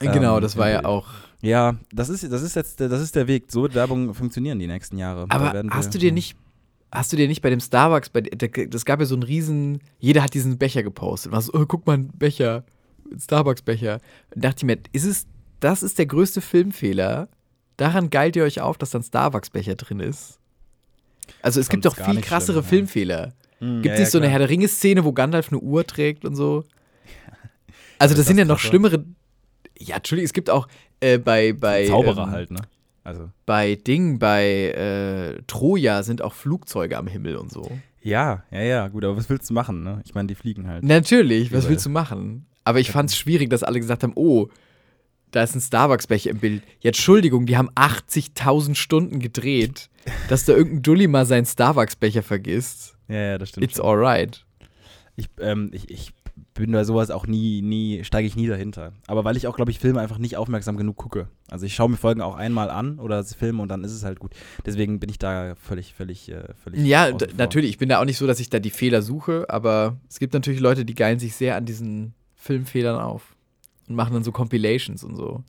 Genau, 0.00 0.36
Ähm, 0.36 0.42
das 0.42 0.56
war 0.56 0.70
ja 0.70 0.78
im- 0.80 0.84
auch. 0.86 1.08
Ja, 1.42 1.76
das 1.92 2.08
ist, 2.08 2.30
das 2.30 2.42
ist 2.42 2.54
jetzt 2.56 2.80
der- 2.80 2.88
das 2.88 3.00
ist 3.02 3.14
der 3.16 3.26
Weg. 3.26 3.50
So 3.50 3.62
wird 3.62 3.74
Werbung 3.74 4.14
funktionieren 4.14 4.58
die 4.58 4.66
nächsten 4.66 4.96
Jahre. 4.98 5.26
Da 5.28 5.36
Aber 5.36 5.62
hast 5.70 5.92
du 5.94 5.98
dir 5.98 6.12
nicht, 6.12 6.36
hast 6.92 7.12
du 7.12 7.16
dir 7.16 7.28
nicht 7.28 7.42
bei 7.42 7.50
dem 7.50 7.60
Starbucks, 7.60 8.10
bei, 8.10 8.22
das 8.22 8.84
gab 8.84 9.00
ja 9.00 9.06
so 9.06 9.14
einen 9.14 9.22
riesen, 9.22 9.80
jeder 9.98 10.22
hat 10.22 10.34
diesen 10.34 10.58
Becher 10.58 10.82
gepostet. 10.82 11.32
Was, 11.32 11.52
oh, 11.52 11.66
guck 11.66 11.86
mal, 11.86 11.94
ein 11.94 12.08
Becher, 12.08 12.64
ein 13.10 13.20
Starbucks-Becher. 13.20 14.00
Dachte 14.34 14.58
ich 14.58 14.64
mir, 14.64 14.78
ist 14.92 15.04
es, 15.04 15.26
das 15.60 15.82
ist 15.82 15.98
der 15.98 16.06
größte 16.06 16.40
Filmfehler. 16.40 17.28
Daran 17.76 18.10
geilt 18.10 18.36
ihr 18.36 18.44
euch 18.44 18.60
auf, 18.60 18.78
dass 18.78 18.90
da 18.90 18.98
ein 18.98 19.04
Starbucks-Becher 19.04 19.74
drin 19.74 20.00
ist. 20.00 20.38
Also 21.42 21.60
es 21.60 21.68
gibt 21.68 21.84
doch 21.84 21.96
viel 21.96 22.14
nicht 22.14 22.24
krassere 22.24 22.58
schlimm, 22.58 22.64
ja. 22.64 22.68
Filmfehler. 22.68 23.32
Hm, 23.58 23.82
Gibt 23.82 23.86
ja, 23.86 23.92
es 23.94 23.98
nicht 23.98 24.06
ja, 24.06 24.10
so 24.10 24.18
eine. 24.18 24.28
Herr 24.28 24.38
der 24.38 24.48
Ringe-Szene, 24.48 25.04
wo 25.04 25.12
Gandalf 25.12 25.50
eine 25.50 25.60
Uhr 25.60 25.86
trägt 25.86 26.24
und 26.24 26.36
so? 26.36 26.64
Also 27.98 28.14
das 28.14 28.20
ist 28.20 28.26
sind 28.26 28.36
ja 28.36 28.44
das 28.44 28.48
noch 28.48 28.58
schlimmere. 28.58 29.06
Ja, 29.78 29.96
Entschuldigung, 29.96 30.26
es 30.26 30.34
gibt 30.34 30.50
auch 30.50 30.68
äh, 31.00 31.16
bei, 31.16 31.54
bei 31.54 31.86
Zauberer 31.86 32.24
ähm, 32.24 32.30
halt, 32.30 32.50
ne? 32.50 32.60
Also. 33.06 33.30
bei 33.46 33.76
Ding, 33.76 34.18
bei 34.18 34.72
äh, 34.72 35.42
Troja 35.46 36.02
sind 36.02 36.22
auch 36.22 36.34
Flugzeuge 36.34 36.98
am 36.98 37.06
Himmel 37.06 37.36
und 37.36 37.52
so. 37.52 37.70
Ja, 38.02 38.42
ja, 38.50 38.62
ja, 38.62 38.88
gut, 38.88 39.04
aber 39.04 39.16
was 39.16 39.30
willst 39.30 39.48
du 39.48 39.54
machen, 39.54 39.84
ne? 39.84 40.02
Ich 40.04 40.14
meine, 40.14 40.26
die 40.26 40.34
fliegen 40.34 40.66
halt. 40.66 40.82
Natürlich, 40.82 41.52
was 41.52 41.68
willst 41.68 41.86
du 41.86 41.90
machen? 41.90 42.46
Aber 42.64 42.80
ich 42.80 42.90
fand 42.90 43.10
es 43.10 43.16
schwierig, 43.16 43.48
dass 43.48 43.62
alle 43.62 43.78
gesagt 43.78 44.02
haben, 44.02 44.14
oh, 44.16 44.48
da 45.30 45.44
ist 45.44 45.54
ein 45.54 45.60
Starbucks-Becher 45.60 46.30
im 46.30 46.38
Bild. 46.38 46.62
Ja, 46.80 46.88
Entschuldigung, 46.88 47.46
die 47.46 47.56
haben 47.56 47.70
80.000 47.70 48.74
Stunden 48.74 49.20
gedreht, 49.20 49.88
dass 50.28 50.44
da 50.44 50.54
irgendein 50.54 50.82
Dulli 50.82 51.06
mal 51.06 51.26
seinen 51.26 51.46
Starbucks-Becher 51.46 52.24
vergisst. 52.24 52.96
Ja, 53.06 53.20
ja, 53.20 53.38
das 53.38 53.50
stimmt. 53.50 53.64
It's 53.64 53.78
alright. 53.78 54.44
Ich, 55.14 55.28
ähm, 55.40 55.70
ich, 55.72 55.90
ich 55.90 56.12
bin 56.56 56.72
bei 56.72 56.84
sowas 56.84 57.10
auch 57.10 57.26
nie, 57.26 57.62
nie, 57.62 58.04
steige 58.04 58.26
ich 58.26 58.36
nie 58.36 58.46
dahinter. 58.46 58.92
Aber 59.06 59.24
weil 59.24 59.36
ich 59.36 59.46
auch, 59.46 59.56
glaube 59.56 59.70
ich, 59.70 59.78
Filme 59.78 60.00
einfach 60.00 60.18
nicht 60.18 60.36
aufmerksam 60.36 60.76
genug 60.76 60.96
gucke. 60.96 61.28
Also 61.48 61.66
ich 61.66 61.74
schaue 61.74 61.90
mir 61.90 61.96
Folgen 61.96 62.20
auch 62.20 62.34
einmal 62.34 62.70
an 62.70 62.98
oder 62.98 63.22
Filme 63.24 63.62
und 63.62 63.68
dann 63.68 63.84
ist 63.84 63.92
es 63.92 64.04
halt 64.04 64.18
gut. 64.18 64.32
Deswegen 64.64 65.00
bin 65.00 65.10
ich 65.10 65.18
da 65.18 65.54
völlig, 65.54 65.94
völlig, 65.94 66.30
äh, 66.30 66.54
völlig. 66.54 66.84
Ja, 66.84 67.10
natürlich. 67.36 67.70
Ich 67.70 67.78
bin 67.78 67.88
da 67.88 68.00
auch 68.00 68.04
nicht 68.04 68.18
so, 68.18 68.26
dass 68.26 68.40
ich 68.40 68.50
da 68.50 68.58
die 68.58 68.70
Fehler 68.70 69.02
suche, 69.02 69.46
aber 69.48 69.96
es 70.08 70.18
gibt 70.18 70.34
natürlich 70.34 70.60
Leute, 70.60 70.84
die 70.84 70.94
geilen 70.94 71.18
sich 71.18 71.36
sehr 71.36 71.56
an 71.56 71.64
diesen 71.64 72.14
Filmfehlern 72.34 73.00
auf 73.00 73.36
und 73.88 73.94
machen 73.94 74.14
dann 74.14 74.24
so 74.24 74.32
Compilations 74.32 75.04
und 75.04 75.16
so. 75.16 75.44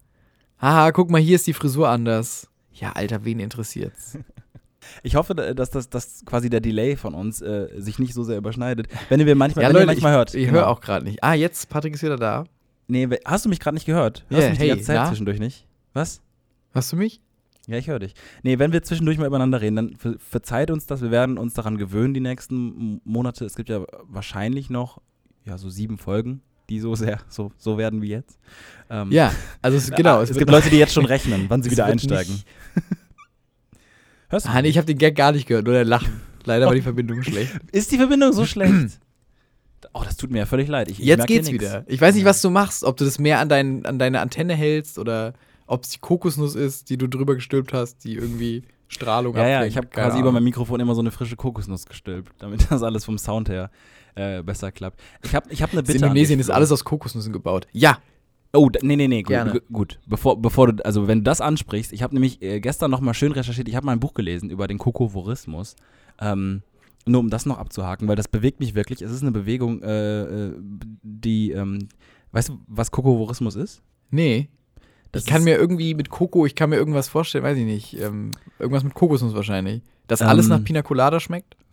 Haha, 0.60 0.92
guck 0.92 1.10
mal, 1.10 1.22
hier 1.22 1.36
ist 1.36 1.48
die 1.48 1.54
Frisur 1.54 1.90
anders. 1.90 2.50
Ja, 2.74 2.94
Alter, 2.94 3.26
wen 3.26 3.40
interessiert's? 3.40 4.18
Ich 5.04 5.16
hoffe, 5.16 5.34
da- 5.36 5.54
dass 5.54 5.70
das 5.70 5.90
dass 5.90 6.24
quasi 6.26 6.50
der 6.50 6.60
Delay 6.62 6.96
von 6.96 7.14
uns 7.14 7.42
äh, 7.42 7.68
sich 7.78 8.00
nicht 8.00 8.14
so 8.14 8.24
sehr 8.24 8.38
überschneidet. 8.38 8.88
Wenn 9.10 9.20
ihr 9.20 9.36
manchmal, 9.36 9.64
ja, 9.64 9.70
wenn 9.70 9.74
Leute, 9.76 9.84
ihr 9.84 9.88
manchmal 9.88 10.12
ich, 10.14 10.18
hört. 10.18 10.34
ich 10.36 10.46
genau. 10.46 10.60
höre 10.60 10.68
auch 10.68 10.82
gerade 10.82 11.06
nicht. 11.06 11.24
Ah, 11.24 11.34
jetzt, 11.34 11.70
Patrick 11.70 11.94
ist 11.96 12.04
wieder 12.04 12.18
da. 12.18 12.46
Nee, 12.88 13.08
hast 13.26 13.44
du 13.46 13.50
mich 13.50 13.60
gerade 13.60 13.76
nicht 13.76 13.86
gehört? 13.86 14.26
Hörst 14.30 14.46
du 14.46 14.50
mich 14.52 14.60
hey, 14.60 14.66
die 14.68 14.70
ganze 14.70 14.86
Zeit 14.86 14.96
na? 14.98 15.08
zwischendurch 15.08 15.40
nicht? 15.40 15.66
Was? 15.94 16.22
Hörst 16.74 16.92
du 16.92 16.96
mich? 16.96 17.22
Ja, 17.68 17.78
ich 17.78 17.88
höre 17.90 18.00
dich. 18.00 18.14
Nee, 18.44 18.60
wenn 18.60 18.72
wir 18.72 18.82
zwischendurch 18.82 19.18
mal 19.18 19.26
übereinander 19.28 19.60
reden, 19.60 19.76
dann 19.76 19.96
ver 19.98 20.16
verzeiht 20.20 20.72
uns 20.72 20.86
das. 20.86 21.02
Wir 21.02 21.12
werden 21.12 21.38
uns 21.38 21.54
daran 21.54 21.78
gewöhnen, 21.78 22.14
die 22.14 22.22
nächsten 22.22 23.02
Monate. 23.04 23.44
Es 23.44 23.56
gibt 23.56 23.68
ja 23.68 23.84
wahrscheinlich 24.04 24.70
noch 24.70 25.02
ja, 25.44 25.58
so 25.58 25.70
sieben 25.70 25.98
Folgen, 25.98 26.40
die 26.70 26.80
so 26.80 26.96
sehr 26.96 27.20
so, 27.28 27.52
so 27.58 27.78
werden 27.78 28.02
wie 28.02 28.08
jetzt. 28.10 28.40
Ähm, 28.90 29.12
Ja, 29.12 29.34
also 29.62 29.78
es, 29.78 29.92
genau. 29.96 30.20
ah, 30.20 30.22
Es, 30.24 30.30
es 30.30 30.38
gibt 30.38 30.50
Leute, 30.50 30.70
die 30.70 30.78
jetzt 30.78 30.94
schon 30.94 31.06
rechnen, 31.14 31.46
wann 31.50 31.62
sie 31.62 31.72
wieder 31.72 31.86
einsteigen. 31.86 32.34
nicht- 32.36 32.48
Hörst 34.30 34.46
du? 34.46 34.50
Ah, 34.50 34.62
nee, 34.62 34.68
ich 34.70 34.78
habe 34.78 34.86
den 34.86 34.98
Gag 34.98 35.16
gar 35.16 35.32
nicht 35.32 35.48
gehört, 35.48 35.66
nur 35.66 35.74
der 35.74 35.86
Lachen. 35.86 36.22
Leider 36.46 36.66
war 36.66 36.76
die 36.76 36.82
Verbindung 36.82 37.24
schlecht. 37.24 37.54
Ist 37.72 37.92
die 37.92 37.98
Verbindung 37.98 38.34
so 38.34 38.46
schlecht? 38.46 39.00
Oh, 39.94 40.02
das 40.04 40.18
tut 40.18 40.32
mir 40.32 40.40
ja 40.40 40.46
völlig 40.46 40.68
leid. 40.68 40.90
Ich, 40.90 41.00
ich 41.00 41.06
Jetzt 41.06 41.28
geht's 41.28 41.52
wieder. 41.52 41.84
Ich 41.88 42.02
weiß 42.02 42.16
nicht, 42.16 42.26
was 42.26 42.42
du 42.42 42.50
machst, 42.50 42.84
ob 42.84 42.98
du 42.98 43.06
das 43.06 43.20
mehr 43.20 43.40
an, 43.40 43.50
dein, 43.50 43.86
an 43.86 44.00
deine 44.00 44.22
Antenne 44.22 44.54
hältst 44.56 44.98
oder 45.00 45.34
ob 45.68 45.84
es 45.84 45.90
die 45.90 46.00
Kokosnuss 46.00 46.56
ist, 46.56 46.90
die 46.90 46.98
du 46.98 47.08
drüber 47.08 47.36
gestülpt 47.36 47.74
hast, 47.74 48.04
die 48.04 48.16
irgendwie 48.16 48.64
Strahlung 48.88 49.36
Ja, 49.36 49.48
ja, 49.48 49.56
abfängt. 49.58 49.72
ich 49.72 49.78
habe 49.78 49.88
quasi 49.88 50.10
über 50.18 50.20
Ahnung. 50.20 50.34
mein 50.36 50.44
Mikrofon 50.46 50.80
immer 50.80 50.96
so 50.96 51.02
eine 51.02 51.12
frische 51.12 51.36
Kokosnuss 51.36 51.86
gestülpt, 51.86 52.32
damit 52.40 52.68
das 52.70 52.84
alles 52.84 53.06
vom 53.06 53.18
Sound 53.18 53.50
her 53.50 53.70
äh, 54.16 54.42
besser 54.42 54.72
klappt. 54.72 55.00
Ich 55.24 55.36
habe 55.36 55.50
ich 55.52 55.62
hab 55.62 55.72
eine 55.72 55.82
In 55.82 55.86
Bitte 55.86 55.98
an 56.00 56.04
Indonesien 56.06 56.40
ist 56.40 56.50
alles 56.50 56.72
aus 56.72 56.84
Kokosnüssen 56.84 57.34
gebaut. 57.34 57.68
Ja. 57.72 57.98
Oh, 58.54 58.70
nee, 58.82 58.96
nee, 58.96 59.08
nee, 59.08 59.24
gut, 59.24 59.64
gut. 59.72 60.00
Bevor, 60.08 60.42
bevor 60.42 60.72
du, 60.72 60.86
also 60.86 61.08
wenn 61.08 61.20
du 61.20 61.24
das 61.24 61.42
ansprichst, 61.42 61.92
ich 61.92 62.02
habe 62.02 62.16
nämlich 62.16 62.42
äh, 62.42 62.60
gestern 62.60 62.90
noch 62.90 63.02
mal 63.02 63.14
schön 63.14 63.32
recherchiert, 63.32 63.68
ich 63.68 63.76
habe 63.76 63.86
mal 63.86 63.92
ein 63.92 64.00
Buch 64.00 64.14
gelesen 64.14 64.50
über 64.50 64.68
den 64.68 64.78
Kokovorismus. 64.78 65.76
Ähm, 66.20 66.64
nur 67.06 67.22
um 67.22 67.30
das 67.30 67.46
noch 67.46 67.58
abzuhaken, 67.58 68.08
weil 68.08 68.16
das 68.16 68.28
bewegt 68.28 68.60
mich 68.60 68.76
wirklich. 68.76 69.02
Es 69.02 69.12
ist 69.12 69.22
eine 69.22 69.32
Bewegung, 69.32 69.82
äh, 69.82 70.22
äh, 70.22 70.54
die, 71.04 71.52
ähm, 71.52 71.88
weißt 72.32 72.50
du, 72.50 72.60
was 72.68 72.92
Kokovorismus 72.92 73.56
ist? 73.56 73.82
Nee. 74.10 74.50
Das 75.12 75.24
ich 75.24 75.30
kann 75.30 75.44
mir 75.44 75.58
irgendwie 75.58 75.94
mit 75.94 76.10
Koko, 76.10 76.46
ich 76.46 76.56
kann 76.56 76.70
mir 76.70 76.76
irgendwas 76.76 77.08
vorstellen, 77.08 77.44
weiß 77.44 77.58
ich 77.58 77.66
nicht. 77.66 78.00
Ähm, 78.00 78.32
irgendwas 78.60 78.84
mit 78.84 78.94
Kokosnuss 78.94 79.34
wahrscheinlich. 79.34 79.82
Dass 80.08 80.22
alles 80.22 80.46
Ähm. 80.46 80.50
nach 80.50 80.64
Pina 80.64 80.82
Colada 80.82 81.20
schmeckt? 81.20 81.56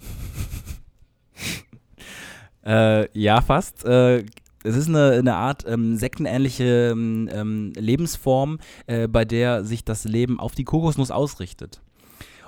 Äh, 2.67 3.09
ja, 3.19 3.43
fast. 3.43 3.85
Äh, 3.85 4.25
es 4.65 4.77
ist 4.77 4.89
eine, 4.89 5.13
eine 5.13 5.35
Art 5.35 5.65
ähm, 5.69 5.97
sektenähnliche 5.97 6.91
ähm, 6.93 7.29
ähm, 7.31 7.73
Lebensform, 7.77 8.59
äh, 8.87 9.07
bei 9.07 9.25
der 9.25 9.65
sich 9.65 9.85
das 9.85 10.05
Leben 10.05 10.41
auf 10.41 10.55
die 10.55 10.65
Kokosnuss 10.65 11.11
ausrichtet. 11.11 11.81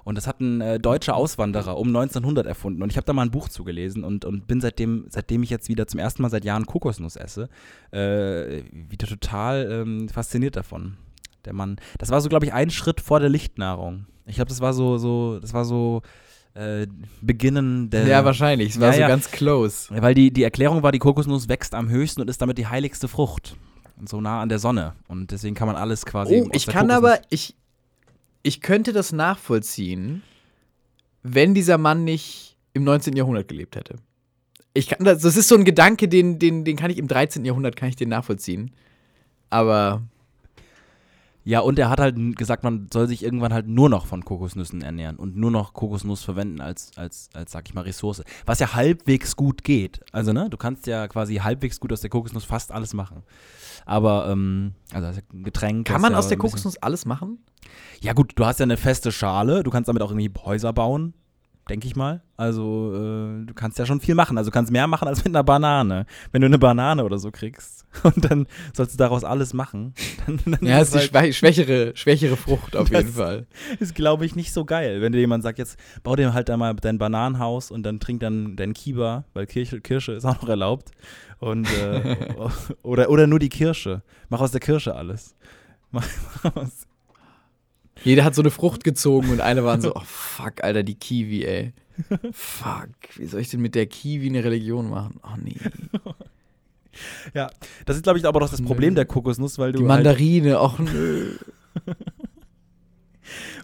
Und 0.03 0.17
das 0.17 0.27
hat 0.27 0.41
ein 0.41 0.61
äh, 0.61 0.79
deutscher 0.79 1.17
Auswanderer 1.17 1.77
um 1.77 1.89
1900 1.89 2.47
erfunden. 2.47 2.83
Und 2.83 2.91
ich 2.91 2.97
habe 2.97 3.05
da 3.05 3.13
mal 3.13 3.23
ein 3.23 3.33
Buch 3.33 3.49
zugelesen 3.49 4.05
und, 4.05 4.25
und 4.25 4.47
bin 4.47 4.61
seitdem, 4.61 5.07
seitdem 5.09 5.43
ich 5.43 5.51
jetzt 5.51 5.69
wieder 5.69 5.87
zum 5.87 5.99
ersten 6.01 6.23
Mal 6.23 6.31
seit 6.31 6.45
Jahren 6.45 6.65
Kokosnuss 6.65 7.17
esse, 7.17 7.49
äh, 7.91 8.63
wieder 8.71 9.09
total 9.09 9.69
ähm, 9.71 10.09
fasziniert 10.09 10.57
davon. 10.57 10.97
Der 11.45 11.53
Mann, 11.53 11.77
das 11.99 12.11
war 12.11 12.21
so, 12.21 12.29
glaube 12.29 12.47
ich, 12.47 12.53
ein 12.53 12.71
Schritt 12.71 13.01
vor 13.01 13.21
der 13.21 13.29
Lichtnahrung. 13.29 14.07
Ich 14.27 14.37
glaube, 14.37 14.49
das 14.49 14.61
war 14.61 14.73
so, 14.73 14.97
so, 14.97 15.39
das 15.41 15.53
war 15.53 15.65
so 15.65 16.03
äh, 16.57 16.87
Beginnen 17.21 17.91
der. 17.91 18.07
ja, 18.07 18.25
wahrscheinlich. 18.25 18.71
Es 18.71 18.81
war 18.81 18.89
ja, 18.89 18.95
so 18.95 19.01
ja. 19.01 19.09
ganz 19.09 19.31
close. 19.31 19.89
Weil 19.91 20.15
die, 20.15 20.33
die 20.33 20.43
Erklärung 20.43 20.83
war, 20.83 20.91
die 20.91 20.99
Kokosnuss 20.99 21.49
wächst 21.49 21.75
am 21.75 21.91
höchsten 21.91 22.23
und 22.23 22.31
ist 22.31 22.41
damit 22.41 22.57
die 22.57 22.67
heiligste 22.67 23.09
Frucht. 23.09 23.57
Und 23.99 24.09
so 24.09 24.21
nah 24.21 24.41
an 24.41 24.49
der 24.49 24.59
Sonne. 24.59 24.95
Und 25.09 25.31
deswegen 25.31 25.55
kann 25.55 25.67
man 25.67 25.77
alles 25.77 26.07
quasi. 26.07 26.43
Oh, 26.45 26.51
ich 26.53 26.67
kann 26.67 26.89
Kokosnuss- 26.89 26.97
aber, 26.97 27.21
ich, 27.31 27.57
ich 28.43 28.61
könnte 28.61 28.93
das 28.93 29.13
nachvollziehen, 29.13 30.23
wenn 31.23 31.55
dieser 31.55 31.79
Mann 31.79 32.05
nicht 32.05 32.57
im 32.73 32.85
19. 32.85 33.17
Jahrhundert 33.17 33.49
gelebt 33.49 33.77
hätte. 33.77 33.97
Ich 34.73 34.89
kann 34.89 35.05
das, 35.05 35.23
das 35.23 35.37
ist 35.37 35.49
so 35.49 35.57
ein 35.57 35.65
Gedanke, 35.65 36.09
den, 36.09 36.39
den, 36.39 36.65
den 36.65 36.77
kann 36.77 36.91
ich 36.91 36.99
im 36.99 37.09
13. 37.09 37.45
Jahrhundert 37.45 37.77
kann 37.77 37.89
ich 37.89 37.97
den 37.97 38.09
nachvollziehen. 38.11 38.73
Aber 39.51 40.03
Ja, 41.47 41.61
und 41.61 41.79
er 41.79 41.91
hat 41.91 42.01
halt 42.01 42.17
gesagt, 42.37 42.65
man 42.65 42.89
soll 42.93 43.07
sich 43.07 43.23
irgendwann 43.23 43.55
halt 43.55 43.69
nur 43.69 43.89
noch 43.89 44.07
von 44.07 44.25
Kokosnüssen 44.25 44.83
ernähren 44.83 45.15
und 45.15 45.37
nur 45.37 45.53
noch 45.53 45.75
Kokosnuss 45.75 46.25
verwenden 46.25 46.61
als, 46.61 46.91
als, 46.97 47.31
als 47.35 47.53
sag 47.53 47.69
ich 47.69 47.75
mal, 47.75 47.83
Ressource. 47.83 48.25
Was 48.47 48.59
ja 48.59 48.75
halbwegs 48.75 49.37
gut 49.37 49.63
geht. 49.63 50.01
Also, 50.11 50.33
ne, 50.33 50.51
du 50.51 50.57
kannst 50.57 50.89
ja 50.89 51.07
quasi 51.07 51.37
halbwegs 51.37 51.79
gut 51.79 51.93
aus 51.93 52.01
der 52.01 52.11
Kokosnuss 52.11 52.45
fast 52.45 52.73
alles 52.73 52.95
machen. 52.95 53.23
Aber, 53.85 54.29
ähm, 54.29 54.73
also 54.93 55.21
Getränk. 55.33 55.87
Kann 55.87 56.01
man 56.01 56.15
ja 56.15 56.19
aus 56.19 56.27
der 56.27 56.37
Kokosnuss 56.37 56.79
alles 56.79 57.07
machen? 57.07 57.39
Ja, 58.01 58.13
gut, 58.13 58.33
du 58.35 58.45
hast 58.45 58.59
ja 58.59 58.65
eine 58.65 58.77
feste 58.77 59.13
Schale, 59.13 59.63
du 59.63 59.71
kannst 59.71 59.87
damit 59.87 60.03
auch 60.03 60.11
irgendwie 60.11 60.33
Häuser 60.45 60.73
bauen, 60.73 61.15
denke 61.69 61.87
ich 61.87 61.97
mal. 61.97 62.23
Also, 62.37 62.93
äh, 62.95 63.45
du 63.45 63.55
kannst 63.55 63.79
ja 63.79 63.87
schon 63.87 64.01
viel 64.01 64.15
machen. 64.15 64.39
Also, 64.39 64.51
du 64.51 64.55
kannst 64.55 64.71
mehr 64.71 64.87
machen 64.87 65.09
als 65.09 65.19
mit 65.25 65.29
einer 65.35 65.43
Banane. 65.43 66.07
Wenn 66.33 66.43
du 66.43 66.47
eine 66.47 66.59
Banane 66.59 67.05
oder 67.05 67.19
so 67.19 67.31
kriegst 67.31 67.85
und 68.03 68.31
dann 68.31 68.47
sollst 68.73 68.95
du 68.95 68.99
daraus 68.99 69.25
alles 69.25 69.53
machen. 69.55 69.95
Dann, 70.27 70.41
dann 70.45 70.67
Ja, 70.67 70.81
ist 70.81 70.95
ist 70.95 71.03
die 71.05 71.09
schwä 71.09 71.33
schwächere, 71.33 71.93
schwächere 71.95 72.37
Frucht 72.37 72.75
auf 72.77 72.91
jeden 72.91 73.13
Fall. 73.13 73.47
ist, 73.79 73.95
glaube 73.95 74.27
ich, 74.27 74.35
nicht 74.35 74.53
so 74.53 74.65
geil. 74.65 75.01
Wenn 75.01 75.13
dir 75.13 75.21
jemand 75.21 75.45
sagt, 75.45 75.59
jetzt 75.59 75.79
bau 76.03 76.17
dir 76.17 76.35
halt 76.35 76.49
da 76.49 76.57
mal 76.57 76.75
dein 76.75 76.99
Bananenhaus 76.99 77.71
und 77.71 77.85
dann 77.85 78.01
trink 78.01 78.21
dann 78.21 78.57
dein 78.57 78.75
Kiba, 78.75 79.25
weil 79.35 79.47
Kirsche, 79.47 79.81
Kirsche 79.81 80.13
ist 80.13 80.25
auch 80.25 80.43
noch 80.43 80.49
erlaubt. 80.49 80.91
Und, 81.39 81.69
äh, 81.81 82.17
oder, 82.83 83.09
oder 83.09 83.27
nur 83.27 83.39
die 83.39 83.49
Kirsche. 83.49 84.03
Mach 84.29 84.41
aus 84.41 84.51
der 84.51 84.61
Kirsche 84.61 84.95
alles. 84.95 85.37
Mach, 85.93 86.07
mach 86.43 86.57
aus. 86.57 86.86
Jeder 88.07 88.25
hat 88.25 88.35
so 88.35 88.43
eine 88.43 88.51
Frucht 88.51 88.85
gezogen 88.85 89.31
und 89.31 89.41
alle 89.41 89.65
waren 89.65 89.81
so, 89.81 89.95
oh 89.95 90.03
fuck, 90.05 90.63
Alter, 90.63 90.83
die 90.83 90.95
Kiwi, 90.95 91.45
ey. 91.45 91.73
Fuck, 92.33 92.89
wie 93.17 93.27
soll 93.27 93.41
ich 93.41 93.51
denn 93.51 93.61
mit 93.61 93.75
der 93.75 93.87
Kiwi 93.87 94.29
eine 94.29 94.45
Religion 94.45 94.89
machen? 94.89 95.19
Oh 95.25 95.37
nee. 95.43 95.57
Ja, 97.35 97.51
das 97.85 97.97
ist, 97.97 98.03
glaube 98.05 98.19
ich, 98.19 98.25
aber 98.25 98.41
doch 98.41 98.49
das 98.51 98.61
Nö. 98.61 98.67
Problem 98.67 98.95
der 98.95 99.05
Kokosnuss, 99.05 99.59
weil 99.59 99.73
du 99.73 99.79
Die 99.81 99.85
halt, 99.89 100.05
Mandarine, 100.05 100.61
och 100.61 100.79
nö. 100.79 101.33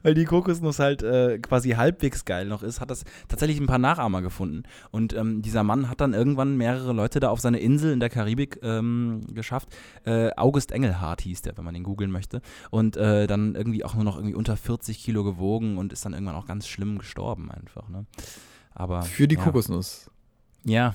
weil 0.03 0.15
die 0.15 0.25
Kokosnuss 0.25 0.79
halt 0.79 1.03
äh, 1.03 1.39
quasi 1.39 1.71
halbwegs 1.71 2.25
geil 2.25 2.47
noch 2.47 2.63
ist, 2.63 2.81
hat 2.81 2.91
das 2.91 3.05
tatsächlich 3.29 3.61
ein 3.61 3.67
paar 3.67 3.79
Nachahmer 3.79 4.23
gefunden. 4.23 4.63
Und 4.91 5.15
ähm, 5.15 5.43
dieser 5.43 5.63
Mann 5.63 5.89
hat 5.89 6.01
dann 6.01 6.15
irgendwann 6.15 6.57
mehrere 6.57 6.93
Leute 6.93 7.21
da 7.21 7.31
auf 7.31 7.41
seine 7.41 7.59
Insel 7.61 7.93
in 7.93 8.01
der 8.01 8.11
Karibik 8.11 8.59
ähm, 8.63 9.23
geschafft. 9.33 9.69
Äh, 10.05 10.31
August 10.37 10.73
Engelhardt 10.73 11.21
hieß 11.23 11.43
der, 11.43 11.57
wenn 11.57 11.65
man 11.65 11.75
den 11.75 11.85
googeln 11.85 12.11
möchte. 12.11 12.43
Und 12.71 12.97
äh, 12.97 13.27
dann 13.27 13.55
irgendwie 13.55 13.85
auch 13.85 13.95
nur 13.95 14.05
noch 14.05 14.17
irgendwie 14.17 14.35
unter 14.35 14.57
40 14.57 14.99
Kilo 14.99 15.25
gewogen 15.25 15.79
und 15.79 15.93
ist 15.93 16.05
dann 16.05 16.13
irgendwann 16.13 16.37
auch 16.37 16.47
ganz 16.47 16.67
schlimm 16.67 16.99
gestorben 16.99 17.51
einfach. 17.51 17.89
Ne? 17.89 18.07
Aber 18.75 19.03
Für 19.03 19.29
die 19.29 19.37
ja. 19.37 19.43
Kokosnuss. 19.43 20.11
Ja. 20.65 20.95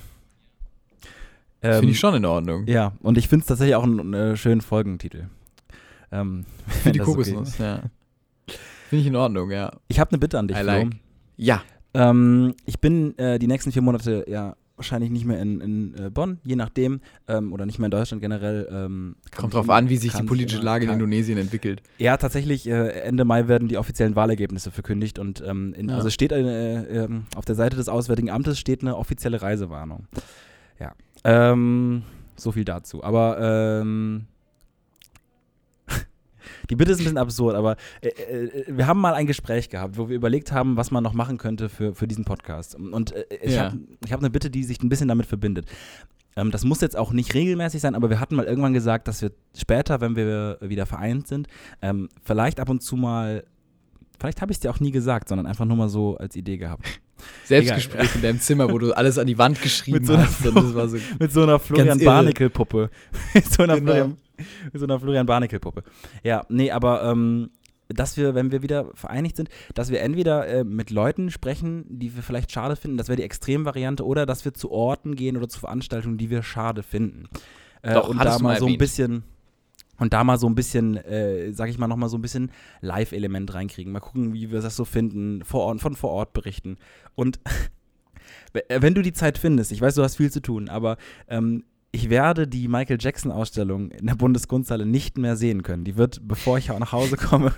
Finde 1.61 1.77
Ähm, 1.79 1.89
ich 1.89 1.99
schon 1.99 2.13
in 2.15 2.25
Ordnung. 2.25 2.67
Ja, 2.67 2.93
und 3.01 3.17
ich 3.17 3.27
finde 3.27 3.41
es 3.41 3.47
tatsächlich 3.47 3.75
auch 3.75 3.83
einen 3.83 4.13
äh, 4.13 4.37
schönen 4.37 4.61
Folgentitel. 4.61 5.27
Ähm, 6.11 6.45
Für 6.67 6.91
die 6.91 7.01
okay 7.01 7.11
Kokosnuss, 7.11 7.49
ist. 7.49 7.59
ja. 7.59 7.81
Finde 8.89 9.01
ich 9.01 9.07
in 9.07 9.15
Ordnung, 9.15 9.51
ja. 9.51 9.71
Ich 9.87 9.99
habe 9.99 10.11
eine 10.11 10.17
Bitte 10.19 10.39
an 10.39 10.47
dich, 10.47 10.57
I 10.57 10.61
Flo. 10.61 10.71
like. 10.71 10.89
Ja. 11.37 11.61
Ähm, 11.93 12.53
ich 12.65 12.79
bin 12.79 13.17
äh, 13.17 13.39
die 13.39 13.47
nächsten 13.47 13.71
vier 13.71 13.81
Monate 13.81 14.25
ja 14.27 14.55
wahrscheinlich 14.75 15.09
nicht 15.09 15.25
mehr 15.25 15.41
in, 15.41 15.59
in 15.59 15.95
äh, 15.97 16.09
Bonn, 16.11 16.39
je 16.43 16.55
nachdem, 16.55 17.01
ähm, 17.27 17.51
oder 17.51 17.65
nicht 17.65 17.79
mehr 17.79 17.85
in 17.87 17.91
Deutschland 17.91 18.21
generell. 18.21 18.67
Ähm, 18.71 19.15
Kommt 19.35 19.55
drauf 19.55 19.69
an, 19.71 19.89
wie 19.89 19.97
sich 19.97 20.13
die 20.13 20.21
politische 20.21 20.57
immer- 20.57 20.65
Lage 20.65 20.85
in 20.85 20.91
Indonesien 20.91 21.39
entwickelt. 21.39 21.81
Ja, 21.97 22.15
tatsächlich, 22.17 22.67
äh, 22.69 22.89
Ende 23.01 23.25
Mai 23.25 23.47
werden 23.47 23.67
die 23.69 23.77
offiziellen 23.79 24.15
Wahlergebnisse 24.15 24.69
verkündigt 24.69 25.17
und 25.17 25.41
ähm, 25.45 25.73
in, 25.73 25.89
Ja. 25.89 25.95
also 25.95 26.11
steht 26.11 26.31
eine, 26.31 26.87
äh, 26.87 26.97
ähm, 27.05 27.23
auf 27.35 27.45
der 27.45 27.55
Seite 27.55 27.75
des 27.75 27.89
Auswärtigen 27.89 28.29
Amtes 28.29 28.59
steht 28.59 28.81
eine 28.83 28.97
offizielle 28.97 29.41
Reisewarnung. 29.41 30.05
Ja. 30.79 30.93
Ähm, 31.23 32.03
so 32.35 32.51
viel 32.51 32.63
dazu. 32.65 33.03
Aber 33.03 33.79
ähm, 33.81 34.25
die 36.69 36.75
Bitte 36.75 36.91
ist 36.91 36.99
ein 36.99 37.03
bisschen 37.05 37.17
absurd, 37.17 37.55
aber 37.55 37.75
äh, 38.01 38.07
äh, 38.09 38.63
wir 38.67 38.87
haben 38.87 38.99
mal 38.99 39.13
ein 39.13 39.25
Gespräch 39.27 39.69
gehabt, 39.69 39.97
wo 39.97 40.09
wir 40.09 40.15
überlegt 40.15 40.51
haben, 40.51 40.77
was 40.77 40.91
man 40.91 41.03
noch 41.03 41.13
machen 41.13 41.37
könnte 41.37 41.69
für, 41.69 41.93
für 41.95 42.07
diesen 42.07 42.25
Podcast. 42.25 42.75
Und 42.75 43.11
äh, 43.13 43.25
ich 43.41 43.53
Ja. 43.55 43.65
habe 43.65 43.79
hab 44.11 44.19
eine 44.19 44.29
Bitte, 44.29 44.49
die 44.49 44.63
sich 44.63 44.81
ein 44.81 44.89
bisschen 44.89 45.07
damit 45.07 45.25
verbindet. 45.25 45.65
Ähm, 46.35 46.51
das 46.51 46.63
muss 46.65 46.81
jetzt 46.81 46.95
auch 46.97 47.11
nicht 47.13 47.33
regelmäßig 47.33 47.81
sein, 47.81 47.95
aber 47.95 48.09
wir 48.09 48.19
hatten 48.19 48.35
mal 48.35 48.45
irgendwann 48.45 48.73
gesagt, 48.73 49.07
dass 49.07 49.21
wir 49.21 49.31
später, 49.55 50.01
wenn 50.01 50.15
wir 50.15 50.57
wieder 50.61 50.85
vereint 50.85 51.27
sind, 51.27 51.47
ähm, 51.81 52.09
vielleicht 52.23 52.59
ab 52.59 52.69
und 52.69 52.81
zu 52.83 52.95
mal, 52.95 53.43
vielleicht 54.19 54.41
habe 54.41 54.51
ich 54.51 54.57
es 54.57 54.61
dir 54.61 54.69
auch 54.71 54.79
nie 54.79 54.91
gesagt, 54.91 55.29
sondern 55.29 55.47
einfach 55.47 55.65
nur 55.65 55.77
mal 55.77 55.89
so 55.89 56.17
als 56.17 56.35
Idee 56.35 56.57
gehabt. 56.57 56.85
Selbstgespräch 57.45 58.13
in 58.15 58.21
deinem 58.21 58.39
Zimmer, 58.39 58.71
wo 58.71 58.77
du 58.77 58.93
alles 58.95 59.17
an 59.17 59.25
die 59.25 59.37
Wand 59.39 59.59
geschrieben 59.63 59.97
Mit 59.99 60.05
so 60.05 60.13
einer 60.13 60.27
hast. 60.27 60.45
Und 60.45 60.55
das 60.55 60.75
war 60.75 60.87
so, 60.87 60.97
Mit 61.19 61.31
so 61.31 61.41
einer 61.43 61.57
Florian. 61.57 61.97
Barnickel-Puppe. 61.97 62.89
mit, 63.33 63.45
so 63.51 63.63
einer 63.63 63.75
Genau. 63.79 63.91
Florian, 63.91 64.17
mit 64.71 64.79
so 64.79 64.85
einer 64.85 64.99
Florian 64.99 65.25
Barnickel-Puppe. 65.25 65.83
Ja, 66.23 66.45
nee, 66.49 66.71
aber 66.71 67.03
ähm, 67.03 67.49
dass 67.89 68.17
wir, 68.17 68.35
wenn 68.35 68.51
wir 68.51 68.61
wieder 68.61 68.91
vereinigt 68.93 69.37
sind, 69.37 69.49
dass 69.73 69.89
wir 69.91 70.01
entweder 70.01 70.47
äh, 70.47 70.63
mit 70.63 70.89
Leuten 70.89 71.31
sprechen, 71.31 71.85
die 71.87 72.15
wir 72.15 72.23
vielleicht 72.23 72.51
schade 72.51 72.75
finden, 72.75 72.97
das 72.97 73.07
wäre 73.07 73.17
die 73.17 73.23
Extremvariante, 73.23 74.05
oder 74.05 74.25
dass 74.25 74.45
wir 74.45 74.53
zu 74.53 74.71
Orten 74.71 75.15
gehen 75.15 75.37
oder 75.37 75.47
zu 75.47 75.59
Veranstaltungen, 75.59 76.17
die 76.17 76.29
wir 76.29 76.43
schade 76.43 76.83
finden. 76.83 77.29
Äh, 77.81 77.93
Doch, 77.93 78.09
und 78.09 78.17
da 78.17 78.39
mal 78.39 78.53
mal 78.53 78.59
so 78.59 78.67
ein 78.67 78.77
bisschen 78.77 79.23
und 79.99 80.13
da 80.13 80.23
mal 80.23 80.37
so 80.37 80.47
ein 80.47 80.55
bisschen, 80.55 80.97
äh, 80.97 81.51
sag 81.53 81.69
ich 81.69 81.77
mal, 81.77 81.87
nochmal 81.87 82.09
so 82.09 82.17
ein 82.17 82.21
bisschen 82.21 82.51
Live-Element 82.81 83.53
reinkriegen. 83.53 83.91
Mal 83.91 83.99
gucken, 83.99 84.33
wie 84.33 84.51
wir 84.51 84.61
das 84.61 84.75
so 84.75 84.85
finden, 84.85 85.43
vor 85.43 85.61
Ort, 85.61 85.81
von 85.81 85.95
vor 85.95 86.11
Ort 86.11 86.33
berichten. 86.33 86.77
Und 87.15 87.39
wenn 88.79 88.93
du 88.93 89.01
die 89.01 89.13
Zeit 89.13 89.37
findest, 89.37 89.71
ich 89.71 89.81
weiß, 89.81 89.95
du 89.95 90.03
hast 90.03 90.17
viel 90.17 90.31
zu 90.31 90.41
tun, 90.41 90.69
aber 90.69 90.97
ähm, 91.27 91.63
ich 91.91 92.09
werde 92.09 92.47
die 92.47 92.67
Michael 92.67 92.97
Jackson-Ausstellung 92.99 93.91
in 93.91 94.07
der 94.07 94.15
Bundeskunsthalle 94.15 94.85
nicht 94.85 95.17
mehr 95.17 95.35
sehen 95.35 95.63
können. 95.63 95.83
Die 95.83 95.97
wird, 95.97 96.27
bevor 96.27 96.57
ich 96.57 96.71
auch 96.71 96.79
nach 96.79 96.91
Hause 96.91 97.17
komme, 97.17 97.53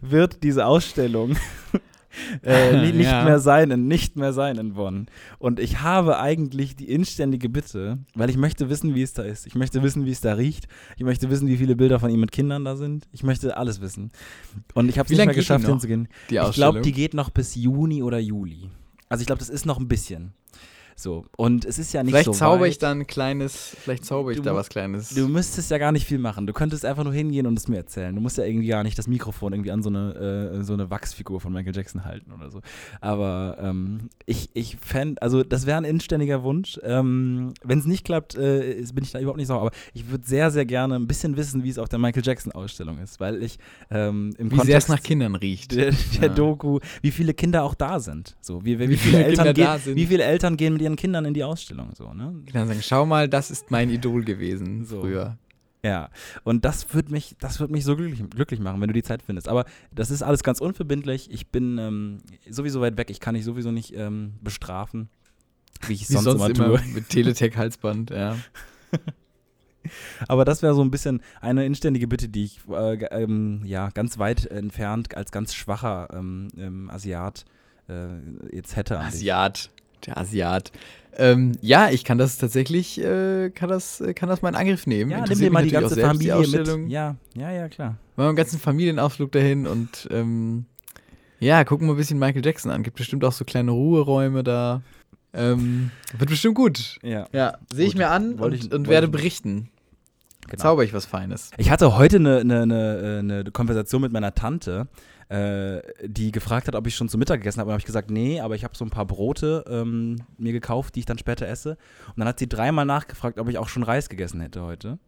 wird 0.00 0.42
diese 0.42 0.64
Ausstellung 0.66 1.36
äh, 2.42 2.92
nicht 2.92 3.04
Ja. 3.04 3.24
mehr 3.24 3.38
sein, 3.40 3.70
in, 3.70 3.86
nicht 3.86 4.16
mehr 4.16 4.32
sein 4.32 4.56
in 4.56 4.74
Bonn. 4.74 5.06
Und 5.38 5.60
ich 5.60 5.80
habe 5.82 6.18
eigentlich 6.18 6.76
die 6.76 6.88
inständige 6.90 7.48
Bitte, 7.48 7.98
weil 8.14 8.30
ich 8.30 8.36
möchte 8.36 8.70
wissen, 8.70 8.94
wie 8.94 9.02
es 9.02 9.12
da 9.12 9.22
ist. 9.22 9.46
Ich 9.46 9.54
möchte 9.54 9.82
wissen, 9.82 10.06
wie 10.06 10.10
es 10.12 10.20
da 10.20 10.32
riecht. 10.34 10.66
Ich 10.96 11.02
möchte 11.04 11.28
wissen, 11.30 11.48
wie 11.48 11.56
viele 11.56 11.76
Bilder 11.76 12.00
von 12.00 12.10
ihm 12.10 12.20
mit 12.20 12.32
Kindern 12.32 12.64
da 12.64 12.76
sind. 12.76 13.06
Ich 13.12 13.22
möchte 13.22 13.56
alles 13.56 13.80
wissen. 13.80 14.10
Und 14.74 14.88
ich 14.88 14.98
habe 14.98 15.06
es 15.06 15.10
nicht 15.10 15.24
mehr 15.26 15.34
geschafft 15.34 15.66
hinzugehen. 15.66 16.08
Ich 16.30 16.52
glaube, 16.52 16.80
die 16.80 16.92
geht 16.92 17.14
noch 17.14 17.30
bis 17.30 17.54
Juni 17.54 18.02
oder 18.02 18.18
Juli. 18.18 18.70
Also 19.10 19.22
ich 19.22 19.26
glaube, 19.26 19.40
das 19.40 19.48
ist 19.48 19.66
noch 19.66 19.78
ein 19.78 19.88
bisschen. 19.88 20.32
So. 20.98 21.26
Und 21.36 21.64
es 21.64 21.78
ist 21.78 21.92
ja 21.92 22.02
nicht 22.02 22.10
vielleicht 22.10 22.24
so 22.26 22.32
zauber 22.32 22.62
weit. 22.62 22.72
ich 22.72 22.78
da 22.78 22.90
ein 22.90 23.06
kleines, 23.06 23.76
vielleicht 23.80 24.04
zauber 24.04 24.32
ich 24.32 24.38
Du 24.38 24.42
da 24.42 24.52
was 24.54 24.68
Kleines. 24.68 25.10
Du 25.10 25.28
müsstest 25.28 25.70
ja 25.70 25.78
gar 25.78 25.92
nicht 25.92 26.04
viel 26.06 26.18
machen. 26.18 26.48
Du 26.48 26.52
könntest 26.52 26.84
einfach 26.84 27.04
nur 27.04 27.12
hingehen 27.12 27.46
und 27.46 27.56
es 27.56 27.68
mir 27.68 27.76
erzählen. 27.76 28.12
Du 28.14 28.20
musst 28.20 28.36
ja 28.36 28.44
irgendwie 28.44 28.66
gar 28.66 28.82
nicht 28.82 28.98
das 28.98 29.06
Mikrofon 29.06 29.52
irgendwie 29.52 29.70
an 29.70 29.80
so 29.84 29.90
eine, 29.90 30.58
äh, 30.58 30.64
so 30.64 30.72
eine 30.72 30.90
Wachsfigur 30.90 31.40
von 31.40 31.52
Michael 31.52 31.74
Jackson 31.74 32.04
halten 32.04 32.32
oder 32.32 32.50
so. 32.50 32.62
Aber 33.00 33.58
ähm, 33.60 34.10
ich, 34.26 34.50
ich 34.54 34.76
fände, 34.80 35.22
also 35.22 35.44
das 35.44 35.66
wäre 35.66 35.78
ein 35.78 35.84
inständiger 35.84 36.42
Wunsch. 36.42 36.80
Ähm, 36.82 37.54
Wenn 37.62 37.78
es 37.78 37.84
nicht 37.86 38.04
klappt, 38.04 38.34
äh, 38.34 38.84
bin 38.92 39.04
ich 39.04 39.12
da 39.12 39.20
überhaupt 39.20 39.38
nicht 39.38 39.46
sauer. 39.46 39.60
Aber 39.60 39.70
ich 39.94 40.10
würde 40.10 40.26
sehr, 40.26 40.50
sehr 40.50 40.66
gerne 40.66 40.96
ein 40.96 41.06
bisschen 41.06 41.36
wissen, 41.36 41.62
wie 41.62 41.70
es 41.70 41.78
auf 41.78 41.88
der 41.88 42.00
Michael 42.00 42.24
Jackson-Ausstellung 42.24 42.98
ist. 42.98 43.20
Weil 43.20 43.40
ich 43.44 43.60
ähm, 43.92 44.34
im 44.36 44.50
wie 44.50 44.58
sehr 44.62 44.78
es 44.78 44.88
nach 44.88 45.00
Kindern 45.02 45.36
riecht. 45.36 45.76
der, 45.76 45.92
der 45.92 46.22
Ja. 46.22 46.28
Doku, 46.28 46.80
wie 47.02 47.12
viele 47.12 47.34
Kinder 47.34 47.62
auch 47.62 47.74
da 47.76 48.00
sind. 48.00 48.36
So, 48.40 48.64
wie, 48.64 48.80
wie, 48.80 48.88
Wie 48.88 48.96
viele, 48.96 49.18
viele 49.18 49.24
Eltern 49.24 49.54
gehen, 49.54 49.96
wie 49.96 50.06
viele 50.06 50.24
Eltern 50.24 50.56
gehen 50.56 50.72
mit 50.72 50.82
ihren 50.82 50.87
Kindern 50.96 51.24
in 51.24 51.34
die 51.34 51.44
Ausstellung. 51.44 51.90
So, 51.94 52.12
ne? 52.12 52.34
Kinder 52.46 52.66
sagen, 52.66 52.80
schau 52.82 53.06
mal, 53.06 53.28
das 53.28 53.50
ist 53.50 53.70
mein 53.70 53.90
Idol 53.90 54.24
gewesen 54.24 54.84
So. 54.88 55.00
früher. 55.00 55.38
Ja, 55.84 56.10
und 56.42 56.64
das 56.64 56.92
würde 56.92 57.12
mich, 57.12 57.36
das 57.38 57.60
würde 57.60 57.72
mich 57.72 57.84
so 57.84 57.96
glücklich, 57.96 58.28
glücklich 58.30 58.60
machen, 58.60 58.80
wenn 58.80 58.88
du 58.88 58.94
die 58.94 59.02
Zeit 59.02 59.22
findest. 59.22 59.48
Aber 59.48 59.64
das 59.92 60.10
ist 60.10 60.22
alles 60.22 60.42
ganz 60.42 60.60
unverbindlich. 60.60 61.30
Ich 61.30 61.48
bin 61.48 61.78
ähm, 61.78 62.18
sowieso 62.50 62.80
weit 62.80 62.96
weg. 62.96 63.10
Ich 63.10 63.20
kann 63.20 63.34
dich 63.34 63.44
sowieso 63.44 63.70
nicht 63.70 63.94
ähm, 63.94 64.34
bestrafen, 64.42 65.08
wie 65.86 65.92
ich 65.92 66.02
es 66.02 66.08
sonst, 66.08 66.24
sonst, 66.24 66.58
immer 66.58 66.66
immer 66.66 66.78
tue. 66.78 66.94
mit 66.94 67.08
Teletech-Halsband, 67.08 68.10
ja. 68.10 68.36
Aber 70.28 70.44
das 70.44 70.62
wäre 70.62 70.74
so 70.74 70.82
ein 70.82 70.90
bisschen 70.90 71.22
eine 71.40 71.64
inständige 71.64 72.08
Bitte, 72.08 72.28
die 72.28 72.44
ich 72.44 72.60
äh, 72.68 73.04
ähm, 73.06 73.62
ja 73.64 73.90
ganz 73.90 74.18
weit 74.18 74.46
entfernt 74.46 75.16
als 75.16 75.30
ganz 75.30 75.54
schwacher 75.54 76.08
ähm, 76.12 76.48
ähm, 76.56 76.90
Asiat 76.90 77.44
äh, 77.88 78.08
jetzt 78.54 78.76
hätte. 78.76 78.98
Asiat. 78.98 79.70
Der 80.06 80.18
Asiat. 80.18 80.72
Ähm, 81.16 81.58
ja, 81.60 81.90
ich 81.90 82.04
kann 82.04 82.16
das 82.18 82.38
tatsächlich, 82.38 83.00
äh, 83.02 83.50
kann 83.50 83.68
das, 83.68 84.00
äh, 84.00 84.14
kann 84.14 84.28
das 84.28 84.40
mal 84.42 84.50
in 84.50 84.54
Angriff 84.54 84.86
nehmen. 84.86 85.10
Ja, 85.10 85.24
nimm 85.26 85.38
dir 85.38 85.50
mal 85.50 85.64
die 85.64 85.70
ganze 85.70 85.94
selbst, 85.96 86.06
Familie 86.08 86.42
die 86.42 86.56
mit. 86.82 86.90
Ja, 86.90 87.16
ja, 87.34 87.50
ja, 87.50 87.68
klar. 87.68 87.88
Machen 87.88 87.98
wir 88.16 88.26
einen 88.28 88.36
ganzen 88.36 88.60
Familienausflug 88.60 89.32
dahin 89.32 89.66
und 89.66 90.06
ähm, 90.12 90.66
ja, 91.40 91.64
gucken 91.64 91.88
wir 91.88 91.94
ein 91.94 91.96
bisschen 91.96 92.18
Michael 92.18 92.44
Jackson 92.44 92.70
an. 92.70 92.82
Gibt 92.84 92.96
bestimmt 92.98 93.24
auch 93.24 93.32
so 93.32 93.44
kleine 93.44 93.72
Ruheräume 93.72 94.44
da. 94.44 94.82
Ähm, 95.34 95.90
wird 96.16 96.30
bestimmt 96.30 96.54
gut. 96.54 96.98
Ja. 97.02 97.26
Ja, 97.32 97.58
sehe 97.72 97.86
ich 97.86 97.94
mir 97.96 98.10
an 98.10 98.34
und, 98.34 98.54
ich- 98.54 98.72
und 98.72 98.86
werde 98.88 99.06
ich- 99.06 99.12
berichten. 99.12 99.70
Genau. 100.48 100.62
Zauber 100.62 100.82
ich 100.84 100.94
was 100.94 101.04
Feines. 101.04 101.50
Ich 101.58 101.70
hatte 101.70 101.98
heute 101.98 102.16
eine, 102.16 102.38
eine, 102.38 102.62
eine, 102.62 103.18
eine 103.18 103.44
Konversation 103.52 104.00
mit 104.00 104.12
meiner 104.12 104.34
Tante, 104.34 104.86
äh, 105.28 105.80
die 106.04 106.32
gefragt 106.32 106.68
hat, 106.68 106.74
ob 106.74 106.86
ich 106.86 106.94
schon 106.94 107.08
zu 107.08 107.18
Mittag 107.18 107.40
gegessen 107.40 107.60
habe. 107.60 107.68
Und 107.68 107.72
habe 107.72 107.80
ich 107.80 107.86
gesagt, 107.86 108.10
nee, 108.10 108.40
aber 108.40 108.54
ich 108.54 108.64
habe 108.64 108.76
so 108.76 108.84
ein 108.84 108.90
paar 108.90 109.06
Brote 109.06 109.64
ähm, 109.68 110.16
mir 110.38 110.52
gekauft, 110.52 110.94
die 110.94 111.00
ich 111.00 111.06
dann 111.06 111.18
später 111.18 111.46
esse. 111.46 111.76
Und 112.08 112.18
dann 112.18 112.28
hat 112.28 112.38
sie 112.38 112.48
dreimal 112.48 112.84
nachgefragt, 112.84 113.38
ob 113.38 113.48
ich 113.48 113.58
auch 113.58 113.68
schon 113.68 113.82
Reis 113.82 114.08
gegessen 114.08 114.40
hätte 114.40 114.62
heute. 114.62 114.98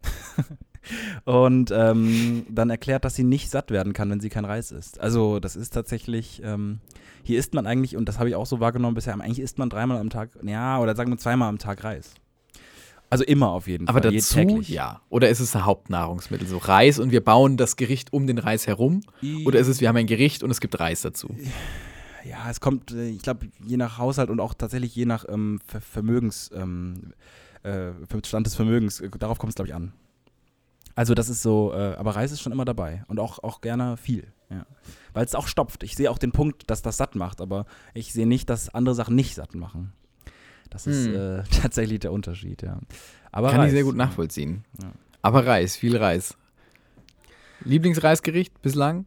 und 1.25 1.71
ähm, 1.71 2.45
dann 2.49 2.69
erklärt, 2.69 3.05
dass 3.05 3.15
sie 3.15 3.23
nicht 3.23 3.49
satt 3.49 3.71
werden 3.71 3.93
kann, 3.93 4.09
wenn 4.09 4.19
sie 4.19 4.29
kein 4.29 4.45
Reis 4.45 4.71
isst. 4.71 4.99
Also 4.99 5.39
das 5.39 5.55
ist 5.55 5.71
tatsächlich, 5.71 6.41
ähm, 6.43 6.79
hier 7.23 7.39
isst 7.39 7.53
man 7.53 7.67
eigentlich, 7.67 7.97
und 7.97 8.07
das 8.07 8.19
habe 8.19 8.29
ich 8.29 8.35
auch 8.35 8.45
so 8.45 8.59
wahrgenommen 8.59 8.95
bisher, 8.95 9.13
eigentlich 9.13 9.39
isst 9.39 9.57
man 9.57 9.69
dreimal 9.69 9.97
am 9.97 10.09
Tag, 10.09 10.29
ja, 10.43 10.79
oder 10.79 10.95
sagen 10.95 11.11
wir 11.11 11.17
zweimal 11.17 11.49
am 11.49 11.57
Tag 11.57 11.83
Reis. 11.83 12.15
Also 13.11 13.25
immer 13.25 13.49
auf 13.49 13.67
jeden 13.67 13.89
Aber 13.89 14.01
Fall. 14.01 14.13
dazu, 14.13 14.35
täglich. 14.35 14.69
ja. 14.69 15.01
Oder 15.09 15.27
ist 15.29 15.41
es 15.41 15.53
ein 15.53 15.65
Hauptnahrungsmittel, 15.65 16.47
so 16.47 16.57
Reis 16.57 16.97
und 16.97 17.11
wir 17.11 17.21
bauen 17.21 17.57
das 17.57 17.75
Gericht 17.75 18.13
um 18.13 18.25
den 18.25 18.37
Reis 18.37 18.67
herum? 18.67 19.01
Oder 19.45 19.59
ist 19.59 19.67
es, 19.67 19.81
wir 19.81 19.89
haben 19.89 19.97
ein 19.97 20.07
Gericht 20.07 20.43
und 20.43 20.49
es 20.49 20.61
gibt 20.61 20.79
Reis 20.79 21.01
dazu? 21.01 21.35
Ja, 22.23 22.49
es 22.49 22.61
kommt, 22.61 22.91
äh, 22.91 23.09
ich 23.09 23.21
glaube, 23.21 23.47
je 23.65 23.77
nach 23.77 23.97
Haushalt 23.97 24.29
und 24.29 24.39
auch 24.39 24.53
tatsächlich 24.53 24.95
je 24.95 25.05
nach 25.05 25.25
ähm, 25.27 25.59
Ver 25.67 25.81
Vermögens, 25.81 26.51
ähm, 26.53 27.13
äh, 27.63 27.91
Stand 28.23 28.45
des 28.45 28.55
Vermögens, 28.55 29.01
äh, 29.01 29.09
darauf 29.09 29.39
kommt 29.39 29.49
es, 29.49 29.55
glaube 29.55 29.67
ich, 29.67 29.75
an. 29.75 29.91
Also 30.95 31.13
das 31.13 31.29
ist 31.29 31.41
so, 31.41 31.73
äh, 31.73 31.95
aber 31.95 32.15
Reis 32.15 32.31
ist 32.31 32.41
schon 32.41 32.51
immer 32.51 32.65
dabei 32.65 33.03
und 33.07 33.19
auch, 33.19 33.39
auch 33.39 33.59
gerne 33.61 33.97
viel, 33.97 34.27
ja. 34.49 34.65
Weil 35.13 35.25
es 35.25 35.35
auch 35.35 35.47
stopft. 35.47 35.83
Ich 35.83 35.95
sehe 35.95 36.09
auch 36.11 36.17
den 36.17 36.31
Punkt, 36.31 36.69
dass 36.69 36.81
das 36.81 36.97
satt 36.97 37.15
macht, 37.15 37.41
aber 37.41 37.65
ich 37.93 38.13
sehe 38.13 38.27
nicht, 38.27 38.49
dass 38.49 38.69
andere 38.69 38.95
Sachen 38.95 39.15
nicht 39.15 39.35
satt 39.35 39.55
machen. 39.55 39.91
Das 40.71 40.87
ist 40.87 41.05
Hm. 41.05 41.15
äh, 41.15 41.43
tatsächlich 41.61 41.99
der 41.99 42.11
Unterschied, 42.11 42.63
ja. 42.63 42.79
Aber 43.31 43.51
Kann 43.51 43.59
Reis, 43.59 43.67
ich 43.67 43.73
sehr 43.75 43.83
gut 43.83 43.95
nachvollziehen. 43.95 44.65
Ja. 44.81 44.91
Aber 45.21 45.45
Reis, 45.45 45.75
viel 45.75 45.95
Reis. 45.95 46.35
Lieblingsreisgericht 47.63 48.59
bislang? 48.63 49.05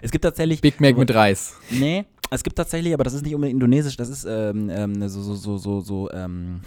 Es 0.00 0.10
gibt 0.10 0.24
tatsächlich. 0.24 0.62
Big 0.62 0.80
Mac 0.80 0.96
mit 0.96 1.12
Reis. 1.14 1.54
Nee, 1.70 2.06
es 2.30 2.42
gibt 2.42 2.56
tatsächlich, 2.56 2.94
aber 2.94 3.04
das 3.04 3.12
ist 3.12 3.22
nicht 3.22 3.34
unbedingt 3.34 3.56
indonesisch, 3.56 3.96
das 3.96 4.08
ist 4.08 4.24
ähm, 4.24 4.70
ähm, 4.70 5.06
so, 5.08 5.20
so, 5.22 5.34
so, 5.34 5.58
so, 5.58 5.80
so 5.80 6.10
ähm, 6.12 6.62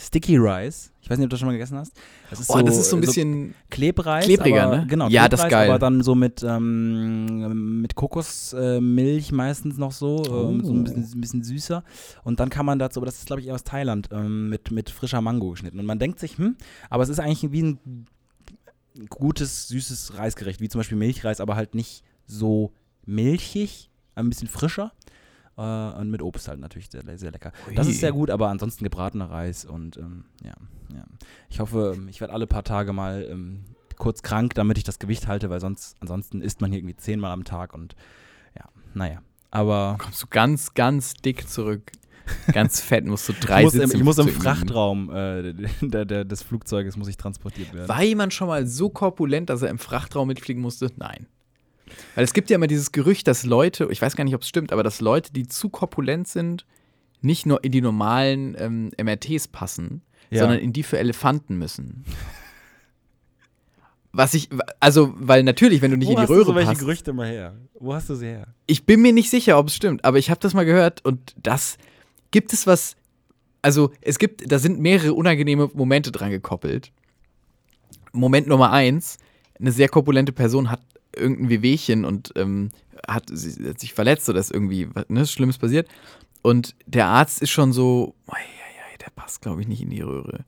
Sticky 0.00 0.36
Rice. 0.38 0.92
Ich 1.02 1.10
weiß 1.10 1.18
nicht, 1.18 1.26
ob 1.26 1.30
du 1.30 1.34
das 1.34 1.40
schon 1.40 1.48
mal 1.48 1.52
gegessen 1.52 1.76
hast. 1.76 1.92
Das 2.30 2.40
ist 2.40 2.48
Oh, 2.48 2.60
das 2.62 2.78
ist 2.78 2.88
so 2.88 2.96
ein 2.96 3.00
bisschen. 3.02 3.54
Klebreis. 3.68 4.24
klebriger, 4.24 4.62
aber, 4.64 4.76
ne? 4.78 4.86
Genau, 4.86 5.08
Ja, 5.08 5.28
das 5.28 5.40
ist 5.40 5.44
Klebreis, 5.48 5.50
geil. 5.66 5.70
Aber 5.70 5.78
dann 5.78 6.02
so 6.02 6.14
mit, 6.14 6.42
ähm, 6.42 7.80
mit 7.82 7.94
Kokosmilch 7.96 9.30
meistens 9.32 9.76
noch 9.76 9.92
so, 9.92 10.24
ähm, 10.26 10.64
so 10.64 10.72
ein 10.72 10.80
Oh. 10.80 10.82
bisschen, 10.84 11.02
ein 11.04 11.20
bisschen 11.20 11.42
süßer. 11.44 11.84
Und 12.24 12.40
dann 12.40 12.48
kann 12.48 12.64
man 12.64 12.78
dazu, 12.78 12.98
aber 13.00 13.06
das 13.06 13.16
ist 13.18 13.26
glaube 13.26 13.40
ich 13.42 13.48
eher 13.48 13.54
aus 13.54 13.64
Thailand, 13.64 14.08
ähm, 14.12 14.48
mit, 14.48 14.70
mit 14.70 14.88
frischer 14.90 15.20
Mango 15.20 15.50
geschnitten. 15.50 15.78
Und 15.78 15.86
man 15.86 15.98
denkt 15.98 16.18
sich, 16.18 16.38
hm, 16.38 16.56
aber 16.88 17.02
es 17.02 17.08
ist 17.10 17.20
eigentlich 17.20 17.50
wie 17.52 17.62
ein 17.62 18.06
gutes, 19.08 19.68
süßes 19.68 20.16
Reisgericht, 20.16 20.60
wie 20.60 20.68
zum 20.68 20.78
Beispiel 20.80 20.98
Milchreis, 20.98 21.40
aber 21.40 21.56
halt 21.56 21.74
nicht 21.74 22.04
so 22.26 22.72
milchig, 23.04 23.90
ein 24.14 24.28
bisschen 24.28 24.48
frischer. 24.48 24.92
Äh, 25.56 25.62
und 25.62 26.10
mit 26.10 26.22
Obst 26.22 26.48
halt 26.48 26.60
natürlich 26.60 26.88
sehr, 26.90 27.02
sehr 27.18 27.30
lecker. 27.30 27.52
Das 27.74 27.86
Ui. 27.86 27.92
ist 27.92 28.00
sehr 28.00 28.12
gut, 28.12 28.30
aber 28.30 28.48
ansonsten 28.48 28.84
gebratener 28.84 29.30
Reis 29.30 29.64
und 29.64 29.96
ähm, 29.96 30.24
ja, 30.42 30.54
ja. 30.94 31.04
Ich 31.48 31.60
hoffe, 31.60 31.94
ähm, 31.96 32.08
ich 32.08 32.20
werde 32.20 32.32
alle 32.32 32.46
paar 32.46 32.64
Tage 32.64 32.92
mal 32.92 33.26
ähm, 33.30 33.64
kurz 33.98 34.22
krank, 34.22 34.54
damit 34.54 34.78
ich 34.78 34.84
das 34.84 34.98
Gewicht 34.98 35.28
halte, 35.28 35.50
weil 35.50 35.60
sonst, 35.60 35.96
ansonsten 36.00 36.40
isst 36.40 36.60
man 36.60 36.70
hier 36.70 36.78
irgendwie 36.80 36.96
zehnmal 36.96 37.32
am 37.32 37.44
Tag 37.44 37.74
und 37.74 37.94
ja, 38.56 38.64
naja. 38.94 39.22
Aber 39.50 39.96
Kommst 39.98 40.22
du 40.22 40.26
ganz, 40.28 40.74
ganz 40.74 41.14
dick 41.14 41.48
zurück. 41.48 41.92
Ganz 42.52 42.80
fett, 42.80 43.06
musst 43.06 43.28
du 43.28 43.32
drei 43.32 43.60
ich 43.60 43.64
muss, 43.64 43.74
im, 43.74 43.90
ich 43.90 44.04
muss 44.04 44.18
im. 44.18 44.28
Frachtraum 44.28 45.10
äh, 45.10 45.52
der, 45.82 46.04
der, 46.04 46.24
des 46.24 46.44
Flugzeuges 46.44 46.96
muss 46.96 47.08
ich 47.08 47.16
transportiert 47.16 47.74
werden. 47.74 47.88
War 47.88 48.04
jemand 48.04 48.32
schon 48.32 48.46
mal 48.46 48.68
so 48.68 48.88
korpulent, 48.88 49.50
dass 49.50 49.62
er 49.62 49.68
im 49.68 49.78
Frachtraum 49.78 50.28
mitfliegen 50.28 50.62
musste? 50.62 50.92
Nein. 50.96 51.26
Weil 52.14 52.24
es 52.24 52.32
gibt 52.32 52.50
ja 52.50 52.56
immer 52.56 52.66
dieses 52.66 52.92
Gerücht, 52.92 53.26
dass 53.26 53.44
Leute, 53.44 53.88
ich 53.90 54.00
weiß 54.02 54.16
gar 54.16 54.24
nicht, 54.24 54.34
ob 54.34 54.42
es 54.42 54.48
stimmt, 54.48 54.72
aber 54.72 54.82
dass 54.82 55.00
Leute, 55.00 55.32
die 55.32 55.46
zu 55.46 55.68
korpulent 55.68 56.28
sind, 56.28 56.66
nicht 57.20 57.46
nur 57.46 57.62
in 57.64 57.72
die 57.72 57.80
normalen 57.80 58.56
ähm, 58.58 58.90
MRTs 59.02 59.48
passen, 59.48 60.02
Ja. 60.30 60.40
sondern 60.40 60.58
in 60.60 60.72
die 60.72 60.82
für 60.82 60.98
Elefanten 60.98 61.56
müssen. 61.58 62.04
Was 64.12 64.34
ich, 64.34 64.48
also, 64.80 65.14
weil 65.16 65.44
natürlich, 65.44 65.82
wenn 65.82 65.92
du 65.92 65.96
nicht 65.96 66.08
Wo 66.08 66.12
in 66.12 66.16
die 66.16 66.22
hast 66.22 66.28
du 66.30 66.34
Röhre 66.34 66.44
so 66.46 66.54
welche 66.56 66.70
passt, 66.70 66.80
Gerüchte 66.80 67.12
mal 67.12 67.28
her? 67.28 67.54
Wo 67.78 67.94
hast 67.94 68.10
du 68.10 68.16
sie 68.16 68.26
her? 68.26 68.48
ich 68.66 68.84
bin 68.84 69.00
mir 69.02 69.12
nicht 69.12 69.30
sicher, 69.30 69.56
ob 69.58 69.68
es 69.68 69.76
stimmt, 69.76 70.04
aber 70.04 70.18
ich 70.18 70.30
habe 70.30 70.40
das 70.40 70.52
mal 70.52 70.64
gehört 70.64 71.04
und 71.04 71.34
das 71.40 71.76
gibt 72.32 72.52
es 72.52 72.66
was. 72.66 72.96
Also 73.62 73.92
es 74.00 74.18
gibt, 74.18 74.50
da 74.50 74.58
sind 74.58 74.80
mehrere 74.80 75.14
unangenehme 75.14 75.70
Momente 75.74 76.10
dran 76.10 76.30
gekoppelt. 76.30 76.90
Moment 78.12 78.48
Nummer 78.48 78.72
eins: 78.72 79.18
Eine 79.60 79.70
sehr 79.70 79.88
korpulente 79.88 80.32
Person 80.32 80.70
hat 80.70 80.80
irgendein 81.16 81.48
Wehwehchen 81.48 82.04
und 82.04 82.32
ähm, 82.36 82.70
hat, 83.08 83.24
sie, 83.32 83.68
hat 83.68 83.80
sich 83.80 83.94
verletzt 83.94 84.28
oder 84.28 84.40
ist 84.40 84.52
irgendwie 84.52 84.88
was 84.94 85.06
ne, 85.08 85.26
Schlimmes 85.26 85.58
passiert. 85.58 85.88
Und 86.42 86.74
der 86.86 87.06
Arzt 87.06 87.42
ist 87.42 87.50
schon 87.50 87.72
so, 87.72 88.14
"Ei, 88.26 88.36
ei, 88.36 88.92
ei, 88.94 88.96
der 88.98 89.10
passt, 89.14 89.42
glaube 89.42 89.60
ich, 89.60 89.68
nicht 89.68 89.82
in 89.82 89.90
die 89.90 90.00
Röhre. 90.00 90.44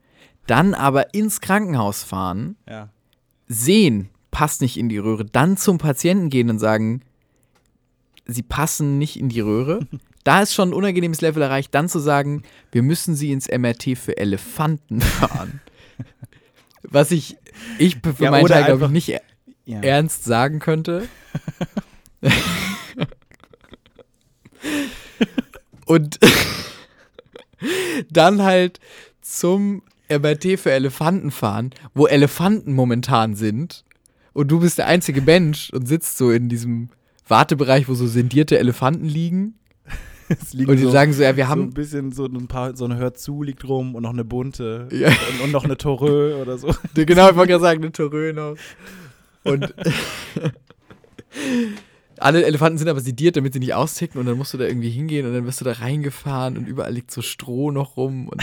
Dann 0.47 0.73
aber 0.73 1.13
ins 1.13 1.39
Krankenhaus 1.41 2.03
fahren, 2.03 2.55
Ja. 2.67 2.89
sehen, 3.47 4.09
passt 4.31 4.61
nicht 4.61 4.77
in 4.77 4.89
die 4.89 4.97
Röhre, 4.97 5.25
dann 5.25 5.57
zum 5.57 5.77
Patienten 5.77 6.29
gehen 6.29 6.49
und 6.49 6.59
sagen, 6.59 7.01
sie 8.25 8.41
passen 8.43 8.97
nicht 8.97 9.17
in 9.19 9.29
die 9.29 9.41
Röhre. 9.41 9.79
Da 10.25 10.41
ist 10.41 10.53
schon 10.53 10.69
ein 10.69 10.73
unangenehmes 10.73 11.19
Level 11.19 11.41
erreicht, 11.43 11.75
dann 11.75 11.89
zu 11.89 11.99
sagen, 11.99 12.43
wir 12.71 12.81
müssen 12.81 13.13
sie 13.13 13.33
ins 13.33 13.49
MRT 13.49 13.97
für 13.97 14.15
Elefanten 14.17 15.01
fahren. 15.01 15.59
Was 16.83 17.11
ich, 17.11 17.35
ich 17.77 17.97
für 17.97 18.23
Ja, 18.23 18.31
meinen 18.31 18.47
Teil, 18.47 18.63
glaube 18.63 18.85
ich, 18.85 18.91
nicht 18.91 19.19
ja. 19.65 19.79
ernst 19.81 20.23
sagen 20.23 20.59
könnte. 20.59 21.07
Und 25.85 26.19
dann 28.09 28.41
halt 28.41 28.79
zum 29.21 29.83
MRT 30.09 30.59
für 30.59 30.71
Elefanten 30.71 31.31
fahren, 31.31 31.71
wo 31.93 32.07
Elefanten 32.07 32.73
momentan 32.73 33.35
sind. 33.35 33.83
Und 34.33 34.49
du 34.49 34.59
bist 34.59 34.77
der 34.77 34.87
einzige 34.87 35.21
Mensch 35.21 35.69
und 35.71 35.87
sitzt 35.87 36.17
so 36.17 36.31
in 36.31 36.49
diesem 36.49 36.89
Wartebereich, 37.27 37.87
wo 37.87 37.93
so 37.93 38.07
sendierte 38.07 38.57
Elefanten 38.57 39.05
liegen. 39.05 39.59
Und 40.29 40.79
die 40.79 40.89
sagen 40.89 41.13
so, 41.13 41.21
ja, 41.21 41.35
wir 41.35 41.45
so 41.45 41.51
ein 41.51 41.59
haben. 41.59 41.73
bisschen 41.73 42.11
so 42.11 42.25
ein 42.25 42.47
paar, 42.47 42.75
so 42.75 42.85
eine 42.85 42.95
Hör 42.97 43.13
zu 43.13 43.43
liegt 43.43 43.67
rum 43.67 43.93
und 43.93 44.03
noch 44.03 44.13
eine 44.13 44.23
bunte 44.23 44.87
Ja. 44.91 45.09
und, 45.09 45.41
und 45.45 45.51
noch 45.51 45.63
eine 45.65 45.77
Torö 45.77 46.41
oder 46.41 46.57
so. 46.57 46.73
Genau, 46.95 47.29
ich 47.29 47.35
wollte 47.35 47.51
gerade 47.51 47.61
sagen, 47.61 47.83
eine 47.83 47.91
Torö 47.91 48.33
noch. 48.33 48.55
Und 49.43 49.73
alle 52.17 52.45
Elefanten 52.45 52.77
sind 52.77 52.87
aber 52.87 53.01
sediert, 53.01 53.35
damit 53.35 53.53
sie 53.53 53.59
nicht 53.59 53.73
austicken 53.73 54.19
und 54.19 54.25
dann 54.25 54.37
musst 54.37 54.53
du 54.53 54.57
da 54.57 54.65
irgendwie 54.65 54.89
hingehen 54.89 55.25
und 55.25 55.33
dann 55.33 55.45
wirst 55.45 55.61
du 55.61 55.65
da 55.65 55.73
reingefahren 55.73 56.57
und 56.57 56.67
überall 56.67 56.93
liegt 56.93 57.11
so 57.11 57.21
Stroh 57.21 57.71
noch 57.71 57.97
rum. 57.97 58.29
Und 58.29 58.41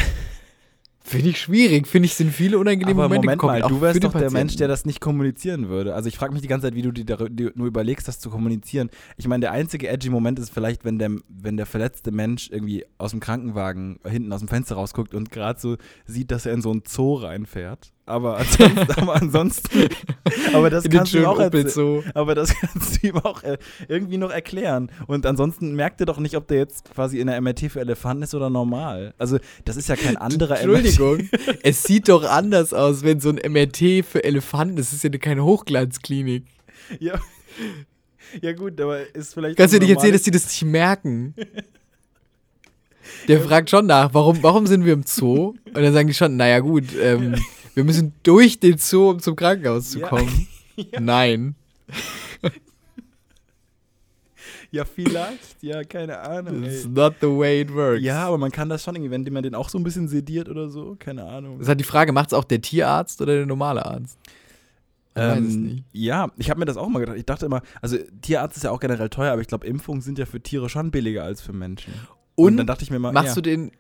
Finde 1.03 1.31
ich 1.31 1.41
schwierig, 1.41 1.89
finde 1.89 2.07
ich, 2.07 2.15
sind 2.15 2.31
viele 2.31 2.59
unangenehme 2.59 3.03
Aber 3.03 3.15
Momente 3.15 3.27
Moment 3.27 3.41
gekoppelt, 3.41 3.63
mal, 3.63 3.69
du 3.69 3.81
wärst 3.81 3.97
doch 3.97 4.13
der 4.13 4.19
Patienten. 4.21 4.33
Mensch, 4.35 4.57
der 4.57 4.69
das 4.69 4.85
nicht 4.85 5.01
kommunizieren 5.01 5.69
würde. 5.69 5.95
Also 5.95 6.09
ich 6.09 6.17
frage 6.17 6.33
mich 6.33 6.43
die 6.43 6.47
ganze 6.47 6.67
Zeit, 6.67 6.75
wie 6.75 6.83
du 6.83 6.93
dir 6.93 7.53
nur 7.55 7.67
überlegst, 7.67 8.07
das 8.07 8.21
zu 8.21 8.31
kommunizieren. 8.31 8.91
Ich 9.17 9.27
meine, 9.27 9.41
der 9.41 9.53
einzige 9.53 9.89
edgy 9.89 10.11
Moment 10.11 10.39
ist 10.39 10.51
vielleicht, 10.51 10.85
wenn 10.85 10.99
der, 10.99 11.11
wenn 11.29 11.57
der 11.57 11.67
verletzte 11.67 12.13
Mensch 12.13 12.51
irgendwie 12.51 12.85
aus 12.99 13.11
dem 13.11 13.21
Krankenwagen 13.21 13.99
hinten 14.07 14.33
aus 14.33 14.41
dem 14.41 14.49
Fenster 14.49 14.75
rausguckt 14.77 15.15
und 15.15 15.31
gerade 15.31 15.59
so 15.59 15.77
sieht, 16.05 16.31
dass 16.31 16.47
er 16.47 16.53
in 16.53 16.63
so 16.63 16.71
einen 16.71 16.83
Zoo 16.87 17.15
reinfährt. 17.15 17.93
Aber 18.11 18.39
ansonsten, 18.39 18.93
aber, 19.01 19.15
ansonsten, 19.15 19.89
aber 20.53 20.69
das 20.69 20.89
kannst 20.91 21.15
du 21.15 21.27
auch. 21.27 21.39
Zoo. 21.67 22.03
Aber 22.15 22.35
das 22.35 22.53
kannst 22.61 23.03
du 23.03 23.09
ihm 23.09 23.17
auch 23.19 23.43
äh, 23.43 23.57
irgendwie 23.89 24.19
noch 24.19 24.31
erklären. 24.31 24.91
Und 25.07 25.27
ansonsten 25.27 25.75
merkt 25.75 26.01
er 26.01 26.07
doch 26.07 26.19
nicht, 26.19 26.37
ob 26.37 26.49
der 26.49 26.59
jetzt 26.59 26.93
quasi 26.93 27.21
in 27.21 27.29
der 27.29 27.41
MRT 27.41 27.71
für 27.71 27.81
Elefanten 27.81 28.25
ist 28.25 28.35
oder 28.35 28.51
normal. 28.51 29.15
Also, 29.19 29.39
das 29.65 29.77
ist 29.77 29.89
ja 29.89 29.97
kein 29.97 30.17
anderer 30.17 30.61
Entschuldigung, 30.61 31.29
es 31.63 31.85
sieht 31.85 32.09
doch 32.09 32.25
anders 32.25 32.75
aus, 32.75 33.03
wenn 33.03 33.21
so 33.21 33.31
ein 33.31 33.41
MRT 33.53 34.05
für 34.05 34.25
Elefanten 34.25 34.77
ist. 34.79 34.89
Das 34.93 35.05
ist 35.05 35.05
ja 35.05 35.19
keine 35.19 35.45
Hochglanzklinik. 35.45 36.45
MRT. 36.91 37.01
Ja. 37.01 37.21
ja, 38.43 38.53
gut, 38.53 38.81
aber 38.81 39.15
ist 39.15 39.35
vielleicht. 39.35 39.57
Kannst 39.57 39.75
du 39.75 39.79
dir 39.79 39.87
nicht 39.87 39.95
erzählen, 39.95 40.13
dass 40.13 40.23
die 40.23 40.33
das 40.33 40.47
nicht 40.47 40.65
merken? 40.65 41.35
Der 43.29 43.41
fragt 43.41 43.71
schon 43.71 43.87
nach, 43.87 44.15
warum, 44.15 44.43
warum 44.43 44.67
sind 44.67 44.85
wir 44.85 44.93
im 44.93 45.05
Zoo? 45.05 45.55
Und 45.67 45.75
dann 45.75 45.93
sagen 45.93 46.09
die 46.09 46.15
schon, 46.15 46.37
naja 46.37 46.61
gut, 46.61 46.85
ähm, 47.01 47.35
wir 47.75 47.85
müssen 47.85 48.13
durch 48.23 48.59
den 48.61 48.79
Zoo, 48.79 49.11
um 49.11 49.21
zum 49.21 49.37
Krankenhaus 49.37 49.91
zu 49.91 50.01
Ja. 50.01 50.09
kommen. 50.09 50.47
Nein. 51.01 51.55
Ja, 54.73 54.85
vielleicht. 54.85 55.61
Ja, 55.63 55.83
keine 55.83 56.21
Ahnung. 56.21 56.63
That's 56.63 56.85
Ey. 56.85 56.91
not 56.91 57.15
the 57.21 57.27
way 57.27 57.61
it 57.63 57.75
works. 57.75 58.03
Ja, 58.03 58.27
aber 58.29 58.39
man 58.39 58.53
kann 58.53 58.69
das 58.69 58.85
schon 58.85 58.95
irgendwie, 58.95 59.11
wenn 59.11 59.33
man 59.33 59.43
den 59.43 59.55
auch 59.57 59.69
so 59.69 59.79
ein 59.79 59.83
bisschen 59.83 60.07
sediert 60.07 60.49
oder 60.49 60.69
so. 60.69 60.95
Keine 60.99 61.25
Ahnung. 61.25 61.55
Das 61.59 61.63
ist 61.65 61.69
halt 61.69 61.81
die 61.81 61.85
Frage, 61.85 62.13
macht 62.13 62.29
es 62.29 62.35
auch 62.35 62.45
der 62.45 62.61
Tierarzt 62.61 63.21
oder 63.21 63.35
der 63.35 63.47
normale 63.47 63.85
Arzt? 63.85 64.17
Ich 65.17 65.17
weiß 65.21 65.39
es 65.45 65.55
Ähm, 65.55 65.63
nicht. 65.67 65.85
ja, 65.93 66.31
ich 66.37 66.51
habe 66.51 66.61
mir 66.61 66.67
das 66.67 66.77
auch 66.77 66.89
mal 66.89 67.01
gedacht. 67.01 67.17
Ich 67.17 67.27
dachte 67.27 67.47
immer, 67.47 67.63
also 67.83 67.99
Tierarzt 68.23 68.57
ist 68.59 68.63
ja 68.63 68.71
auch 68.71 68.79
generell 68.79 69.09
teuer, 69.09 69.33
aber 69.33 69.43
ich 69.43 69.49
glaube, 69.49 69.67
Impfungen 69.67 70.03
sind 70.03 70.19
ja 70.21 70.25
für 70.27 70.41
Tiere 70.41 70.69
schon 70.69 70.93
billiger 70.93 71.25
als 71.25 71.41
für 71.43 71.53
Menschen. 71.53 71.93
Und, 72.37 72.57
dann 72.57 72.67
dachte 72.69 72.85
ich 72.85 72.93
mir 72.93 73.01
mal, 73.01 73.13
machst, 73.13 73.31
ja. 73.31 73.35
du 73.35 73.43
den, 73.43 73.73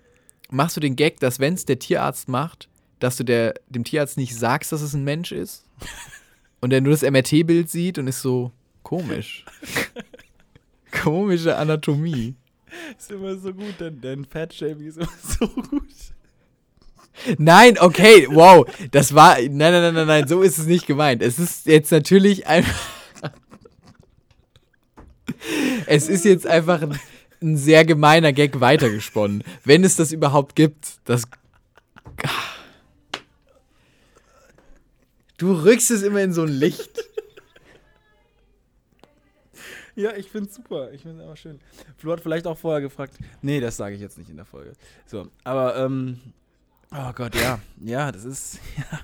machst 0.50 0.76
du 0.76 0.80
den 0.80 0.96
Gag, 0.96 1.20
dass 1.20 1.38
wenn 1.38 1.54
es 1.54 1.66
der 1.66 1.78
Tierarzt 1.78 2.28
macht, 2.28 2.68
dass 3.00 3.16
du 3.16 3.24
der, 3.24 3.54
dem 3.68 3.84
Tierarzt 3.84 4.16
nicht 4.16 4.36
sagst, 4.36 4.72
dass 4.72 4.82
es 4.82 4.94
ein 4.94 5.04
Mensch 5.04 5.32
ist? 5.32 5.64
und 6.60 6.70
der 6.70 6.80
nur 6.80 6.92
das 6.92 7.02
MRT-Bild 7.02 7.70
sieht 7.70 7.98
und 7.98 8.06
ist 8.06 8.22
so 8.22 8.52
komisch. 8.82 9.44
Komische 11.02 11.56
Anatomie. 11.56 12.34
ist 12.98 13.10
immer 13.10 13.36
so 13.36 13.52
gut, 13.52 13.74
dein, 13.78 14.00
dein 14.00 14.24
Fat-Shaming 14.24 14.86
ist 14.86 14.98
immer 14.98 15.08
so 15.38 15.46
gut. 15.48 15.84
Nein, 17.38 17.78
okay, 17.78 18.26
wow. 18.30 18.66
Das 18.92 19.14
war. 19.14 19.36
Nein, 19.36 19.56
nein, 19.58 19.82
nein, 19.82 19.94
nein, 19.94 20.06
nein, 20.06 20.28
so 20.28 20.42
ist 20.42 20.58
es 20.58 20.66
nicht 20.66 20.86
gemeint. 20.86 21.22
Es 21.22 21.38
ist 21.38 21.66
jetzt 21.66 21.90
natürlich 21.90 22.46
einfach. 22.46 22.74
Es 25.86 26.08
ist 26.08 26.24
jetzt 26.26 26.46
einfach 26.46 26.82
ein, 26.82 26.98
ein 27.40 27.56
sehr 27.56 27.84
gemeiner 27.84 28.32
Gag 28.32 28.60
weitergesponnen. 28.60 29.42
Wenn 29.64 29.84
es 29.84 29.96
das 29.96 30.12
überhaupt 30.12 30.54
gibt. 30.54 30.98
Das. 31.04 31.22
Du 35.40 35.54
rückst 35.54 35.90
es 35.90 36.02
immer 36.02 36.20
in 36.20 36.34
so 36.34 36.42
ein 36.42 36.50
Licht. 36.50 37.02
Ja, 39.96 40.14
ich 40.14 40.30
find's 40.30 40.54
super. 40.54 40.92
Ich 40.92 41.00
find's 41.00 41.22
aber 41.22 41.34
schön. 41.34 41.60
Flo 41.96 42.12
hat 42.12 42.20
vielleicht 42.20 42.46
auch 42.46 42.58
vorher 42.58 42.82
gefragt. 42.82 43.14
Nee, 43.40 43.58
das 43.58 43.78
sage 43.78 43.94
ich 43.94 44.02
jetzt 44.02 44.18
nicht 44.18 44.28
in 44.28 44.36
der 44.36 44.44
Folge. 44.44 44.74
So, 45.06 45.28
aber, 45.44 45.76
ähm. 45.76 46.20
Oh 46.94 47.10
Gott, 47.14 47.34
ja. 47.36 47.58
Ja, 47.82 48.12
das 48.12 48.24
ist. 48.24 48.58
Ja. 48.76 49.00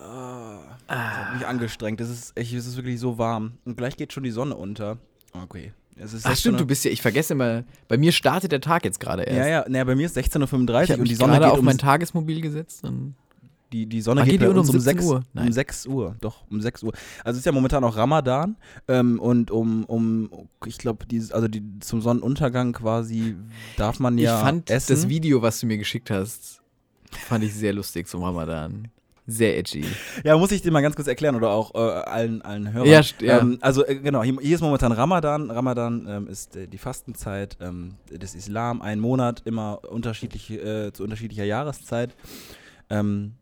Oh, 0.00 0.62
das 0.86 0.96
hat 0.96 1.34
mich 1.34 1.46
angestrengt. 1.46 2.00
Das 2.00 2.08
ist, 2.08 2.36
echt, 2.36 2.52
es 2.52 2.66
ist 2.66 2.76
wirklich 2.76 2.98
so 2.98 3.18
warm. 3.18 3.58
Und 3.64 3.76
gleich 3.76 3.96
geht 3.96 4.12
schon 4.12 4.22
die 4.22 4.30
Sonne 4.30 4.56
unter. 4.56 4.98
Okay. 5.32 5.72
Es 5.96 6.12
ist 6.12 6.24
Ach 6.24 6.30
16 6.30 6.36
stimmt, 6.36 6.60
du 6.60 6.66
bist 6.66 6.84
ja, 6.84 6.90
ich 6.90 7.02
vergesse 7.02 7.32
immer, 7.32 7.64
bei 7.88 7.96
mir 7.96 8.12
startet 8.12 8.52
der 8.52 8.60
Tag 8.60 8.84
jetzt 8.84 9.00
gerade 9.00 9.24
erst. 9.24 9.38
Ja, 9.38 9.46
ja, 9.48 9.64
naja, 9.68 9.84
bei 9.84 9.96
mir 9.96 10.06
ist 10.06 10.16
16.35 10.16 10.38
Ich 10.38 10.68
Uhr 10.68 10.92
habe 10.92 11.00
und 11.02 11.08
die 11.08 11.14
Sonne 11.14 11.32
gerade 11.32 11.44
geht 11.46 11.52
auf 11.52 11.58
um, 11.58 11.64
mein 11.64 11.78
Tagesmobil 11.78 12.40
gesetzt. 12.40 12.84
Und 12.84 13.16
die, 13.72 13.86
die 13.86 14.00
Sonne 14.00 14.20
Wann 14.20 14.28
geht, 14.28 14.40
geht 14.40 14.48
bei 14.48 14.58
uns 14.58 14.68
Um 14.68 14.76
um 14.76 14.80
17 14.80 14.98
6 14.98 15.10
Uhr? 15.10 15.16
Um 15.16 15.24
Nein. 15.32 15.52
6 15.52 15.86
Uhr, 15.86 16.16
doch, 16.20 16.44
um 16.50 16.60
6 16.60 16.82
Uhr. 16.82 16.92
Also 17.24 17.36
es 17.36 17.38
ist 17.38 17.46
ja 17.46 17.52
momentan 17.52 17.84
auch 17.84 17.96
Ramadan 17.96 18.56
ähm, 18.88 19.20
und 19.20 19.50
um, 19.50 19.84
um 19.84 20.30
ich 20.66 20.78
glaube, 20.78 21.06
also 21.30 21.48
die, 21.48 21.62
zum 21.80 22.00
Sonnenuntergang 22.00 22.72
quasi 22.72 23.36
darf 23.76 24.00
man 24.00 24.18
ja 24.18 24.36
ich 24.36 24.42
fand 24.42 24.70
essen. 24.70 24.94
das 24.94 25.08
Video, 25.08 25.42
was 25.42 25.60
du 25.60 25.66
mir 25.66 25.78
geschickt 25.78 26.10
hast, 26.10 26.60
fand 27.10 27.44
ich 27.44 27.54
sehr 27.54 27.72
lustig 27.72 28.08
zum 28.08 28.22
Ramadan. 28.22 28.88
Sehr 29.30 29.58
edgy. 29.58 29.84
Ja, 30.24 30.38
muss 30.38 30.50
ich 30.52 30.62
dir 30.62 30.70
mal 30.70 30.80
ganz 30.80 30.96
kurz 30.96 31.06
erklären 31.06 31.36
oder 31.36 31.50
auch 31.50 31.74
äh, 31.74 31.78
allen, 31.78 32.40
allen 32.40 32.72
Hörern. 32.72 32.88
Ja, 32.88 33.02
ja. 33.20 33.40
Ähm, 33.40 33.58
also 33.60 33.84
äh, 33.84 33.96
genau, 33.96 34.22
hier, 34.22 34.34
hier 34.40 34.54
ist 34.54 34.62
momentan 34.62 34.90
Ramadan. 34.90 35.50
Ramadan 35.50 36.06
ähm, 36.08 36.28
ist 36.28 36.56
äh, 36.56 36.66
die 36.66 36.78
Fastenzeit 36.78 37.58
ähm, 37.60 37.96
des 38.10 38.34
Islam, 38.34 38.80
ein 38.80 38.98
Monat, 39.00 39.42
immer 39.44 39.80
unterschiedlich, 39.86 40.50
äh, 40.50 40.94
zu 40.94 41.04
unterschiedlicher 41.04 41.44
Jahreszeit. 41.44 42.16
Ähm, 42.88 43.34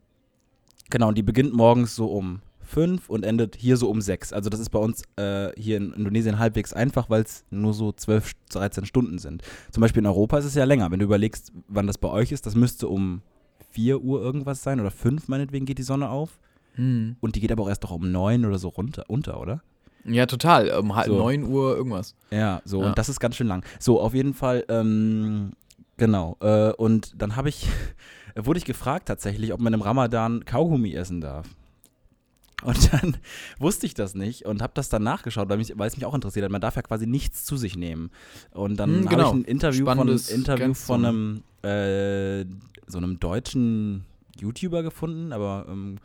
genau, 0.91 1.09
und 1.09 1.18
die 1.18 1.22
beginnt 1.22 1.53
morgens 1.55 1.95
so 1.97 2.07
um 2.07 2.41
fünf 2.61 3.09
und 3.09 3.24
endet 3.24 3.55
hier 3.57 3.76
so 3.76 3.89
um 3.89 4.01
sechs. 4.01 4.32
Also 4.32 4.51
das 4.51 4.59
ist 4.61 4.70
bei 4.70 4.78
uns 4.80 5.03
äh, 5.16 5.51
hier 5.57 5.76
in 5.76 5.93
Indonesien 5.93 6.39
halbwegs 6.39 6.72
einfach, 6.72 7.09
weil 7.09 7.22
es 7.22 7.45
nur 7.51 7.72
so 7.72 7.93
12, 7.93 8.32
13 8.51 8.84
Stunden 8.87 9.18
sind. 9.18 9.43
Zum 9.70 9.80
Beispiel 9.82 10.01
in 10.01 10.07
Europa 10.07 10.39
ist 10.39 10.47
es 10.47 10.55
ja 10.57 10.64
länger. 10.64 10.91
Wenn 10.91 10.99
du 10.99 11.05
überlegst, 11.05 11.53
wann 11.68 11.87
das 11.87 11.97
bei 11.99 12.09
euch 12.09 12.32
ist, 12.32 12.45
das 12.45 12.57
müsste 12.57 12.89
um 12.89 13.22
4 13.70 14.01
Uhr 14.03 14.20
irgendwas 14.20 14.62
sein 14.64 14.80
oder 14.80 14.91
5 14.91 15.28
meinetwegen 15.28 15.64
geht 15.64 15.78
die 15.78 15.82
Sonne 15.84 16.09
auf. 16.11 16.39
Hm. 16.74 17.16
Und 17.20 17.37
die 17.37 17.41
geht 17.41 17.53
aber 17.53 17.62
auch 17.62 17.68
erst 17.68 17.84
doch 17.84 17.93
um 17.93 18.11
9 18.11 18.45
oder 18.45 18.59
so 18.59 18.68
runter, 18.68 19.05
unter, 19.09 19.41
oder? 19.41 19.62
Ja, 20.05 20.26
total. 20.26 20.70
Um 20.78 20.95
halb 20.97 21.07
So. 21.09 21.16
neun 21.18 21.45
Uhr 21.45 21.76
irgendwas. 21.76 22.14
Ja, 22.30 22.62
so, 22.64 22.80
Ja. 22.80 22.89
und 22.89 22.99
das 22.99 23.09
ist 23.09 23.20
ganz 23.20 23.37
schön 23.37 23.47
lang. 23.49 23.64
So, 23.78 24.01
auf 24.01 24.12
jeden 24.14 24.34
Fall, 24.34 24.64
ähm, 24.68 25.53
genau. 25.97 26.37
Äh, 26.41 26.72
und 26.72 27.20
dann 27.20 27.37
habe 27.37 27.49
ich, 27.49 27.66
wurde 28.45 28.59
ich 28.59 28.64
gefragt 28.64 29.09
tatsächlich, 29.09 29.53
ob 29.53 29.61
man 29.61 29.72
im 29.72 29.82
Ramadan 29.82 30.45
Kaugummi 30.45 30.93
essen 30.95 31.20
darf. 31.20 31.47
Und 32.62 32.93
dann 32.93 33.16
wusste 33.59 33.87
ich 33.87 33.95
das 33.95 34.14
nicht 34.14 34.47
und 34.47 34.62
habe 34.62 34.72
das 34.74 34.89
dann 34.89 35.03
nachgeschaut, 35.03 35.49
weil, 35.49 35.59
mich, 35.59 35.72
weil 35.76 35.89
es 35.89 35.97
mich 35.97 36.07
auch 36.07 36.14
interessiert 36.14 36.45
hat. 36.45 36.53
Man 36.53 36.61
darf 36.61 36.76
ja 36.76 36.82
quasi 36.82 37.07
nichts 37.07 37.45
zu 37.45 37.57
sich 37.57 37.76
nehmen. 37.76 38.11
Und 38.53 38.76
dann 38.76 38.91
Hm, 38.91 39.05
habe 39.05 39.16
genau. 39.16 39.28
ich 39.28 39.34
ein 39.34 39.45
Interview 39.45 39.84
von, 39.84 39.95
Spannendes, 39.95 40.30
Interview 40.30 40.64
ganz 40.66 40.84
von 40.84 41.05
einem, 41.05 41.43
äh, 41.62 42.45
so 42.87 42.99
einem 42.99 43.20
deutschen 43.20 44.05
YouTuber 44.41 44.82
gefunden, 44.82 45.32
aber 45.32 45.66
ähm, 45.68 45.97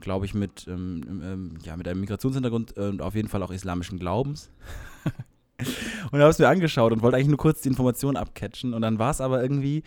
glaube 0.00 0.24
ich 0.26 0.34
mit, 0.34 0.66
ähm, 0.68 1.02
ähm, 1.22 1.58
ja, 1.64 1.76
mit 1.76 1.88
einem 1.88 2.00
Migrationshintergrund 2.00 2.72
und 2.78 3.02
auf 3.02 3.14
jeden 3.14 3.28
Fall 3.28 3.42
auch 3.42 3.50
islamischen 3.50 3.98
Glaubens. 3.98 4.50
Und 6.12 6.20
habe 6.20 6.30
es 6.30 6.38
mir 6.38 6.46
angeschaut 6.48 6.92
und 6.92 7.02
wollte 7.02 7.16
eigentlich 7.16 7.28
nur 7.28 7.36
kurz 7.36 7.62
die 7.62 7.68
Informationen 7.68 8.16
abcatchen. 8.16 8.74
Und 8.74 8.82
dann 8.82 9.00
war 9.00 9.10
es 9.10 9.20
aber 9.20 9.42
irgendwie 9.42 9.82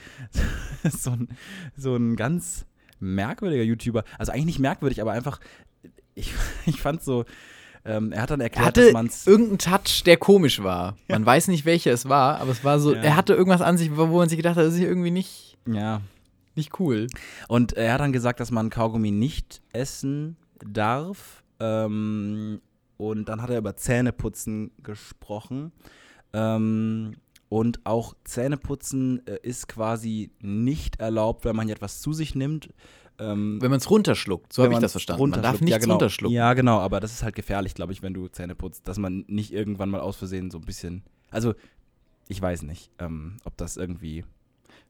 so 0.92 1.12
ein, 1.12 1.28
so 1.76 1.96
ein 1.96 2.16
ganz 2.16 2.66
merkwürdiger 3.00 3.64
YouTuber. 3.64 4.04
Also 4.18 4.32
eigentlich 4.32 4.46
nicht 4.46 4.60
merkwürdig, 4.60 5.02
aber 5.02 5.12
einfach, 5.12 5.40
ich, 6.16 6.34
ich 6.66 6.82
fand 6.82 7.04
so, 7.04 7.26
ähm, 7.84 8.12
er 8.12 8.22
hat 8.22 8.30
dann 8.32 8.42
Er 8.42 8.46
erklärt, 8.46 8.78
dass 8.78 8.84
hatte 8.86 8.94
man 8.94 9.08
es. 9.08 9.26
irgendeinen 9.26 9.58
Touch, 9.58 10.04
der 10.06 10.18
komisch 10.18 10.62
war. 10.62 10.96
Man 11.08 11.26
weiß 11.26 11.48
nicht, 11.48 11.66
welcher 11.66 11.92
es 11.92 12.08
war, 12.08 12.40
aber 12.40 12.52
es 12.52 12.64
war 12.64 12.80
so, 12.80 12.94
Ja. 12.94 13.02
er 13.02 13.16
hatte 13.16 13.34
irgendwas 13.34 13.62
an 13.62 13.78
sich, 13.78 13.96
wo 13.98 14.06
man 14.06 14.30
sich 14.30 14.38
gedacht 14.38 14.56
hat, 14.56 14.66
das 14.66 14.76
ist 14.76 14.80
irgendwie 14.82 15.10
nicht, 15.12 15.58
Ja. 15.66 16.02
nicht 16.56 16.80
cool. 16.80 17.08
Und 17.48 17.74
er 17.74 17.94
hat 17.94 18.02
dann 18.02 18.14
gesagt, 18.14 18.40
dass 18.40 18.52
man 18.52 18.70
Kaugummi 18.70 19.10
nicht 19.12 19.62
essen 19.74 20.38
darf. 20.64 21.44
Ähm, 21.60 22.62
und 22.98 23.30
dann 23.30 23.42
hat 23.42 23.50
er 23.50 23.58
über 23.58 23.76
Zähneputzen 23.76 24.70
gesprochen. 24.84 25.72
Ähm, 26.34 27.16
und 27.52 27.82
auch 27.84 28.16
Zähneputzen 28.24 29.28
äh, 29.28 29.38
ist 29.44 29.68
quasi 29.68 30.32
nicht 30.40 31.02
erlaubt, 31.02 31.44
wenn 31.44 31.54
man 31.54 31.66
hier 31.68 31.76
etwas 31.76 32.00
zu 32.00 32.14
sich 32.14 32.34
nimmt. 32.34 32.70
Ähm, 33.20 33.62
Wenn 33.62 33.70
man 33.70 33.80
es 33.80 33.90
runterschluckt, 33.90 34.54
so 34.54 34.64
habe 34.64 34.74
ich 34.74 34.80
das 34.80 34.94
verstanden. 34.94 35.32
Man 35.32 35.42
darf 35.42 35.60
nichts 35.60 35.70
ja, 35.70 35.78
genau. 35.78 35.96
runterschlucken. 35.96 36.34
Ja, 36.34 36.54
genau, 36.54 36.80
aber 36.80 37.02
das 37.02 37.12
ist 37.12 37.24
halt 37.24 37.36
gefährlich, 37.36 37.74
glaube 37.74 37.92
ich, 37.92 38.02
wenn 38.02 38.14
du 38.14 38.30
Zähne 38.30 38.56
putzt, 38.56 38.88
dass 38.88 38.98
man 38.98 39.26
nicht 39.28 39.52
irgendwann 39.52 39.90
mal 39.90 40.00
aus 40.00 40.16
Versehen 40.16 40.50
so 40.50 40.60
ein 40.60 40.66
bisschen. 40.66 41.04
Also, 41.30 41.54
ich 42.30 42.42
weiß 42.42 42.62
nicht, 42.62 42.90
ähm, 43.00 43.36
ob 43.44 43.58
das 43.58 43.76
irgendwie. 43.76 44.24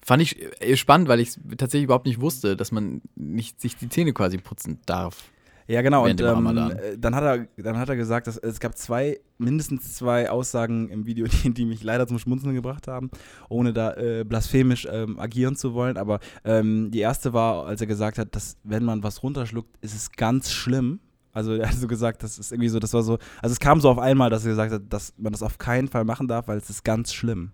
Fand 0.03 0.21
ich 0.21 0.39
äh, 0.61 0.77
spannend, 0.77 1.07
weil 1.07 1.19
ich 1.19 1.29
es 1.29 1.39
tatsächlich 1.57 1.85
überhaupt 1.85 2.05
nicht 2.05 2.21
wusste, 2.21 2.55
dass 2.55 2.71
man 2.71 3.01
nicht 3.15 3.59
sich 3.59 3.75
die 3.75 3.89
Zähne 3.89 4.13
quasi 4.13 4.37
putzen 4.37 4.77
darf. 4.85 5.31
Ja, 5.67 5.81
genau. 5.81 6.05
Und 6.05 6.19
ähm, 6.21 6.47
äh, 6.47 6.97
dann, 6.97 7.15
hat 7.15 7.23
er, 7.23 7.47
dann 7.57 7.77
hat 7.77 7.89
er 7.89 7.95
gesagt, 7.95 8.27
dass 8.27 8.37
es 8.37 8.59
gab 8.59 8.77
zwei, 8.77 9.19
mindestens 9.37 9.95
zwei 9.95 10.29
Aussagen 10.29 10.89
im 10.89 11.05
Video, 11.05 11.27
die, 11.43 11.53
die 11.53 11.65
mich 11.65 11.83
leider 11.83 12.07
zum 12.07 12.19
Schmunzeln 12.19 12.53
gebracht 12.53 12.87
haben, 12.87 13.09
ohne 13.49 13.73
da 13.73 13.93
äh, 13.93 14.23
blasphemisch 14.23 14.87
ähm, 14.91 15.19
agieren 15.19 15.55
zu 15.55 15.73
wollen. 15.73 15.97
Aber 15.97 16.19
ähm, 16.43 16.91
die 16.91 16.99
erste 16.99 17.33
war, 17.33 17.65
als 17.65 17.81
er 17.81 17.87
gesagt 17.87 18.17
hat, 18.17 18.35
dass 18.35 18.57
wenn 18.63 18.83
man 18.83 19.03
was 19.03 19.23
runterschluckt, 19.23 19.77
ist 19.81 19.95
es 19.95 20.11
ganz 20.11 20.51
schlimm. 20.51 20.99
Also 21.33 21.53
er 21.53 21.69
hat 21.69 21.75
so 21.75 21.87
gesagt, 21.87 22.23
das 22.23 22.37
ist 22.37 22.51
irgendwie 22.51 22.69
so, 22.69 22.79
das 22.79 22.93
war 22.93 23.03
so, 23.03 23.17
also 23.41 23.53
es 23.53 23.59
kam 23.59 23.79
so 23.79 23.89
auf 23.89 23.99
einmal, 23.99 24.29
dass 24.29 24.43
er 24.43 24.51
gesagt 24.51 24.73
hat, 24.73 24.81
dass 24.89 25.13
man 25.17 25.31
das 25.31 25.43
auf 25.43 25.57
keinen 25.57 25.87
Fall 25.87 26.03
machen 26.03 26.27
darf, 26.27 26.47
weil 26.47 26.57
es 26.57 26.69
ist 26.69 26.83
ganz 26.83 27.13
schlimm. 27.13 27.51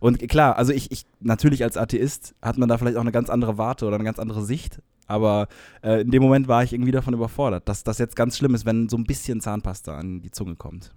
Und 0.00 0.28
klar, 0.28 0.56
also 0.56 0.72
ich, 0.72 0.90
ich, 0.90 1.06
natürlich 1.20 1.62
als 1.62 1.76
Atheist 1.76 2.34
hat 2.42 2.58
man 2.58 2.68
da 2.68 2.78
vielleicht 2.78 2.96
auch 2.96 3.02
eine 3.02 3.12
ganz 3.12 3.30
andere 3.30 3.58
Warte 3.58 3.86
oder 3.86 3.94
eine 3.94 4.04
ganz 4.04 4.18
andere 4.18 4.44
Sicht, 4.44 4.82
aber 5.06 5.48
äh, 5.82 6.00
in 6.02 6.10
dem 6.10 6.22
Moment 6.22 6.48
war 6.48 6.62
ich 6.64 6.72
irgendwie 6.72 6.92
davon 6.92 7.14
überfordert, 7.14 7.68
dass 7.68 7.84
das 7.84 7.98
jetzt 7.98 8.16
ganz 8.16 8.36
schlimm 8.36 8.54
ist, 8.54 8.64
wenn 8.66 8.88
so 8.88 8.96
ein 8.96 9.04
bisschen 9.04 9.40
Zahnpasta 9.40 9.96
an 9.96 10.20
die 10.20 10.30
Zunge 10.30 10.56
kommt. 10.56 10.92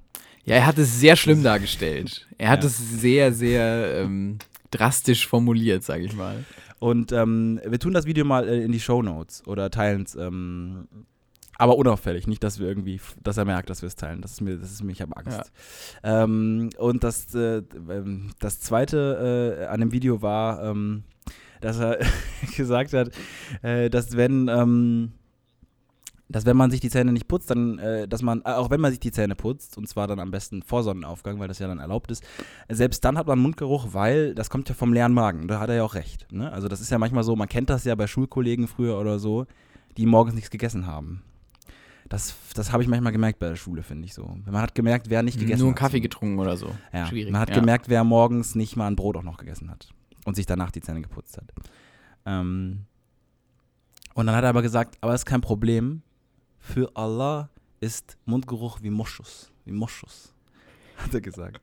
Ja, 0.46 0.56
er 0.56 0.66
hat 0.66 0.78
es 0.78 1.00
sehr 1.00 1.16
schlimm 1.16 1.44
dargestellt. 1.44 2.28
Er 2.38 2.50
hat 2.50 2.64
Ja. 2.64 2.68
es 2.70 2.78
sehr, 2.78 3.34
sehr 3.34 4.02
ähm, 4.02 4.38
drastisch 4.72 5.28
formuliert, 5.28 5.84
sage 5.84 6.04
ich 6.06 6.16
mal. 6.16 6.44
Und 6.80 7.12
ähm, 7.12 7.60
wir 7.66 7.78
tun 7.80 7.94
das 7.94 8.06
Video 8.06 8.24
mal 8.26 8.48
äh, 8.48 8.64
in 8.64 8.72
die 8.72 8.80
Show 8.80 9.02
Notes 9.02 9.46
oder 9.46 9.70
teilen 9.70 10.04
es, 10.04 10.16
ähm, 10.16 10.88
aber 11.58 11.76
unauffällig, 11.76 12.26
nicht, 12.26 12.42
dass 12.42 12.58
wir 12.60 12.68
irgendwie, 12.70 13.02
dass 13.22 13.36
er 13.36 13.44
merkt, 13.44 13.70
dass 13.70 13.82
wir 13.82 13.88
es 13.88 13.98
teilen. 13.98 14.22
Das 14.22 14.32
ist 14.32 14.40
mir, 14.42 14.56
das 14.58 14.72
ist 14.72 14.82
mir, 14.82 14.94
ich 14.94 15.02
habe 15.02 15.18
Angst. 15.18 15.52
Ähm, 16.04 16.70
und 16.78 17.04
das, 17.04 17.36
äh, 17.36 17.62
ähm, 17.90 18.32
das 18.40 18.62
zweite 18.62 19.58
äh, 19.60 19.66
an 19.66 19.82
dem 19.82 19.92
Video 19.92 20.22
war, 20.22 20.64
ähm, 20.64 21.04
dass 21.62 21.80
er 21.80 22.00
gesagt 22.58 22.94
hat, 22.94 23.12
äh, 23.62 23.90
dass 23.90 24.16
wenn 24.16 24.48
ähm, 24.48 25.12
dass 26.30 26.46
wenn 26.46 26.56
man 26.56 26.70
sich 26.70 26.80
die 26.80 26.90
Zähne 26.90 27.12
nicht 27.12 27.28
putzt, 27.28 27.50
dann, 27.50 27.80
äh, 27.80 28.08
dass 28.08 28.22
man, 28.22 28.42
äh, 28.42 28.52
auch 28.52 28.70
wenn 28.70 28.80
man 28.80 28.92
sich 28.92 29.00
die 29.00 29.12
Zähne 29.12 29.36
putzt, 29.36 29.78
und 29.78 29.90
zwar 29.90 30.08
dann 30.08 30.20
am 30.20 30.30
besten 30.30 30.62
vor 30.62 30.84
Sonnenaufgang, 30.84 31.40
weil 31.40 31.48
das 31.48 31.58
ja 31.58 31.68
dann 31.68 31.80
erlaubt 31.80 32.12
ist, 32.12 32.24
selbst 32.70 33.04
dann 33.04 33.18
hat 33.18 33.26
man 33.26 33.40
Mundgeruch, 33.40 33.88
weil 33.94 34.36
das 34.36 34.50
kommt 34.50 34.70
ja 34.70 34.76
vom 34.76 34.94
leeren 34.94 35.14
Magen. 35.14 35.48
Da 35.48 35.60
hat 35.60 35.70
er 35.70 35.78
ja 35.78 35.84
auch 35.84 35.96
recht. 35.96 36.32
Ne? 36.32 36.52
Also 36.52 36.68
das 36.68 36.82
ist 36.82 36.92
ja 36.92 37.00
manchmal 37.00 37.24
so, 37.24 37.36
man 37.36 37.50
kennt 37.50 37.72
das 37.72 37.84
ja 37.84 37.96
bei 37.96 38.06
Schulkollegen 38.06 38.68
früher 38.68 39.00
oder 39.00 39.18
so, 39.18 39.48
die 39.98 40.06
morgens 40.06 40.36
nichts 40.36 40.52
gegessen 40.52 40.86
haben. 40.86 41.24
Das, 42.10 42.36
das 42.54 42.72
habe 42.72 42.84
ich 42.84 42.90
manchmal 42.90 43.12
gemerkt 43.12 43.40
bei 43.40 43.50
der 43.50 43.56
Schule, 43.56 43.84
finde 43.84 44.06
ich 44.06 44.14
so. 44.14 44.38
Man 44.46 44.62
hat 44.62 44.74
gemerkt, 44.76 45.10
wer 45.10 45.24
nicht 45.24 45.40
gegessen 45.40 45.60
Nur 45.60 45.70
einen 45.70 45.76
hat. 45.76 45.80
Kaffee 45.80 46.00
getrunken 46.00 46.40
oder 46.40 46.58
so. 46.58 46.72
Ja, 46.94 47.08
Schwierig. 47.08 47.32
man 47.32 47.42
hat 47.42 47.50
ja. 47.50 47.56
gemerkt, 47.56 47.90
wer 47.90 48.04
morgens 48.04 48.56
nicht 48.56 48.76
mal 48.76 48.88
ein 48.88 48.96
Brot 48.96 49.18
auch 49.18 49.24
noch 49.24 49.38
gegessen 49.38 49.70
hat 49.70 49.94
und 50.30 50.36
sich 50.36 50.46
danach 50.46 50.72
die 50.72 50.82
Zähne 50.82 51.02
geputzt 51.02 51.38
hat. 51.38 51.52
Ähm, 52.26 52.86
und 54.14 54.26
dann 54.26 54.36
hat 54.36 54.44
er 54.44 54.50
aber 54.50 54.62
gesagt, 54.62 54.98
aber 55.02 55.12
das 55.12 55.22
ist 55.22 55.26
kein 55.26 55.42
Problem. 55.42 56.02
Für 56.60 56.96
Allah 56.96 57.50
ist 57.80 58.18
Mundgeruch 58.26 58.80
wie 58.82 58.90
Moschus. 58.90 59.52
Wie 59.66 59.72
Moschus, 59.72 60.34
hat 60.98 61.14
er 61.14 61.22
gesagt. 61.22 61.62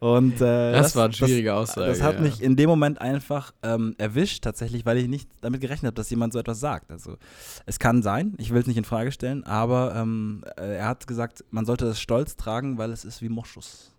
Und, 0.00 0.34
äh, 0.40 0.72
Das 0.72 0.94
war 0.96 1.04
eine 1.04 1.14
schwierige 1.14 1.54
Aussage, 1.54 1.86
Das 1.86 2.02
hat 2.02 2.16
ja. 2.16 2.20
mich 2.20 2.42
in 2.42 2.56
dem 2.56 2.68
Moment 2.68 3.00
einfach 3.00 3.54
ähm, 3.62 3.94
erwischt, 3.96 4.44
tatsächlich, 4.44 4.84
weil 4.84 4.98
ich 4.98 5.08
nicht 5.08 5.30
damit 5.40 5.60
gerechnet 5.60 5.86
habe, 5.86 5.94
dass 5.94 6.10
jemand 6.10 6.32
so 6.32 6.38
etwas 6.38 6.60
sagt. 6.60 6.90
Also 6.90 7.16
es 7.64 7.78
kann 7.78 8.02
sein, 8.02 8.34
ich 8.38 8.52
will 8.52 8.60
es 8.60 8.66
nicht 8.66 8.76
in 8.76 8.84
Frage 8.84 9.12
stellen, 9.12 9.44
aber 9.44 9.94
ähm, 9.96 10.44
äh, 10.58 10.76
er 10.76 10.88
hat 10.88 11.06
gesagt, 11.06 11.44
man 11.50 11.64
sollte 11.64 11.86
es 11.86 12.00
stolz 12.00 12.36
tragen, 12.36 12.76
weil 12.76 12.90
es 12.90 13.04
ist 13.04 13.22
wie 13.22 13.30
Moschus. 13.30 13.93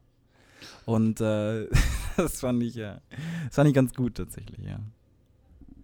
Und 0.85 1.21
äh, 1.21 1.67
das 2.17 2.39
fand 2.39 2.61
ich 2.63 2.75
ja, 2.75 3.01
das 3.47 3.55
fand 3.55 3.69
ich 3.69 3.75
ganz 3.75 3.93
gut 3.93 4.15
tatsächlich, 4.15 4.65
ja. 4.65 4.79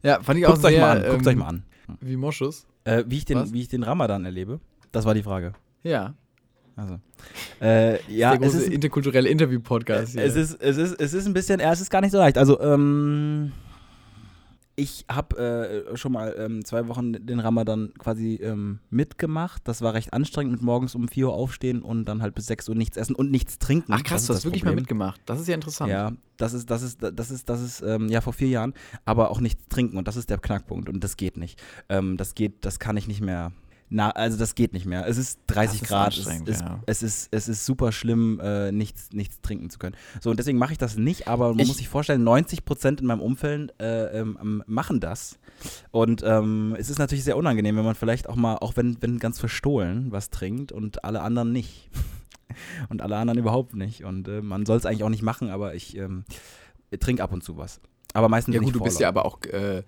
Ja, 0.03 0.21
fand 0.21 0.39
ich 0.39 0.45
auch 0.45 0.53
Guckt 0.53 0.65
euch 0.65 0.73
sehr, 0.73 0.81
mal 0.81 0.97
an. 0.97 1.11
Guckt 1.11 1.21
ähm, 1.21 1.27
euch 1.27 1.35
mal 1.35 1.47
an. 1.47 1.63
Wie 1.99 2.15
Moschus. 2.15 2.65
Äh, 2.83 3.03
wie, 3.07 3.17
ich 3.17 3.25
den, 3.25 3.37
was? 3.37 3.53
wie 3.53 3.61
ich 3.61 3.67
den 3.67 3.83
Ramadan 3.83 4.25
erlebe, 4.25 4.59
das 4.91 5.05
war 5.05 5.13
die 5.13 5.23
Frage. 5.23 5.53
Ja. 5.83 6.15
Also. 6.75 6.99
Äh, 7.61 8.01
ja, 8.11 8.33
es 8.35 8.55
ist, 8.55 8.69
interkulturelle 8.69 9.29
Interview-Podcast 9.29 10.15
es, 10.15 10.35
ist, 10.35 10.61
es, 10.61 10.77
ist, 10.77 10.99
es 10.99 11.13
ist 11.13 11.27
ein 11.27 11.33
bisschen, 11.33 11.59
es 11.59 11.81
ist 11.81 11.89
gar 11.91 12.01
nicht 12.01 12.11
so 12.11 12.17
leicht. 12.17 12.37
Also, 12.37 12.59
ähm, 12.61 13.51
ich 14.75 15.05
habe 15.11 15.85
äh, 15.91 15.97
schon 15.97 16.11
mal 16.13 16.33
ähm, 16.37 16.63
zwei 16.65 16.87
Wochen 16.87 17.13
den 17.13 17.39
Ramadan 17.39 17.93
quasi 17.97 18.35
ähm, 18.35 18.79
mitgemacht. 18.89 19.61
Das 19.67 19.81
war 19.81 19.93
recht 19.93 20.13
anstrengend 20.13 20.53
mit 20.53 20.61
morgens 20.61 20.95
um 20.95 21.07
4 21.07 21.27
Uhr 21.27 21.33
aufstehen 21.33 21.81
und 21.81 22.05
dann 22.05 22.21
halt 22.21 22.35
bis 22.35 22.47
6 22.47 22.69
Uhr 22.69 22.75
nichts 22.75 22.97
essen 22.97 23.15
und 23.15 23.31
nichts 23.31 23.59
trinken. 23.59 23.91
Ach 23.93 24.03
krass, 24.03 24.21
Das 24.21 24.27
du 24.27 24.33
ist 24.33 24.35
hast 24.35 24.37
das 24.37 24.45
wirklich 24.45 24.63
mal 24.63 24.69
Problem. 24.71 24.81
mitgemacht. 24.83 25.21
Das 25.25 25.39
ist 25.39 25.47
ja 25.47 25.55
interessant. 25.55 25.91
Ja, 25.91 26.13
das 26.37 26.53
ist, 26.53 26.69
das 26.69 26.81
ist, 26.83 26.99
das 27.01 27.31
ist, 27.31 27.49
das 27.49 27.61
ist, 27.61 27.81
ähm, 27.81 28.07
ja, 28.09 28.21
vor 28.21 28.33
vier 28.33 28.47
Jahren, 28.49 28.73
aber 29.05 29.29
auch 29.29 29.41
nichts 29.41 29.67
trinken 29.67 29.97
und 29.97 30.07
das 30.07 30.15
ist 30.15 30.29
der 30.29 30.37
Knackpunkt 30.37 30.89
und 30.89 31.03
das 31.03 31.17
geht 31.17 31.37
nicht. 31.37 31.61
Ähm, 31.89 32.17
das 32.17 32.33
geht, 32.33 32.65
das 32.65 32.79
kann 32.79 32.97
ich 32.97 33.07
nicht 33.07 33.21
mehr. 33.21 33.51
Na, 33.93 34.09
also 34.11 34.37
das 34.37 34.55
geht 34.55 34.71
nicht 34.71 34.85
mehr. 34.85 35.05
Es 35.05 35.17
ist 35.17 35.41
30 35.47 35.81
Das 35.81 35.81
ist 35.81 35.87
Grad. 35.89 36.13
Es 36.13 36.17
anstrengend, 36.19 36.47
ist, 36.49 36.61
ja. 36.61 36.79
es, 36.85 37.03
ist, 37.03 37.27
es 37.31 37.49
ist 37.49 37.65
super 37.65 37.91
schlimm, 37.91 38.39
äh, 38.41 38.71
nichts, 38.71 39.09
nichts 39.11 39.41
trinken 39.41 39.69
zu 39.69 39.79
können. 39.79 39.97
So, 40.21 40.29
und 40.31 40.37
deswegen 40.39 40.57
mache 40.57 40.71
ich 40.71 40.77
das 40.77 40.95
nicht, 40.95 41.27
aber 41.27 41.49
man 41.49 41.59
Ich- 41.59 41.67
muss 41.67 41.77
sich 41.77 41.89
vorstellen, 41.89 42.23
90 42.23 42.63
Prozent 42.63 43.01
in 43.01 43.07
meinem 43.07 43.19
Umfeld 43.19 43.73
äh, 43.81 44.17
ähm, 44.17 44.63
machen 44.65 45.01
das. 45.01 45.37
Und 45.91 46.23
ähm, 46.25 46.73
es 46.79 46.89
ist 46.89 46.99
natürlich 46.99 47.25
sehr 47.25 47.35
unangenehm, 47.35 47.75
wenn 47.75 47.83
man 47.83 47.95
vielleicht 47.95 48.29
auch 48.29 48.37
mal, 48.37 48.55
auch 48.55 48.77
wenn, 48.77 48.95
wenn 49.01 49.19
ganz 49.19 49.39
verstohlen 49.39 50.09
was 50.11 50.29
trinkt 50.29 50.71
und 50.71 51.03
alle 51.03 51.21
anderen 51.21 51.51
nicht. 51.51 51.89
und 52.89 53.01
alle 53.01 53.17
anderen 53.17 53.39
überhaupt 53.39 53.75
nicht. 53.75 54.05
Und 54.05 54.25
äh, 54.29 54.41
man 54.41 54.65
soll 54.65 54.77
es 54.77 54.85
eigentlich 54.85 55.03
auch 55.03 55.09
nicht 55.09 55.21
machen, 55.23 55.49
aber 55.49 55.75
ich 55.75 55.97
ähm, 55.97 56.23
trinke 56.97 57.21
ab 57.23 57.33
und 57.33 57.43
zu 57.43 57.57
was. 57.57 57.81
Aber 58.13 58.29
meistens 58.29 58.55
Ja 58.55 58.61
nicht 58.61 58.67
gut, 58.73 58.79
du 58.79 58.83
bist 58.85 59.01
ja 59.01 59.09
aber 59.09 59.25
auch, 59.25 59.41
äh, 59.43 59.83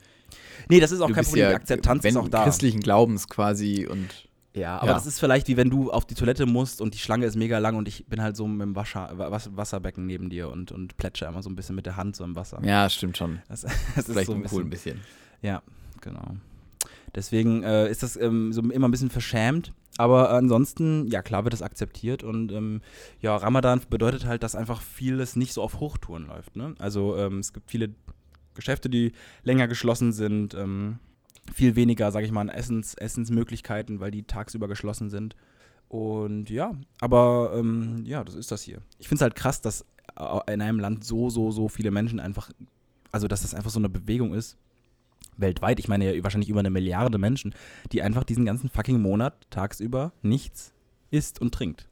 Nee, 0.70 0.80
das 0.80 0.92
ist 0.92 1.02
auch 1.02 1.08
du 1.08 1.14
kein 1.14 1.24
Problem. 1.26 1.44
ja 1.44 1.50
die 1.50 1.56
Akzeptanz 1.56 2.04
wenn, 2.04 2.12
ist 2.12 2.18
auch 2.18 2.28
da. 2.30 2.44
christlichen 2.44 2.80
Glaubens 2.82 3.28
quasi 3.30 3.88
und 3.90 4.28
Ja, 4.56 4.78
aber 4.78 4.88
Ja. 4.90 4.94
das 4.94 5.06
ist 5.08 5.20
vielleicht 5.20 5.48
wie 5.48 5.58
wenn 5.58 5.70
du 5.70 5.92
auf 5.92 6.06
die 6.06 6.14
Toilette 6.16 6.46
musst 6.46 6.80
und 6.82 6.94
die 6.94 7.00
Schlange 7.00 7.26
ist 7.26 7.36
mega 7.36 7.58
lang 7.58 7.76
und 7.76 7.88
ich 7.88 8.06
bin 8.06 8.22
halt 8.22 8.36
so 8.38 8.48
mit 8.48 8.62
dem 8.62 8.76
Wasser, 8.76 9.12
Was- 9.16 9.56
Wasserbecken 9.56 10.06
neben 10.06 10.30
dir 10.30 10.50
und, 10.50 10.72
und 10.72 10.96
plätsche 10.98 11.26
immer 11.26 11.42
so 11.42 11.50
ein 11.50 11.56
bisschen 11.56 11.76
mit 11.76 11.86
der 11.88 11.98
Hand 11.98 12.16
so 12.16 12.24
im 12.24 12.36
Wasser. 12.36 12.60
ja, 12.64 12.88
stimmt 12.90 13.18
schon. 13.18 13.42
Das, 13.50 13.62
das 13.96 14.08
ist 14.08 14.12
Vielleicht 14.12 14.28
so 14.28 14.34
ein 14.34 14.38
cool 14.40 14.44
bisschen, 14.44 14.62
ein 14.64 14.70
bisschen. 14.70 15.02
Ja, 15.42 15.62
genau. 16.02 16.36
Deswegen 17.16 17.64
äh, 17.64 17.90
ist 17.90 18.04
das 18.04 18.16
ähm, 18.16 18.52
so 18.54 18.62
immer 18.62 18.88
ein 18.88 18.92
bisschen 18.92 19.10
verschämt. 19.10 19.72
Aber 19.98 20.32
ansonsten, 20.32 21.06
ja 21.08 21.22
klar 21.22 21.44
wird 21.44 21.54
das 21.54 21.62
akzeptiert 21.62 22.24
und 22.24 22.52
ähm, 22.52 22.82
ja, 23.22 23.36
Ramadan 23.36 23.80
bedeutet 23.92 24.26
halt, 24.26 24.42
dass 24.42 24.56
einfach 24.56 24.82
vieles 24.82 25.36
nicht 25.36 25.54
so 25.54 25.62
auf 25.62 25.80
Hochtouren 25.80 26.26
läuft. 26.26 26.56
Ne? 26.56 26.74
Also 26.80 27.16
ähm, 27.16 27.38
es 27.40 27.54
gibt 27.54 27.70
viele 27.70 27.90
Geschäfte, 28.56 28.90
die 28.90 29.14
länger 29.44 29.68
geschlossen 29.68 30.12
sind, 30.12 30.54
ähm, 30.54 31.00
viel 31.54 31.76
weniger, 31.76 32.12
sage 32.12 32.26
ich 32.26 32.32
mal, 32.32 32.50
Essens, 32.50 32.94
Essensmöglichkeiten, 32.96 34.00
weil 34.00 34.12
die 34.12 34.24
tagsüber 34.24 34.68
geschlossen 34.68 35.10
sind. 35.10 35.36
Und 35.90 36.50
ja, 36.50 36.74
aber 37.02 37.54
ähm, 37.56 38.04
ja, 38.06 38.24
das 38.24 38.36
ist 38.36 38.52
das 38.52 38.64
hier. 38.64 38.82
Ich 38.98 39.08
finde 39.08 39.18
es 39.18 39.22
halt 39.22 39.36
krass, 39.36 39.62
dass 39.62 39.86
äh, 40.18 40.54
in 40.54 40.62
einem 40.62 40.80
Land 40.80 41.04
so, 41.04 41.30
so, 41.30 41.52
so 41.52 41.68
viele 41.68 41.92
Menschen 41.92 42.20
einfach, 42.20 42.50
also 43.12 43.28
dass 43.28 43.42
das 43.44 43.54
einfach 43.54 43.70
so 43.70 43.80
eine 43.80 43.90
Bewegung 43.90 44.34
ist, 44.34 44.58
weltweit, 45.38 45.80
ich 45.80 45.88
meine 45.88 46.14
ja 46.14 46.24
wahrscheinlich 46.24 46.50
über 46.50 46.60
eine 46.60 46.70
Milliarde 46.70 47.18
Menschen, 47.18 47.54
die 47.92 48.02
einfach 48.02 48.24
diesen 48.24 48.46
ganzen 48.46 48.70
fucking 48.70 49.02
Monat 49.02 49.36
tagsüber 49.50 50.14
nichts 50.22 50.74
isst 51.12 51.40
und 51.42 51.54
trinkt. 51.54 51.88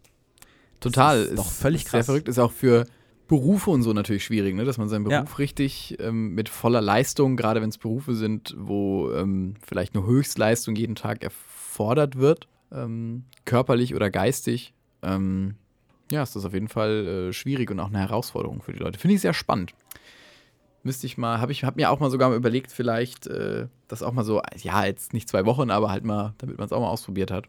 Total. 0.79 1.21
ist 1.23 1.37
doch 1.37 1.51
völlig 1.51 1.83
Sehr 1.83 1.91
krass. 1.91 2.05
verrückt. 2.07 2.27
Ist 2.27 2.39
auch 2.39 2.51
für 2.51 2.87
Berufe 3.31 3.69
und 3.69 3.81
so 3.81 3.93
natürlich 3.93 4.25
schwierig, 4.25 4.55
ne? 4.55 4.65
dass 4.65 4.77
man 4.77 4.89
seinen 4.89 5.09
Ja. 5.09 5.21
Beruf 5.21 5.39
richtig 5.39 5.95
ähm, 6.01 6.35
mit 6.35 6.49
voller 6.49 6.81
Leistung, 6.81 7.37
gerade 7.37 7.61
wenn 7.61 7.69
es 7.69 7.77
Berufe 7.77 8.13
sind, 8.13 8.53
wo 8.59 9.09
ähm, 9.13 9.53
vielleicht 9.65 9.95
nur 9.95 10.05
Höchstleistung 10.05 10.75
jeden 10.75 10.95
Tag 10.95 11.23
erfordert 11.23 12.17
wird, 12.17 12.49
ähm, 12.73 13.23
körperlich 13.45 13.95
oder 13.95 14.11
geistig. 14.11 14.73
Ähm, 15.01 15.55
ja, 16.11 16.23
ist 16.23 16.35
das 16.35 16.43
auf 16.43 16.53
jeden 16.53 16.67
Fall 16.67 17.29
äh, 17.29 17.33
schwierig 17.33 17.71
und 17.71 17.79
auch 17.79 17.87
eine 17.87 17.99
Herausforderung 17.99 18.61
für 18.61 18.73
die 18.73 18.79
Leute. 18.79 18.99
Finde 18.99 19.15
ich 19.15 19.21
sehr 19.21 19.33
spannend. 19.33 19.73
Müsste 20.83 21.07
ich 21.07 21.17
mal, 21.17 21.39
habe 21.39 21.53
ich 21.53 21.63
hab 21.63 21.77
mir 21.77 21.89
auch 21.89 22.01
mal 22.01 22.11
sogar 22.11 22.31
mal 22.31 22.35
überlegt, 22.35 22.73
vielleicht 22.73 23.27
äh, 23.27 23.67
das 23.87 24.03
auch 24.03 24.11
mal 24.11 24.25
so, 24.25 24.41
ja, 24.57 24.83
jetzt 24.83 25.13
nicht 25.13 25.29
zwei 25.29 25.45
Wochen, 25.45 25.71
aber 25.71 25.89
halt 25.89 26.03
mal, 26.03 26.33
damit 26.39 26.57
man 26.57 26.65
es 26.65 26.73
auch 26.73 26.81
mal 26.81 26.89
ausprobiert 26.89 27.31
hat. 27.31 27.45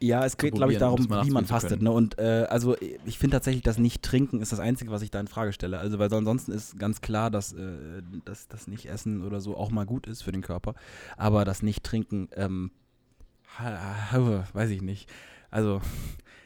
Ja, 0.00 0.24
es 0.24 0.36
geht, 0.36 0.54
glaube 0.54 0.72
ich, 0.72 0.78
um 0.78 0.80
darum, 0.80 1.26
wie 1.26 1.30
man 1.30 1.46
fastet. 1.46 1.82
Ne? 1.82 1.90
Und 1.90 2.18
äh, 2.18 2.46
also 2.48 2.76
ich 3.04 3.18
finde 3.18 3.36
tatsächlich, 3.36 3.62
das 3.62 3.78
Nicht-Trinken 3.78 4.40
ist 4.40 4.52
das 4.52 4.60
Einzige, 4.60 4.90
was 4.90 5.02
ich 5.02 5.10
da 5.10 5.20
in 5.20 5.28
Frage 5.28 5.52
stelle. 5.52 5.78
Also, 5.78 5.98
weil 5.98 6.12
ansonsten 6.12 6.52
ist 6.52 6.78
ganz 6.78 7.00
klar, 7.00 7.30
dass 7.30 7.52
äh, 7.52 8.02
dass 8.24 8.48
das 8.48 8.66
Nicht-Essen 8.66 9.22
oder 9.22 9.40
so 9.40 9.56
auch 9.56 9.70
mal 9.70 9.86
gut 9.86 10.06
ist 10.06 10.22
für 10.22 10.32
den 10.32 10.42
Körper. 10.42 10.74
Aber 11.16 11.44
das 11.44 11.62
Nicht-Trinken, 11.62 12.28
ähm, 12.36 12.70
weiß 14.52 14.70
ich 14.70 14.82
nicht. 14.82 15.10
Also. 15.50 15.80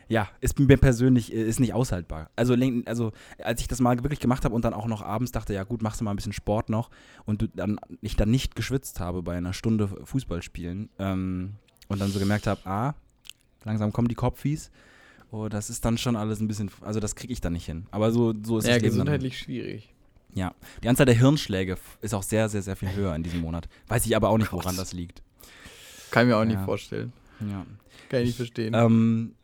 Ja, 0.08 0.28
ist 0.40 0.58
mir 0.58 0.76
persönlich 0.76 1.32
äh, 1.32 1.42
ist 1.42 1.58
nicht 1.58 1.74
aushaltbar. 1.74 2.30
Also, 2.36 2.54
also 2.84 3.12
als 3.42 3.60
ich 3.60 3.66
das 3.66 3.80
mal 3.80 4.00
wirklich 4.04 4.20
gemacht 4.20 4.44
habe 4.44 4.54
und 4.54 4.64
dann 4.64 4.72
auch 4.72 4.86
noch 4.86 5.02
abends 5.02 5.32
dachte, 5.32 5.52
ja 5.52 5.64
gut, 5.64 5.82
machst 5.82 6.00
du 6.00 6.04
mal 6.04 6.12
ein 6.12 6.16
bisschen 6.16 6.32
Sport 6.32 6.68
noch 6.68 6.90
und 7.24 7.42
du 7.42 7.48
dann 7.48 7.80
ich 8.00 8.14
dann 8.14 8.30
nicht 8.30 8.54
geschwitzt 8.54 9.00
habe 9.00 9.24
bei 9.24 9.36
einer 9.36 9.52
Stunde 9.52 9.88
Fußball 9.88 10.42
spielen 10.42 10.90
ähm, 11.00 11.54
und 11.88 12.00
dann 12.00 12.10
so 12.10 12.18
gemerkt 12.18 12.46
habe, 12.46 12.60
ah, 12.66 12.94
langsam 13.64 13.92
kommen 13.92 14.08
die 14.08 14.14
Kopfis. 14.14 14.70
Oh, 15.30 15.48
das 15.48 15.70
ist 15.70 15.84
dann 15.84 15.98
schon 15.98 16.14
alles 16.16 16.40
ein 16.40 16.48
bisschen, 16.48 16.70
also 16.82 17.00
das 17.00 17.16
kriege 17.16 17.32
ich 17.32 17.40
dann 17.40 17.52
nicht 17.52 17.66
hin. 17.66 17.86
Aber 17.90 18.12
so, 18.12 18.32
so 18.44 18.58
ist 18.58 18.66
ja, 18.66 18.74
Leben 18.74 18.82
dann. 18.84 18.90
gesundheitlich 18.92 19.38
schwierig. 19.38 19.92
Ja, 20.34 20.54
die 20.82 20.88
Anzahl 20.88 21.06
der 21.06 21.14
Hirnschläge 21.16 21.76
ist 22.00 22.14
auch 22.14 22.22
sehr, 22.22 22.48
sehr, 22.48 22.62
sehr 22.62 22.76
viel 22.76 22.92
höher 22.94 23.14
in 23.14 23.22
diesem 23.22 23.40
Monat. 23.40 23.68
Weiß 23.88 24.06
ich 24.06 24.14
aber 24.14 24.28
auch 24.28 24.38
nicht, 24.38 24.52
woran 24.52 24.76
das 24.76 24.92
liegt. 24.92 25.22
Kann 26.10 26.26
ich 26.26 26.28
mir 26.32 26.36
auch 26.36 26.44
nicht 26.44 26.54
Ja. 26.56 26.64
vorstellen. 26.64 27.12
Ja. 27.40 27.66
Kann 28.08 28.20
ich 28.20 28.26
nicht 28.26 28.36
verstehen. 28.36 28.72
Ähm, 28.74 29.34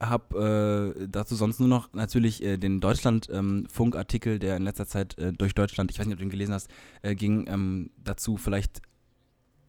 hab 0.00 0.34
äh, 0.34 1.06
dazu 1.06 1.36
sonst 1.36 1.60
nur 1.60 1.68
noch 1.68 1.92
natürlich 1.92 2.42
äh, 2.42 2.56
den 2.56 2.80
Deutschland-Funk-Artikel, 2.80 4.38
der 4.38 4.56
in 4.56 4.62
letzter 4.62 4.86
Zeit 4.86 5.18
äh, 5.18 5.32
durch 5.32 5.54
Deutschland, 5.54 5.90
ich 5.90 5.98
weiß 5.98 6.06
nicht, 6.06 6.14
ob 6.14 6.18
du 6.20 6.24
ihn 6.24 6.30
gelesen 6.30 6.54
hast, 6.54 6.68
äh, 7.02 7.14
ging 7.14 7.46
ähm, 7.48 7.90
dazu 8.02 8.36
vielleicht 8.36 8.80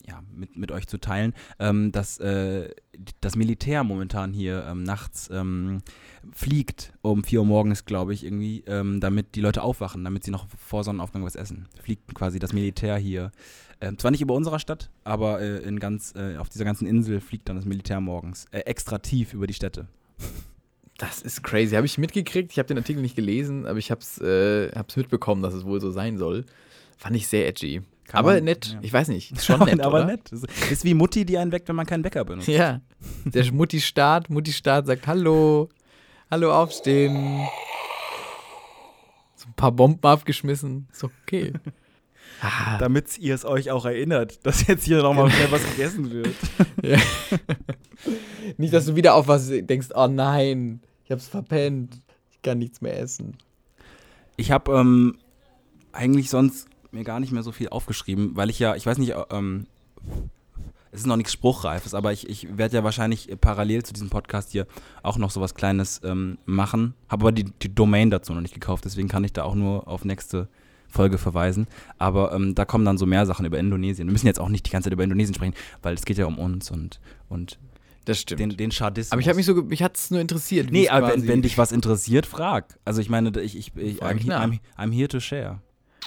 ja, 0.07 0.21
mit, 0.33 0.55
mit 0.57 0.71
euch 0.71 0.87
zu 0.87 0.97
teilen, 0.97 1.33
ähm, 1.59 1.91
dass 1.91 2.19
äh, 2.19 2.69
das 3.19 3.35
Militär 3.35 3.83
momentan 3.83 4.33
hier 4.33 4.65
ähm, 4.67 4.83
nachts 4.83 5.29
ähm, 5.31 5.81
fliegt 6.31 6.93
um 7.01 7.23
4 7.23 7.39
Uhr 7.39 7.45
morgens, 7.45 7.85
glaube 7.85 8.13
ich, 8.13 8.23
irgendwie, 8.23 8.63
ähm, 8.67 8.99
damit 8.99 9.35
die 9.35 9.41
Leute 9.41 9.63
aufwachen, 9.63 10.03
damit 10.03 10.23
sie 10.23 10.31
noch 10.31 10.47
vor 10.57 10.83
Sonnenaufgang 10.83 11.23
was 11.23 11.35
essen. 11.35 11.67
Fliegt 11.81 12.13
quasi 12.13 12.39
das 12.39 12.53
Militär 12.53 12.97
hier. 12.97 13.31
Ähm, 13.79 13.97
zwar 13.97 14.11
nicht 14.11 14.21
über 14.21 14.35
unserer 14.35 14.59
Stadt, 14.59 14.91
aber 15.03 15.41
äh, 15.41 15.57
in 15.59 15.79
ganz, 15.79 16.13
äh, 16.15 16.37
auf 16.37 16.49
dieser 16.49 16.65
ganzen 16.65 16.87
Insel 16.87 17.19
fliegt 17.19 17.49
dann 17.49 17.55
das 17.55 17.65
Militär 17.65 17.99
morgens. 17.99 18.45
Äh, 18.51 18.59
extra 18.59 18.99
tief 18.99 19.33
über 19.33 19.47
die 19.47 19.53
Städte. 19.53 19.87
Das 20.97 21.19
ist 21.19 21.41
crazy. 21.41 21.75
Habe 21.75 21.87
ich 21.87 21.97
mitgekriegt. 21.97 22.51
Ich 22.51 22.59
habe 22.59 22.67
den 22.67 22.77
Artikel 22.77 23.01
nicht 23.01 23.15
gelesen, 23.15 23.65
aber 23.65 23.79
ich 23.79 23.89
habe 23.89 24.01
es 24.01 24.19
äh, 24.19 24.71
mitbekommen, 24.95 25.41
dass 25.41 25.55
es 25.55 25.65
wohl 25.65 25.81
so 25.81 25.89
sein 25.89 26.19
soll. 26.19 26.45
Fand 26.97 27.15
ich 27.15 27.27
sehr 27.27 27.47
edgy. 27.47 27.81
Kann 28.11 28.19
aber 28.19 28.33
man- 28.33 28.43
nett. 28.43 28.73
ja. 28.73 28.79
Ich 28.81 28.91
weiß 28.91 29.07
nicht. 29.07 29.31
Ist 29.31 29.45
schon 29.45 29.59
nett, 29.65 29.79
aber 29.81 29.99
oder? 29.99 30.05
nett. 30.05 30.31
Ist 30.31 30.83
wie 30.83 30.93
Mutti, 30.93 31.25
die 31.25 31.37
einen 31.37 31.51
weckt, 31.51 31.67
wenn 31.69 31.75
man 31.77 31.85
keinen 31.85 32.03
Wecker 32.03 32.25
benutzt. 32.25 32.47
Ja. 32.47 32.81
Der 33.25 33.51
Mutti-Staat, 33.53 34.29
Mutti-Staat 34.29 34.85
sagt 34.87 35.07
Hallo. 35.07 35.69
Hallo, 36.29 36.53
aufstehen. 36.53 37.45
So 39.35 39.47
ein 39.47 39.53
paar 39.55 39.71
Bomben 39.71 40.05
abgeschmissen. 40.05 40.87
Ist 40.91 41.03
okay. 41.03 41.53
Ah, 42.43 42.79
Damit 42.79 43.19
ihr 43.19 43.35
es 43.35 43.45
euch 43.45 43.69
auch 43.69 43.85
erinnert, 43.85 44.43
dass 44.47 44.65
jetzt 44.65 44.85
hier 44.85 45.03
nochmal 45.03 45.29
schnell 45.29 45.51
was 45.51 45.63
gegessen 45.63 46.09
wird. 46.09 46.35
ja. 46.81 46.97
nicht, 48.57 48.73
dass 48.73 48.87
du 48.87 48.95
wieder 48.95 49.13
auf 49.13 49.27
was 49.27 49.49
denkst, 49.49 49.89
oh 49.93 50.07
nein, 50.07 50.81
ich 51.05 51.11
hab's 51.11 51.27
verpennt. 51.27 52.01
Ich 52.31 52.41
kann 52.41 52.57
nichts 52.57 52.81
mehr 52.81 52.97
essen. 52.99 53.37
Ich 54.37 54.49
habe 54.49 54.71
ähm, 54.75 55.19
eigentlich 55.91 56.31
sonst 56.31 56.67
mir 56.91 57.03
gar 57.03 57.19
nicht 57.19 57.31
mehr 57.31 57.43
so 57.43 57.51
viel 57.51 57.69
aufgeschrieben, 57.69 58.35
weil 58.35 58.49
ich 58.49 58.59
ja, 58.59 58.75
ich 58.75 58.85
weiß 58.85 58.97
nicht, 58.97 59.11
äh, 59.11 59.23
ähm, 59.31 59.67
es 60.91 61.01
ist 61.01 61.07
noch 61.07 61.15
nichts 61.15 61.31
Spruchreifes, 61.31 61.93
aber 61.93 62.11
ich, 62.11 62.29
ich 62.29 62.57
werde 62.57 62.75
ja 62.75 62.83
wahrscheinlich 62.83 63.29
parallel 63.39 63.83
zu 63.83 63.93
diesem 63.93 64.09
Podcast 64.09 64.51
hier 64.51 64.67
auch 65.03 65.17
noch 65.17 65.31
sowas 65.31 65.55
Kleines 65.55 66.01
ähm, 66.03 66.37
machen. 66.45 66.95
Habe 67.07 67.23
aber 67.23 67.31
die, 67.31 67.45
die 67.45 67.73
Domain 67.73 68.09
dazu 68.09 68.33
noch 68.33 68.41
nicht 68.41 68.53
gekauft, 68.53 68.83
deswegen 68.83 69.07
kann 69.07 69.23
ich 69.23 69.31
da 69.31 69.43
auch 69.43 69.55
nur 69.55 69.87
auf 69.87 70.03
nächste 70.03 70.49
Folge 70.89 71.17
verweisen. 71.17 71.67
Aber 71.97 72.33
ähm, 72.33 72.55
da 72.55 72.65
kommen 72.65 72.83
dann 72.83 72.97
so 72.97 73.05
mehr 73.05 73.25
Sachen 73.25 73.45
über 73.45 73.57
Indonesien. 73.57 74.07
Wir 74.07 74.11
müssen 74.11 74.27
jetzt 74.27 74.39
auch 74.41 74.49
nicht 74.49 74.65
die 74.65 74.69
ganze 74.71 74.87
Zeit 74.87 74.93
über 74.93 75.03
Indonesien 75.05 75.33
sprechen, 75.33 75.53
weil 75.81 75.93
es 75.93 76.03
geht 76.03 76.17
ja 76.17 76.25
um 76.25 76.37
uns 76.37 76.69
und, 76.69 76.99
und 77.29 77.57
Das 78.03 78.19
stimmt. 78.19 78.41
den, 78.41 78.57
den 78.57 78.71
Schadismus. 78.71 79.13
aber 79.13 79.21
ich 79.21 79.29
habe 79.29 79.37
mich 79.37 79.45
so, 79.45 79.55
mich 79.55 79.81
hat's 79.81 80.11
nur 80.11 80.19
interessiert. 80.19 80.69
Nee, 80.71 80.85
es 80.87 80.91
aber 80.91 81.13
wenn, 81.13 81.25
wenn 81.25 81.41
dich 81.41 81.57
was 81.57 81.71
interessiert, 81.71 82.25
frag. 82.25 82.77
Also 82.83 82.99
ich 82.99 83.09
meine, 83.09 83.29
ich, 83.39 83.57
ich, 83.57 83.71
ich 83.77 84.03
I'm. 84.03 84.19
I'm, 84.29 84.59
I'm 84.77 84.91
here 84.93 85.07
to 85.07 85.21
share. 85.21 85.61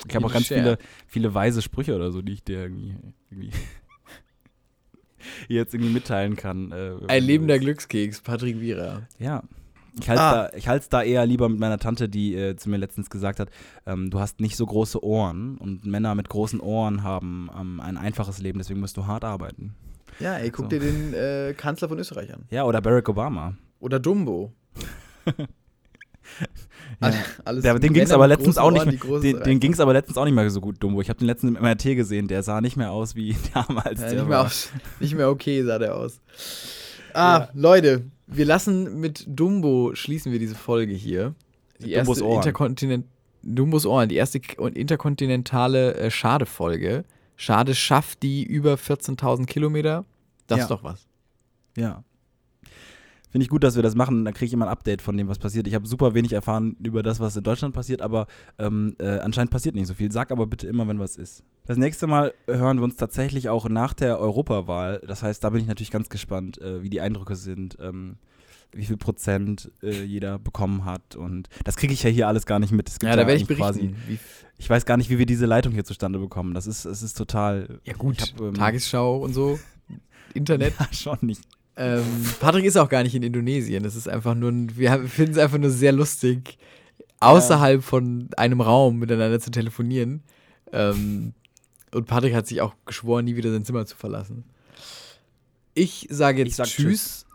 Ich 0.08 0.14
habe 0.14 0.26
auch 0.26 0.32
ganz 0.32 0.48
viele, 0.48 0.78
viele 1.06 1.34
weise 1.34 1.62
Sprüche 1.62 1.94
oder 1.94 2.10
so, 2.12 2.20
die 2.22 2.32
ich 2.34 2.44
dir 2.44 2.60
irgendwie, 2.62 2.96
irgendwie 3.30 3.50
jetzt 5.48 5.74
irgendwie 5.74 5.92
mitteilen 5.92 6.36
kann. 6.36 6.72
Äh, 6.72 6.96
Ein 7.08 7.22
lebender. 7.24 7.58
Glückskeks, 7.58 8.20
Patrick 8.20 8.60
Wierer. 8.60 9.02
Ja. 9.18 9.42
Ich 10.00 10.08
halte 10.08 10.22
Ah. 10.22 10.48
da, 10.50 10.56
ich 10.56 10.66
halt's 10.66 10.88
da 10.88 11.02
eher 11.04 11.24
lieber 11.24 11.48
mit 11.48 11.60
meiner 11.60 11.78
Tante, 11.78 12.08
die 12.08 12.34
äh, 12.34 12.56
zu 12.56 12.68
mir 12.68 12.78
letztens 12.78 13.10
gesagt 13.10 13.38
hat, 13.38 13.48
ähm, 13.86 14.10
du 14.10 14.18
hast 14.18 14.40
nicht 14.40 14.56
so 14.56 14.66
große 14.66 15.02
Ohren 15.04 15.56
und 15.58 15.86
Männer 15.86 16.16
mit 16.16 16.28
großen 16.28 16.58
Ohren 16.58 17.04
haben 17.04 17.48
ähm, 17.56 17.78
ein 17.80 17.96
einfaches 17.96 18.38
Leben, 18.40 18.58
deswegen 18.58 18.80
musst 18.80 18.96
du 18.96 19.06
hart 19.06 19.22
arbeiten. 19.22 19.76
Ja, 20.18 20.34
ey, 20.36 20.50
guck 20.50 20.64
So. 20.64 20.68
dir 20.70 20.80
den 20.80 21.14
äh, 21.14 21.54
Kanzler 21.56 21.88
von 21.88 21.98
Österreich 22.00 22.34
an. 22.34 22.42
Ja, 22.50 22.64
oder 22.64 22.80
Barack 22.80 23.08
Obama. 23.08 23.54
Oder 23.78 24.00
Dumbo. 24.00 24.52
Alle- 27.00 27.16
Alles 27.44 27.62
Der, 27.62 27.78
dem 27.78 27.92
ging 27.92 28.02
es 28.04 28.10
aber 28.12 28.28
letztens 28.28 28.56
auch 28.58 28.70
nicht 28.70 28.86
mehr, 28.86 29.20
den, 29.20 29.40
den 29.42 29.60
ging 29.60 29.72
es 29.72 29.80
aber 29.80 29.92
letztens 29.92 30.16
auch 30.16 30.24
nicht 30.24 30.34
mehr 30.34 30.48
so 30.50 30.60
gut, 30.60 30.76
Dumbo. 30.82 31.00
Ich 31.00 31.08
habe 31.08 31.18
den 31.18 31.26
letzten 31.26 31.48
im 31.48 31.54
MRT 31.62 31.82
gesehen, 31.96 32.28
der 32.28 32.42
sah 32.42 32.60
nicht 32.60 32.76
mehr 32.76 32.90
aus 32.92 33.14
wie 33.16 33.36
damals. 33.54 34.00
Ja, 34.00 34.12
nicht, 34.12 34.28
mehr 34.28 34.40
aus, 34.40 34.70
nicht 35.00 35.14
mehr 35.14 35.28
okay 35.30 35.62
sah 35.64 35.78
der 35.78 35.96
aus. 35.96 36.20
Ah, 37.12 37.48
Leute, 37.54 38.04
wir 38.26 38.44
lassen 38.44 39.00
mit 39.00 39.24
Dumbo 39.28 39.92
schließen 39.94 40.32
wir 40.32 40.38
diese 40.38 40.54
Folge 40.54 40.92
hier. 40.94 41.34
Die 41.80 41.92
Dumbos 41.92 42.18
erste 42.18 42.24
Ohren. 42.26 42.36
Interkontinent 42.36 43.06
Dumbos 43.42 43.84
Ohren, 43.86 44.08
die 44.08 44.16
erste 44.16 44.40
interkontinentale 44.58 45.94
äh, 45.94 46.10
Schade-Folge. 46.10 47.04
Schade 47.36 47.74
schafft 47.74 48.22
die 48.22 48.42
über 48.44 48.74
14.000 48.74 49.46
Kilometer. 49.46 50.04
Das 50.46 50.58
Ja. 50.58 50.64
ist 50.64 50.70
doch 50.70 50.82
was. 50.84 51.06
Ja. 51.76 52.04
Finde 53.34 53.46
ich 53.46 53.50
gut, 53.50 53.64
dass 53.64 53.74
wir 53.74 53.82
das 53.82 53.96
machen. 53.96 54.24
Da 54.24 54.30
kriege 54.30 54.44
ich 54.44 54.52
immer 54.52 54.66
ein 54.66 54.70
Update 54.70 55.02
von 55.02 55.16
dem, 55.16 55.26
was 55.26 55.40
passiert. 55.40 55.66
Ich 55.66 55.74
habe 55.74 55.88
super 55.88 56.14
wenig 56.14 56.32
erfahren 56.32 56.76
über 56.80 57.02
das, 57.02 57.18
was 57.18 57.36
in 57.36 57.42
Deutschland 57.42 57.74
passiert, 57.74 58.00
aber 58.00 58.28
ähm, 58.60 58.94
äh, 59.00 59.18
anscheinend 59.18 59.50
passiert 59.50 59.74
nicht 59.74 59.88
so 59.88 59.94
viel. 59.94 60.12
Sag 60.12 60.30
aber 60.30 60.46
bitte 60.46 60.68
immer, 60.68 60.86
wenn 60.86 61.00
was 61.00 61.16
ist. 61.16 61.42
Das 61.66 61.76
nächste 61.76 62.06
Mal 62.06 62.32
hören 62.46 62.76
wir 62.76 62.84
uns 62.84 62.94
tatsächlich 62.94 63.48
auch 63.48 63.68
nach 63.68 63.92
der 63.92 64.20
Europawahl. 64.20 65.02
Das 65.04 65.24
heißt, 65.24 65.42
da 65.42 65.50
bin 65.50 65.62
ich 65.62 65.66
natürlich 65.66 65.90
ganz 65.90 66.10
gespannt, 66.10 66.62
äh, 66.62 66.84
wie 66.84 66.90
die 66.90 67.00
Eindrücke 67.00 67.34
sind, 67.34 67.76
ähm, 67.80 68.18
wie 68.70 68.84
viel 68.84 68.98
Prozent 68.98 69.72
äh, 69.82 70.04
jeder 70.04 70.38
bekommen 70.38 70.84
hat. 70.84 71.16
Und 71.16 71.48
das 71.64 71.74
kriege 71.74 71.92
ich 71.92 72.04
ja 72.04 72.10
hier 72.10 72.28
alles 72.28 72.46
gar 72.46 72.60
nicht 72.60 72.70
mit. 72.70 72.88
Es 72.88 73.00
gibt 73.00 73.10
Ja, 73.10 73.16
da 73.16 73.26
werde 73.26 73.40
ich 73.40 73.48
berichten. 73.48 73.96
Wie, 74.06 74.20
ich 74.58 74.70
weiß 74.70 74.86
gar 74.86 74.96
nicht, 74.96 75.10
wie 75.10 75.18
wir 75.18 75.26
diese 75.26 75.46
Leitung 75.46 75.72
hier 75.72 75.84
zustande 75.84 76.20
bekommen. 76.20 76.54
Das 76.54 76.68
ist, 76.68 76.84
es 76.84 77.02
ist 77.02 77.18
total. 77.18 77.80
ja 77.82 77.94
gut, 77.94 78.20
hab, 78.20 78.40
ähm, 78.40 78.54
Tagesschau 78.54 79.16
und 79.16 79.32
so, 79.32 79.58
Internet. 80.34 80.74
Ja, 80.78 80.86
schon 80.92 81.18
nicht. 81.22 81.42
Ähm, 81.76 82.04
Patrick 82.40 82.64
ist 82.64 82.76
auch 82.76 82.88
gar 82.88 83.02
nicht 83.02 83.14
in 83.14 83.22
Indonesien. 83.22 83.82
Das 83.82 83.96
ist 83.96 84.08
einfach 84.08 84.34
nur, 84.34 84.50
ein, 84.50 84.76
wir 84.76 85.08
finden 85.08 85.32
es 85.32 85.38
einfach 85.38 85.58
nur 85.58 85.70
sehr 85.70 85.92
lustig, 85.92 86.58
außerhalb 87.20 87.82
von 87.82 88.28
einem 88.36 88.60
Raum 88.60 88.98
miteinander 88.98 89.40
zu 89.40 89.50
telefonieren. 89.50 90.22
Ähm, 90.72 91.34
und 91.92 92.06
Patrick 92.06 92.34
hat 92.34 92.46
sich 92.46 92.60
auch 92.60 92.74
geschworen, 92.86 93.24
nie 93.24 93.36
wieder 93.36 93.52
sein 93.52 93.64
Zimmer 93.64 93.86
zu 93.86 93.96
verlassen. 93.96 94.44
Ich 95.74 96.06
sage 96.10 96.38
jetzt 96.38 96.50
Ich 96.50 96.56
sag 96.56 96.66
Tschüss. 96.66 97.26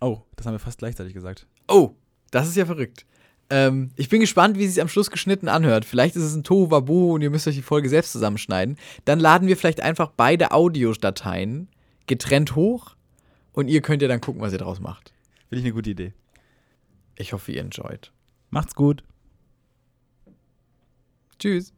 Oh, 0.00 0.20
das 0.36 0.46
haben 0.46 0.54
wir 0.54 0.58
fast 0.58 0.78
gleichzeitig 0.78 1.14
gesagt. 1.14 1.46
Oh, 1.68 1.94
das 2.30 2.48
ist 2.48 2.56
ja 2.56 2.66
verrückt. 2.66 3.06
Ähm, 3.50 3.90
ich 3.96 4.10
bin 4.10 4.20
gespannt, 4.20 4.58
wie 4.58 4.64
es 4.64 4.74
sich 4.74 4.82
am 4.82 4.88
Schluss 4.88 5.10
geschnitten 5.10 5.48
anhört. 5.48 5.86
Vielleicht 5.86 6.16
ist 6.16 6.22
es 6.22 6.34
ein 6.34 6.44
Tohuwabohu 6.44 7.14
und 7.14 7.22
ihr 7.22 7.30
müsst 7.30 7.48
euch 7.48 7.54
die 7.54 7.62
Folge 7.62 7.88
selbst 7.88 8.12
zusammenschneiden. 8.12 8.76
Dann 9.06 9.18
laden 9.18 9.48
wir 9.48 9.56
vielleicht 9.56 9.80
einfach 9.80 10.10
beide 10.14 10.52
Audiodateien 10.52 11.68
getrennt 12.06 12.54
hoch 12.54 12.94
und 13.58 13.66
ihr 13.66 13.82
könnt 13.82 14.02
ja 14.02 14.06
dann 14.06 14.20
gucken, 14.20 14.40
was 14.40 14.52
ihr 14.52 14.58
draus 14.58 14.78
macht. 14.78 15.12
Finde 15.48 15.58
ich 15.58 15.64
eine 15.64 15.72
gute 15.72 15.90
Idee. 15.90 16.12
Ich 17.16 17.32
hoffe, 17.32 17.50
ihr 17.50 17.60
enjoyt. 17.60 18.12
Macht's 18.50 18.76
gut. 18.76 19.02
Tschüss. 21.40 21.72